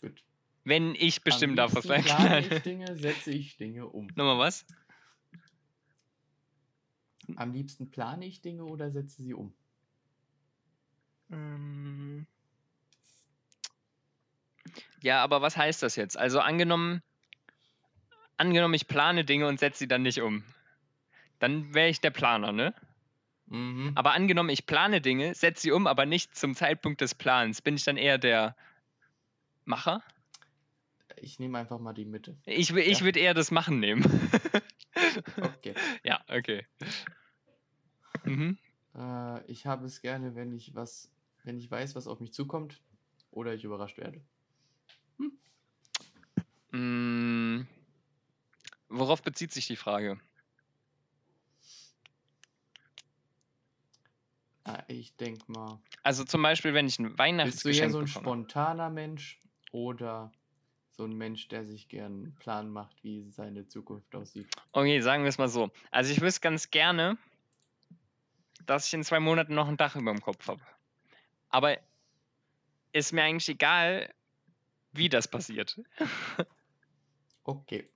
[0.00, 0.22] Gut.
[0.62, 4.06] Wenn ich bestimmen Am darf, was Dinge, setze ich Dinge um.
[4.14, 4.64] Nochmal was?
[7.34, 9.52] Am liebsten plane ich Dinge oder setze sie um.
[11.30, 12.26] Ähm,
[15.02, 16.18] Ja, aber was heißt das jetzt?
[16.18, 17.02] Also angenommen,
[18.36, 20.44] angenommen, ich plane Dinge und setze sie dann nicht um.
[21.38, 22.74] Dann wäre ich der Planer, ne?
[23.46, 23.92] Mhm.
[23.94, 27.62] Aber angenommen, ich plane Dinge, setze sie um, aber nicht zum Zeitpunkt des Plans.
[27.62, 28.56] Bin ich dann eher der
[29.64, 30.02] Macher?
[31.16, 32.36] Ich nehme einfach mal die Mitte.
[32.44, 33.04] Ich, ich Ja.
[33.04, 34.02] würde eher das Machen nehmen.
[35.40, 35.74] Okay.
[36.04, 36.66] ja, okay.
[38.24, 38.58] Mhm.
[38.94, 41.10] Äh, ich habe es gerne, wenn ich was,
[41.44, 42.80] wenn ich weiß, was auf mich zukommt
[43.30, 44.20] oder ich überrascht werde.
[46.72, 47.62] Mm,
[48.88, 50.18] worauf bezieht sich die Frage?
[54.64, 55.78] Ah, ich denke mal.
[56.02, 58.24] Also zum Beispiel, wenn ich ein Bist du Weihnachtsgeschenk eher so ein bekomme.
[58.24, 59.40] spontaner Mensch
[59.72, 60.32] oder
[60.96, 64.46] so ein Mensch, der sich gern einen Plan macht, wie seine Zukunft aussieht?
[64.72, 65.70] Okay, sagen wir es mal so.
[65.90, 67.18] Also ich wüsste ganz gerne,
[68.64, 70.60] dass ich in zwei Monaten noch ein Dach über dem Kopf habe.
[71.50, 71.76] Aber
[72.92, 74.12] ist mir eigentlich egal,
[74.92, 75.80] wie das passiert.
[77.48, 77.88] Okay.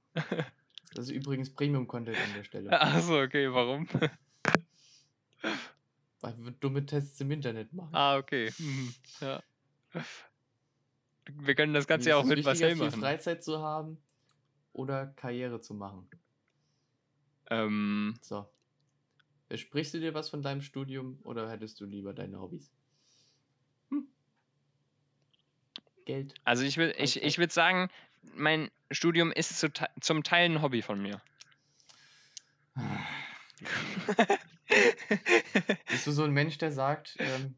[0.95, 2.71] Das ist übrigens Premium-Content an der Stelle.
[2.81, 3.89] Achso, okay, warum?
[6.21, 7.93] Weil wir dumme Tests im Internet machen.
[7.93, 8.53] ah, okay.
[8.59, 8.95] Mhm.
[9.21, 9.43] Ja.
[11.27, 13.01] Wir können das Ganze ja auch mit Marcel viel machen.
[13.01, 13.99] Freizeit zu haben
[14.73, 16.09] oder Karriere zu machen.
[17.51, 18.49] Ähm, So.
[19.49, 22.73] Versprichst du dir was von deinem Studium oder hättest du lieber deine Hobbys?
[23.91, 24.07] Hm.
[26.05, 26.35] Geld.
[26.45, 27.91] also ich will, ich, ich würde sagen,
[28.35, 29.69] mein Studium ist zu,
[30.01, 31.21] zum Teil ein Hobby von mir.
[35.91, 37.57] Bist du so ein Mensch, der sagt, ähm,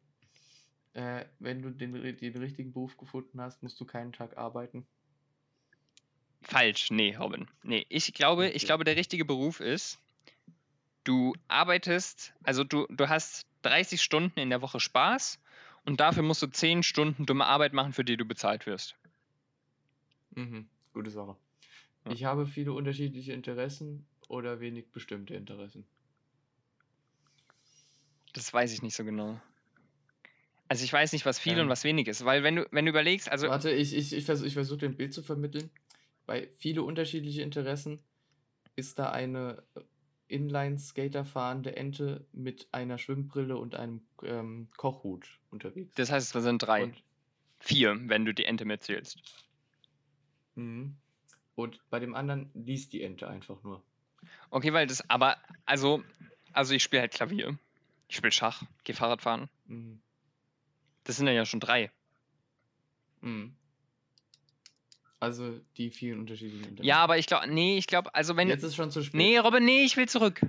[0.94, 4.86] äh, wenn du den, den richtigen Beruf gefunden hast, musst du keinen Tag arbeiten?
[6.42, 7.48] Falsch, nee, Robin.
[7.62, 8.66] Nee, ich glaube, ich Okay.
[8.66, 9.98] glaube, der richtige Beruf ist,
[11.04, 15.38] du arbeitest, also du, du hast 30 Stunden in der Woche Spaß
[15.84, 18.96] und dafür musst du 10 Stunden dumme Arbeit machen, für die du bezahlt wirst.
[20.34, 20.68] Mhm.
[20.92, 21.36] Gute Sache.
[22.04, 22.12] Ja.
[22.12, 25.86] Ich habe viele unterschiedliche Interessen oder wenig bestimmte Interessen.
[28.34, 29.40] Das weiß ich nicht so genau.
[30.72, 31.64] Also ich weiß nicht, was viel Ähm.
[31.64, 34.24] und was wenig ist, weil wenn du, wenn du überlegst, also Warte, ich, ich, ich
[34.24, 35.68] versuche ich versuch, dir ein Bild zu vermitteln.
[36.24, 37.98] Bei viele unterschiedliche Interessen
[38.74, 39.62] ist da eine
[40.28, 45.94] Inline-Skater fahrende Ente mit einer Schwimmbrille und einem ähm, Kochhut unterwegs.
[45.94, 46.84] das heißt, es sind drei.
[46.84, 47.02] Und,
[47.58, 49.20] Vier, wenn du die Ente mitzählst.
[50.54, 50.96] mhm.
[51.54, 53.84] und bei dem anderen liest die Ente einfach nur.
[54.48, 55.36] Okay, weil das, aber,
[55.66, 56.02] also,
[56.54, 57.58] also ich spiele halt Klavier.
[58.08, 59.50] Ich spiele Schach, gehe Fahrrad fahren.
[59.66, 60.00] Mhm.
[61.04, 61.90] Das sind dann ja schon drei.
[63.20, 63.56] Mhm.
[65.20, 66.84] Also die vielen unterschiedlichen Interessen.
[66.88, 68.48] Ja, aber ich glaube, nee, ich glaube, also wenn.
[68.48, 69.14] Jetzt ist schon zu spät.
[69.14, 70.40] Nee, Robin, nee, ich will zurück.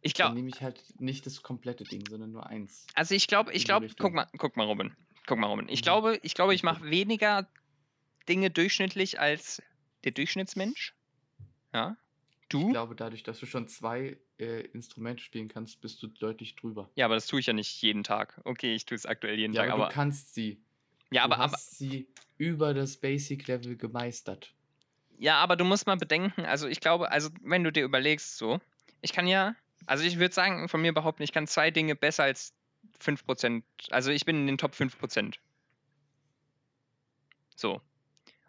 [0.00, 2.86] Ich Dann glaube, nehme ich halt nicht das komplette Ding, sondern nur eins.
[2.94, 4.94] also ich glaube, ich glaube, guck mal, guck mal, Robin.
[5.26, 5.66] Guck mal, Robin.
[5.68, 5.84] Ich Mhm.
[5.84, 7.48] glaube, ich glaube, ich mache weniger
[8.28, 9.62] Dinge durchschnittlich als
[10.04, 10.94] der Durchschnittsmensch.
[11.72, 11.96] Ja.
[12.42, 12.68] Ich Du?
[12.70, 16.90] glaube, dadurch, dass du schon zwei äh, Instrumente spielen kannst, bist du deutlich drüber.
[16.94, 18.40] Ja, aber das tue ich ja nicht jeden Tag.
[18.44, 19.88] Okay, ich tue es aktuell jeden Ja, Tag, aber, aber.
[19.90, 20.60] du kannst sie.
[21.10, 24.52] ja, du aber, aber, hast sie über das Basic-Level gemeistert.
[25.18, 28.60] ja, aber du musst mal bedenken, also ich glaube, also wenn du dir überlegst, so,
[29.02, 29.54] ich kann ja,
[29.86, 32.52] also ich würde sagen, von mir behaupten, ich kann zwei Dinge besser als
[33.00, 33.62] 5%.
[33.90, 35.36] Also ich bin in den Top 5%.
[37.56, 37.80] So.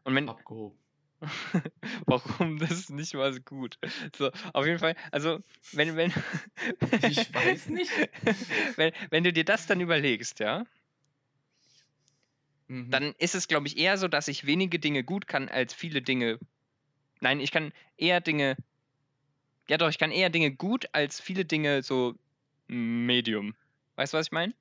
[0.03, 0.77] Und wenn, Abgehoben.
[2.05, 2.59] Warum?
[2.59, 3.77] Das ist nicht mal so gut.
[4.17, 5.39] So, auf jeden Fall, also,
[5.71, 6.11] wenn, wenn,
[7.03, 7.91] Ich weiß nicht.
[8.77, 10.65] wenn, wenn du dir das dann überlegst, ja,
[12.67, 12.89] Mhm.
[12.89, 16.01] dann ist es, glaube ich, eher so, dass ich wenige Dinge gut kann, als viele
[16.01, 16.39] Dinge.
[17.21, 18.57] Nein, ich kann eher Dinge.
[19.67, 22.15] Ja, doch, ich kann eher Dinge gut, als viele Dinge so
[22.67, 23.55] Medium.
[23.95, 24.53] Weißt du, was ich meine?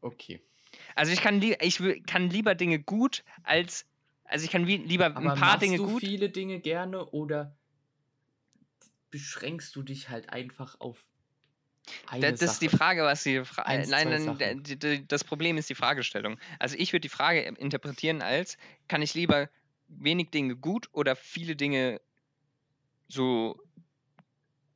[0.00, 0.40] Okay.
[0.94, 3.86] Also ich kann, li ich kann lieber Dinge gut, als.
[4.28, 6.00] Also ich kann wie, lieber Aber ein paar machst Dinge du gut.
[6.00, 7.56] viele Dinge gerne oder
[9.10, 11.04] beschränkst du dich halt einfach auf
[12.08, 12.76] eine Das, das ist die Sache?
[12.78, 13.68] Frage, was die Frage.
[13.68, 16.38] Eins, Nein, nein, das Problem ist die Fragestellung.
[16.58, 18.58] Also ich würde die Frage interpretieren als,
[18.88, 19.48] kann ich lieber
[19.88, 22.00] wenig Dinge gut oder viele Dinge
[23.08, 23.60] so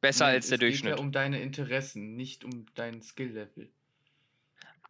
[0.01, 0.97] besser Nee, als der es geht Durchschnitt?
[0.97, 3.69] ja um deine Interessen, nicht um dein Skill-Level.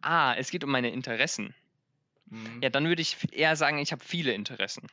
[0.01, 1.53] Ah, es geht um meine Interessen.
[2.31, 2.61] Mhm.
[2.63, 4.87] Ja, dann würde ich eher sagen, ich habe viele Interessen.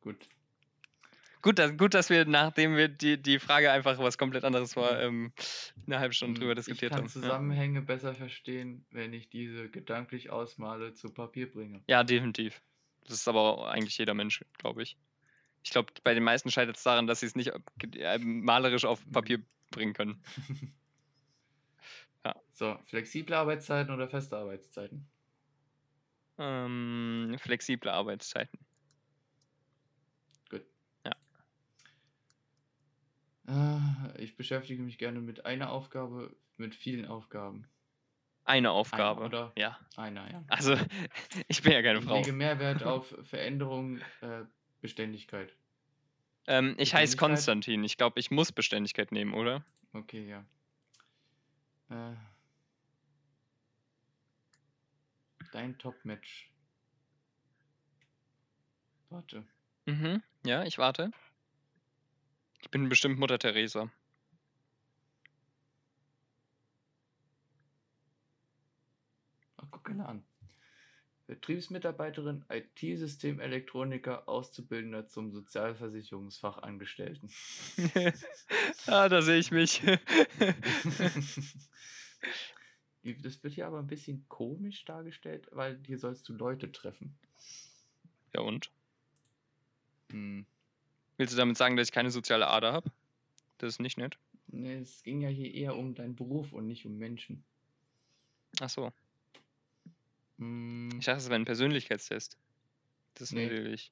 [0.00, 0.16] Gut.
[1.42, 5.00] Gut, dass, gut, dass wir, nachdem wir die, die Frage einfach was komplett anderes war,
[5.00, 5.32] ähm,
[5.86, 6.56] eine halbe Stunde drüber Mhm.
[6.56, 7.06] diskutiert ich kann haben.
[7.06, 7.12] Ja.
[7.12, 11.82] Zusammenhänge besser verstehen, wenn ich diese gedanklich ausmale zu Papier bringe.
[11.86, 12.60] ja, definitiv.
[13.04, 14.96] Das ist aber eigentlich jeder Mensch, glaube ich.
[15.62, 17.52] Ich glaube, bei den meisten scheitert es daran, dass sie es nicht
[17.94, 20.22] äh, malerisch auf Papier bringen können.
[22.52, 25.08] So, flexible Arbeitszeiten oder feste Arbeitszeiten?
[26.38, 28.58] Ähm, flexible Arbeitszeiten.
[33.48, 37.66] Äh, Ich beschäftige mich gerne mit einer Aufgabe, mit vielen Aufgaben.
[38.44, 39.24] Eine Aufgabe.
[39.24, 39.52] oder?
[39.56, 39.78] Ja.
[39.96, 40.44] Einer, ja.
[40.48, 40.76] Also,
[41.48, 42.16] ich bin ja keine Ich Frau.
[42.16, 44.44] lege Mehrwert auf Veränderung, äh,
[44.80, 45.54] Beständigkeit.
[46.46, 47.16] Ähm, ich heiße?
[47.16, 47.82] Konstantin.
[47.82, 49.64] Ich glaube, ich muss Beständigkeit nehmen, oder?
[49.92, 50.44] Okay, ja.
[51.90, 52.14] Äh,
[55.52, 56.50] dein Top-Match.
[59.10, 59.44] Warte.
[59.86, 60.22] Mhm.
[60.44, 61.10] Ja, ich warte.
[62.60, 63.90] Ich bin bestimmt Mutter Teresa.
[69.58, 70.24] Ach, guck ihn an.
[71.26, 77.28] Betriebsmitarbeiterin, IT-Systemelektroniker, Auszubildender zum Sozialversicherungsfachangestellten.
[78.86, 79.82] ah, da sehe ich mich.
[83.14, 87.16] Das wird hier aber ein bisschen komisch dargestellt, weil hier sollst du Leute treffen.
[88.34, 88.70] ja, und?
[90.10, 90.46] Hm.
[91.16, 92.90] Willst du damit sagen, dass ich keine soziale Ader habe?
[93.58, 94.18] Das ist nicht nett.
[94.48, 97.42] Nee, es ging ja hier eher um deinen Beruf und nicht um Menschen.
[98.60, 98.92] Ach so.
[100.38, 102.36] Hm, Ich dachte, es wäre ein Persönlichkeitstest.
[103.14, 103.44] Das ist Nee.
[103.46, 103.90] natürlich.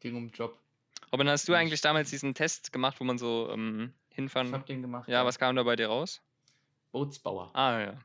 [0.00, 0.58] ging um Job.
[1.12, 4.52] Robin, hast du Ich- eigentlich damals diesen Test gemacht, wo man so ähm, Ich hinfahren?
[4.52, 5.08] hab den gemacht.
[5.08, 6.20] Ja, was kam da bei dir raus?
[6.92, 7.50] Bootsbauer.
[7.54, 7.98] Ah, ja.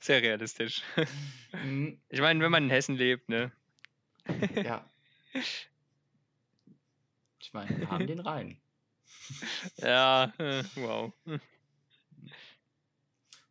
[0.00, 0.82] Sehr realistisch.
[1.52, 3.50] Hm, Ich meine, wenn man in Hessen lebt, ne?
[4.62, 4.88] ja.
[7.38, 8.58] Ich meine, wir haben den Rhein.
[9.78, 11.12] Ja, äh, wow.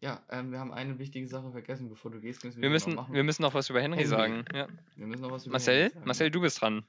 [0.02, 2.44] Ja, ähm, wir haben eine wichtige Sache vergessen, bevor du gehst.
[2.44, 4.10] Müssen Wir die müssen, wir müssen noch was über Henry Henry.
[4.10, 4.46] sagen.
[4.54, 4.68] Ja.
[4.96, 6.86] wir müssen noch was über Marcel, Marcel, du bist dran.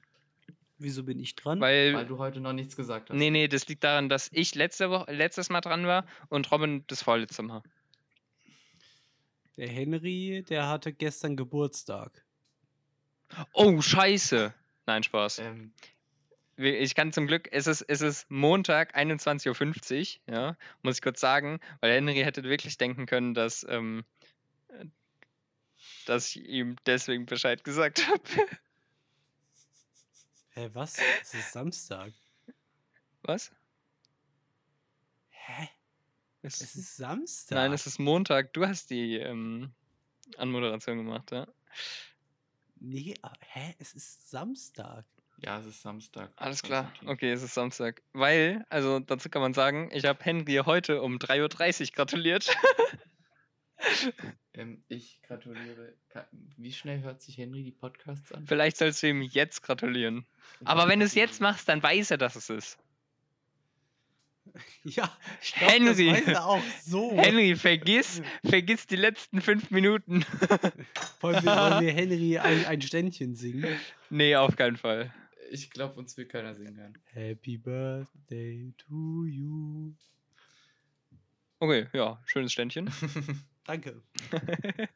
[0.79, 1.59] Wieso bin ich dran?
[1.59, 3.17] Weil, Weil du heute noch nichts gesagt hast.
[3.17, 6.83] nee, nee, das liegt daran, dass ich letzte Woche, letztes Mal dran war und Robin
[6.87, 7.63] das vorletzte Mal.
[9.57, 12.23] Der Henry, der hatte gestern Geburtstag.
[13.53, 14.53] Oh, scheiße.
[14.85, 15.39] Nein, Spaß.
[15.39, 15.73] Ähm,
[16.57, 21.19] Ich kann zum Glück, es ist, es ist Montag, 21.50 Uhr, ja, muss ich kurz
[21.19, 24.05] sagen, weil Henry hätte wirklich denken können, dass, ähm,
[24.69, 24.85] äh,
[26.05, 28.21] dass ich ihm deswegen Bescheid gesagt habe.
[30.57, 30.97] Hä, was?
[31.21, 32.11] Es ist Samstag.
[33.21, 33.51] Was?
[35.29, 35.69] Hä?
[36.41, 37.55] Es, Es ist Samstag.
[37.57, 38.53] nein, es ist Montag.
[38.53, 39.71] Du hast die ähm,
[40.35, 41.45] Anmoderation gemacht, ja.
[42.79, 43.13] Nee,
[43.53, 43.75] hä?
[43.77, 45.05] Es ist Samstag.
[45.43, 46.31] ja, es ist Samstag.
[46.37, 46.91] Alles klar.
[47.05, 48.01] Okay, es ist Samstag.
[48.13, 52.49] Weil, also dazu kann man sagen, ich habe Henry heute um 3.30 Uhr gratuliert.
[54.53, 55.93] Ähm, ich gratuliere.
[56.57, 58.45] Wie schnell hört sich Henry die Podcasts an?
[58.47, 60.25] Vielleicht sollst du ihm jetzt gratulieren.
[60.59, 62.79] Ich Aber wenn du es jetzt machst, dann weiß er, dass es ist.
[64.83, 66.07] Ja, ich glaub, Henry.
[66.07, 67.11] das weiß er auch so.
[67.15, 70.25] Henry, vergiss, vergiss die letzten fünf Minuten.
[71.19, 73.79] Wollen wir, wollen wir Henry ein, ein Ständchen singen?
[74.09, 75.13] nee, auf keinen Fall.
[75.51, 76.97] Ich glaube, uns will keiner singen hören.
[77.11, 79.93] Happy Birthday to you.
[81.59, 82.89] Okay, ja, schönes Ständchen.
[83.67, 84.01] Danke.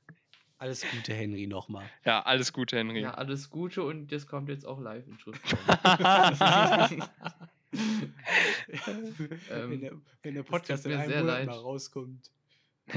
[0.58, 1.90] Alles Gute, Henry, nochmal.
[2.06, 3.02] ja, alles Gute, Henry.
[3.02, 5.60] Ja, alles Gute und das kommt jetzt auch live in Schriftform.
[9.50, 11.48] wenn, der, wenn der tut Podcast in einem Monat leid.
[11.48, 12.30] mal rauskommt.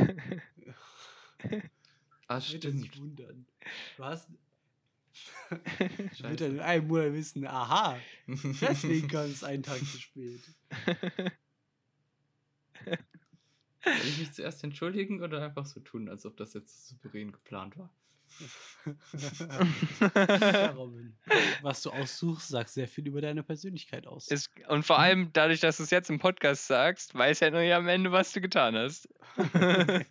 [2.28, 2.98] ah, Wird er sich stimmt.
[2.98, 3.46] wundern.
[3.96, 4.28] Du hast,
[6.12, 7.96] Ich will dann in einem Monat wissen, aha,
[8.26, 10.42] deswegen kam es einen Tag zu spät.
[13.84, 17.76] Soll ich mich zuerst entschuldigen oder einfach so tun, als ob das jetzt souverän geplant
[17.76, 17.90] war?
[20.00, 21.16] Ja, Robin.
[21.62, 24.28] Was du aussuchst, sagt sehr viel über deine Persönlichkeit aus.
[24.28, 27.86] Ist, und vor allem dadurch, dass du es jetzt im Podcast sagst, weiß Henry am
[27.88, 29.08] Ende, was du getan hast.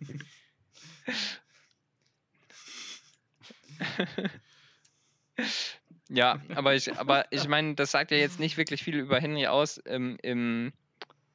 [6.08, 9.46] ja, aber ich, aber ich meine, das sagt ja jetzt nicht wirklich viel über Henry
[9.46, 10.72] aus im, im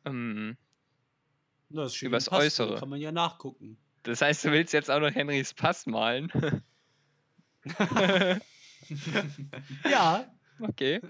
[0.06, 0.57] ähm,
[1.70, 2.80] Na, das übers Pass drin, Äußere.
[2.80, 3.78] Kann man ja nachgucken.
[4.04, 6.32] das heißt, du willst jetzt auch noch Henrys Pass malen?
[9.84, 11.02] Ja, okay.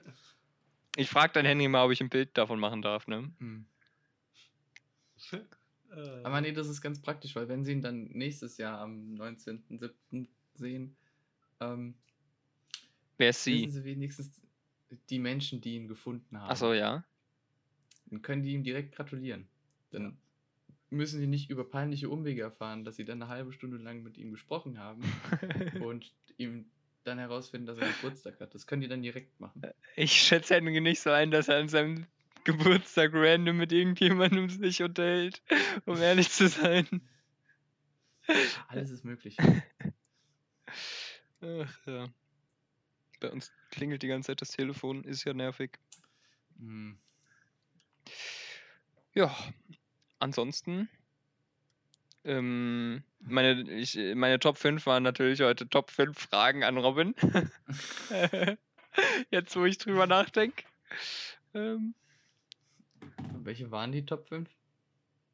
[0.97, 3.31] Ich frage dann Henry mal, ob ich ein Bild davon machen darf, ne?
[3.39, 3.65] Hm.
[5.91, 9.13] äh, Aber nee, das ist ganz praktisch, weil wenn sie ihn dann nächstes Jahr am
[9.15, 10.27] 19.07.
[10.55, 10.97] sehen,
[11.59, 11.95] ähm,
[13.17, 13.79] Wer ist wissen sie?
[13.79, 14.41] sie wenigstens
[15.09, 16.49] die Menschen, die ihn gefunden haben.
[16.49, 17.03] Achso, ja.
[18.07, 19.47] Dann können die ihm direkt gratulieren.
[19.91, 20.17] Dann
[20.89, 24.17] müssen sie nicht über peinliche Umwege erfahren, dass sie dann eine halbe Stunde lang mit
[24.17, 25.01] ihm gesprochen haben
[25.81, 26.65] und ihm
[27.03, 28.53] dann herausfinden, dass er Geburtstag hat.
[28.53, 29.61] Das können die dann direkt machen.
[29.95, 32.05] Ich schätze Henry nicht so ein, dass er an seinem
[32.43, 35.41] Geburtstag random mit irgendjemandem sich unterhält,
[35.85, 36.87] um ehrlich zu sein.
[38.67, 39.37] Alles ist möglich.
[41.41, 42.07] Ach ja.
[43.19, 45.77] Bei uns klingelt die ganze Zeit das Telefon, ist ja nervig.
[46.57, 46.97] Hm.
[49.13, 49.35] Ja,
[50.19, 50.89] ansonsten.
[52.25, 57.15] Ähm, meine, ich, meine Top 5 waren natürlich heute Top 5 Fragen an Robin.
[59.31, 60.63] Jetzt, wo ich drüber nachdenke.
[61.53, 61.93] Ähm,
[63.43, 64.49] Welche waren die Top 5?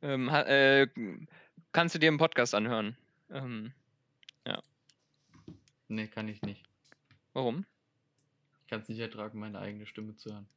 [0.02, 0.88] ähm, äh,
[1.72, 2.96] kannst du dir im Podcast anhören?
[3.30, 3.74] Ähm,
[5.88, 6.64] Nee, kann ich nicht.
[7.34, 7.66] warum?
[8.62, 10.48] Ich kann es nicht ertragen, meine eigene Stimme zu hören.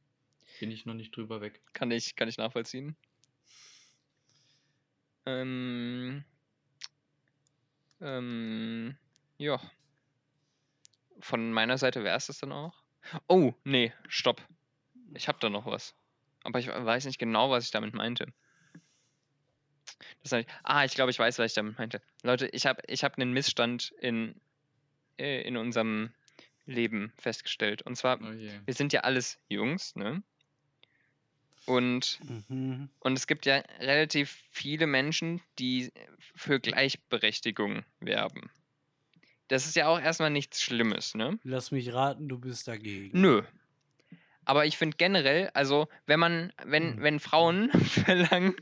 [0.59, 1.61] Bin ich noch nicht drüber weg.
[1.73, 2.95] Kann ich, kann ich nachvollziehen.
[5.29, 6.23] Ähm,
[8.01, 8.97] ähm,
[9.37, 9.59] ja.
[11.19, 12.81] Von meiner Seite wäre es das dann auch.
[13.27, 14.41] Oh, nee, stopp.
[15.13, 15.95] Ich habe da noch was.
[16.43, 18.27] Aber ich weiß nicht genau, was ich damit meinte.
[20.23, 22.01] Das ich, ah, ich glaube, ich weiß, was ich damit meinte.
[22.23, 24.39] Leute, ich habe ich hab einen Missstand in,
[25.17, 26.13] äh, in unserem
[26.65, 27.81] Leben festgestellt.
[27.81, 28.51] Und zwar, Oh je.
[28.65, 30.23] wir sind ja alles Jungs, ne?
[31.65, 32.89] Und mhm.
[32.99, 35.91] und es gibt ja relativ viele Menschen, die
[36.35, 38.49] für Gleichberechtigung werben.
[39.49, 41.39] Das ist ja auch erstmal nichts Schlimmes, ne?
[41.43, 43.19] Lass mich raten, du bist dagegen.
[43.19, 43.43] Nö.
[44.45, 47.01] Aber ich finde generell, also wenn man, wenn, Hm.
[47.03, 47.71] wenn Frauen
[48.05, 48.55] verlangen,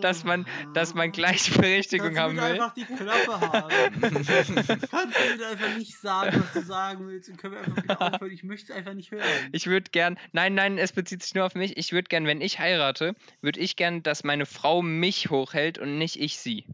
[0.00, 2.60] dass man, dass man Gleichberechtigung Kannst haben will.
[2.60, 4.00] einfach die Klappe haben?
[4.00, 7.28] Kannst du bitte einfach nicht sagen, was du sagen willst?
[7.28, 8.32] Und können wir einfach wieder aufhören?
[8.32, 9.24] Ich möchte es einfach nicht hören.
[9.52, 11.76] Ich würde gern, nein, nein, es bezieht sich nur auf mich.
[11.76, 15.98] Ich würde gern, wenn ich heirate, würde ich gern, dass meine Frau mich hochhält und
[15.98, 16.64] nicht ich sie.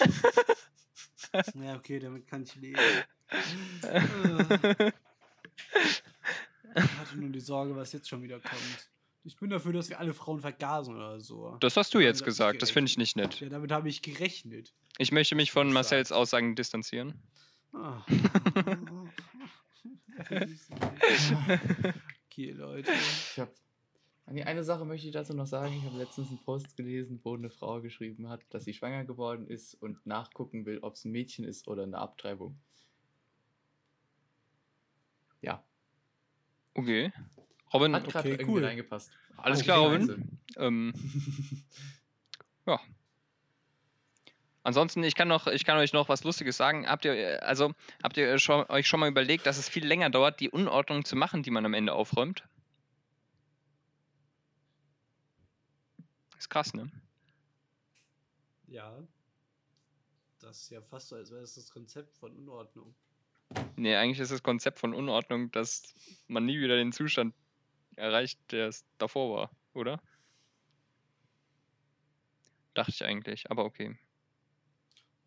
[1.54, 2.78] Ja, okay, damit kann ich leben.
[6.74, 8.90] Ich hatte nur die Sorge, was jetzt schon wieder kommt.
[9.26, 11.56] Ich bin dafür, dass wir alle Frauen vergasen oder so.
[11.60, 13.40] Das hast du Damit jetzt ich gesagt, das finde ich nicht nett.
[13.40, 14.74] Ja, damit habe ich gerechnet.
[14.98, 15.72] Ich möchte mich von.
[15.72, 17.14] Marcells Aussagen distanzieren.
[17.72, 18.04] Ah.
[22.26, 22.92] okay, Leute.
[22.92, 23.50] Ich hab,
[24.26, 25.74] eine Sache möchte ich dazu noch sagen.
[25.74, 29.46] Ich habe letztens einen Post gelesen, wo eine Frau geschrieben hat, dass sie schwanger geworden
[29.46, 32.58] ist und nachgucken will, ob es ein Mädchen ist oder eine Abtreibung.
[35.40, 35.64] Ja,
[36.74, 37.12] Okay.
[37.72, 38.64] Robin, hat gerade okay, irgendwie cool.
[38.64, 39.10] reingepasst.
[39.36, 39.78] alles Okay, klar.
[39.80, 40.38] Robin.
[40.56, 40.92] Ähm,
[42.66, 42.80] ja.
[44.62, 46.86] Ansonsten, ich kann noch, ich kann euch noch was Lustiges sagen.
[46.88, 50.10] Habt ihr, äh, also, habt ihr schon, euch schon mal überlegt, dass es viel länger
[50.10, 52.44] dauert, die Unordnung zu machen, die man am Ende aufräumt?
[56.38, 56.90] Ist krass, ne?
[58.66, 59.02] Ja.
[60.40, 62.94] Das ist ja fast so, als wäre das das Konzept von Unordnung.
[63.76, 65.94] Nee, eigentlich ist das Konzept von Unordnung, dass
[66.28, 67.34] man nie wieder den Zustand
[67.96, 70.00] erreicht, der es davor war, oder?
[72.74, 73.96] Dachte ich eigentlich, aber okay.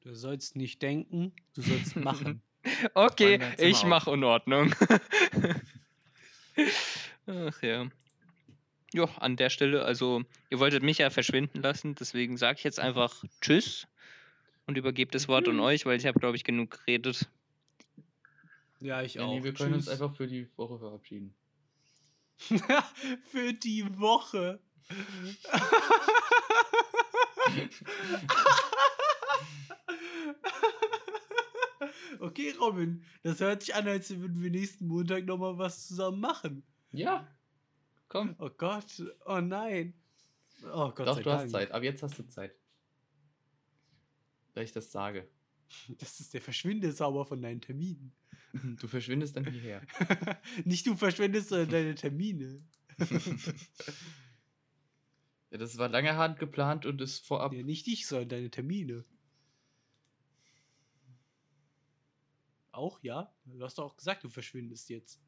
[0.01, 2.41] Du sollst nicht denken, du sollst machen.
[2.93, 4.73] Okay, ich mache Unordnung.
[7.27, 7.89] Ach ja.
[8.93, 12.79] Ja, an der Stelle, also, ihr wolltet mich ja verschwinden lassen, deswegen sage ich jetzt
[12.79, 13.87] einfach Tschüss
[14.65, 17.29] und übergebe das Wort an euch, weil ich habe, glaube ich, genug geredet.
[18.79, 19.33] Ja, ich Ja, auch.
[19.33, 19.93] nee, wir können uns Tschüss.
[20.01, 21.33] einfach für die Woche verabschieden.
[23.31, 24.59] Für die Woche.
[32.19, 36.63] Okay, Robin, das hört sich an, als würden wir nächsten Montag nochmal was zusammen machen.
[36.91, 37.27] Ja.
[38.09, 38.35] Komm.
[38.39, 39.93] Oh Gott, oh nein.
[40.63, 41.41] Oh Gott Doch, sei du Dank.
[41.43, 41.71] hast Zeit.
[41.71, 42.55] Aber jetzt hast du Zeit.
[44.53, 45.27] Da ich das sage.
[45.99, 48.13] Das ist der Verschwindezauber von deinen Terminen.
[48.53, 49.81] Du verschwindest dann hierher.
[50.65, 52.61] Nicht du verschwendest, sondern deine Termine.
[55.49, 57.53] Ja, das war lange Hand geplant und ist vorab.
[57.53, 59.05] Ja, nicht ich, sondern deine Termine.
[62.73, 63.33] Auch, ja?
[63.45, 65.21] Du hast doch auch gesagt, du verschwindest jetzt.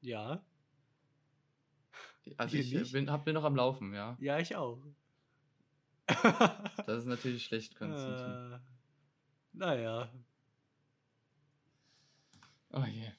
[0.00, 0.44] Ja,
[2.36, 2.92] Also Hier ich nicht?
[2.92, 4.16] bin, hab mir noch am Laufen, ja.
[4.20, 4.80] ja, ich auch.
[6.86, 8.52] Das ist natürlich schlecht, Konstantin.
[8.52, 8.58] äh,
[9.52, 10.12] naja.
[12.70, 13.10] Oh je.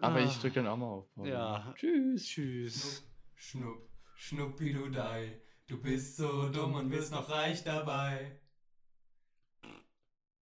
[0.00, 0.40] Aber ich Ah.
[0.40, 1.14] drück dann auch mal auf.
[1.14, 1.30] Pause.
[1.30, 1.72] Ja.
[1.76, 2.24] Tschüss.
[2.24, 3.04] Tschüss.
[3.34, 5.40] Schnupp, schnuppi du Dei.
[5.66, 8.40] Du bist so dumm und wirst noch reich dabei.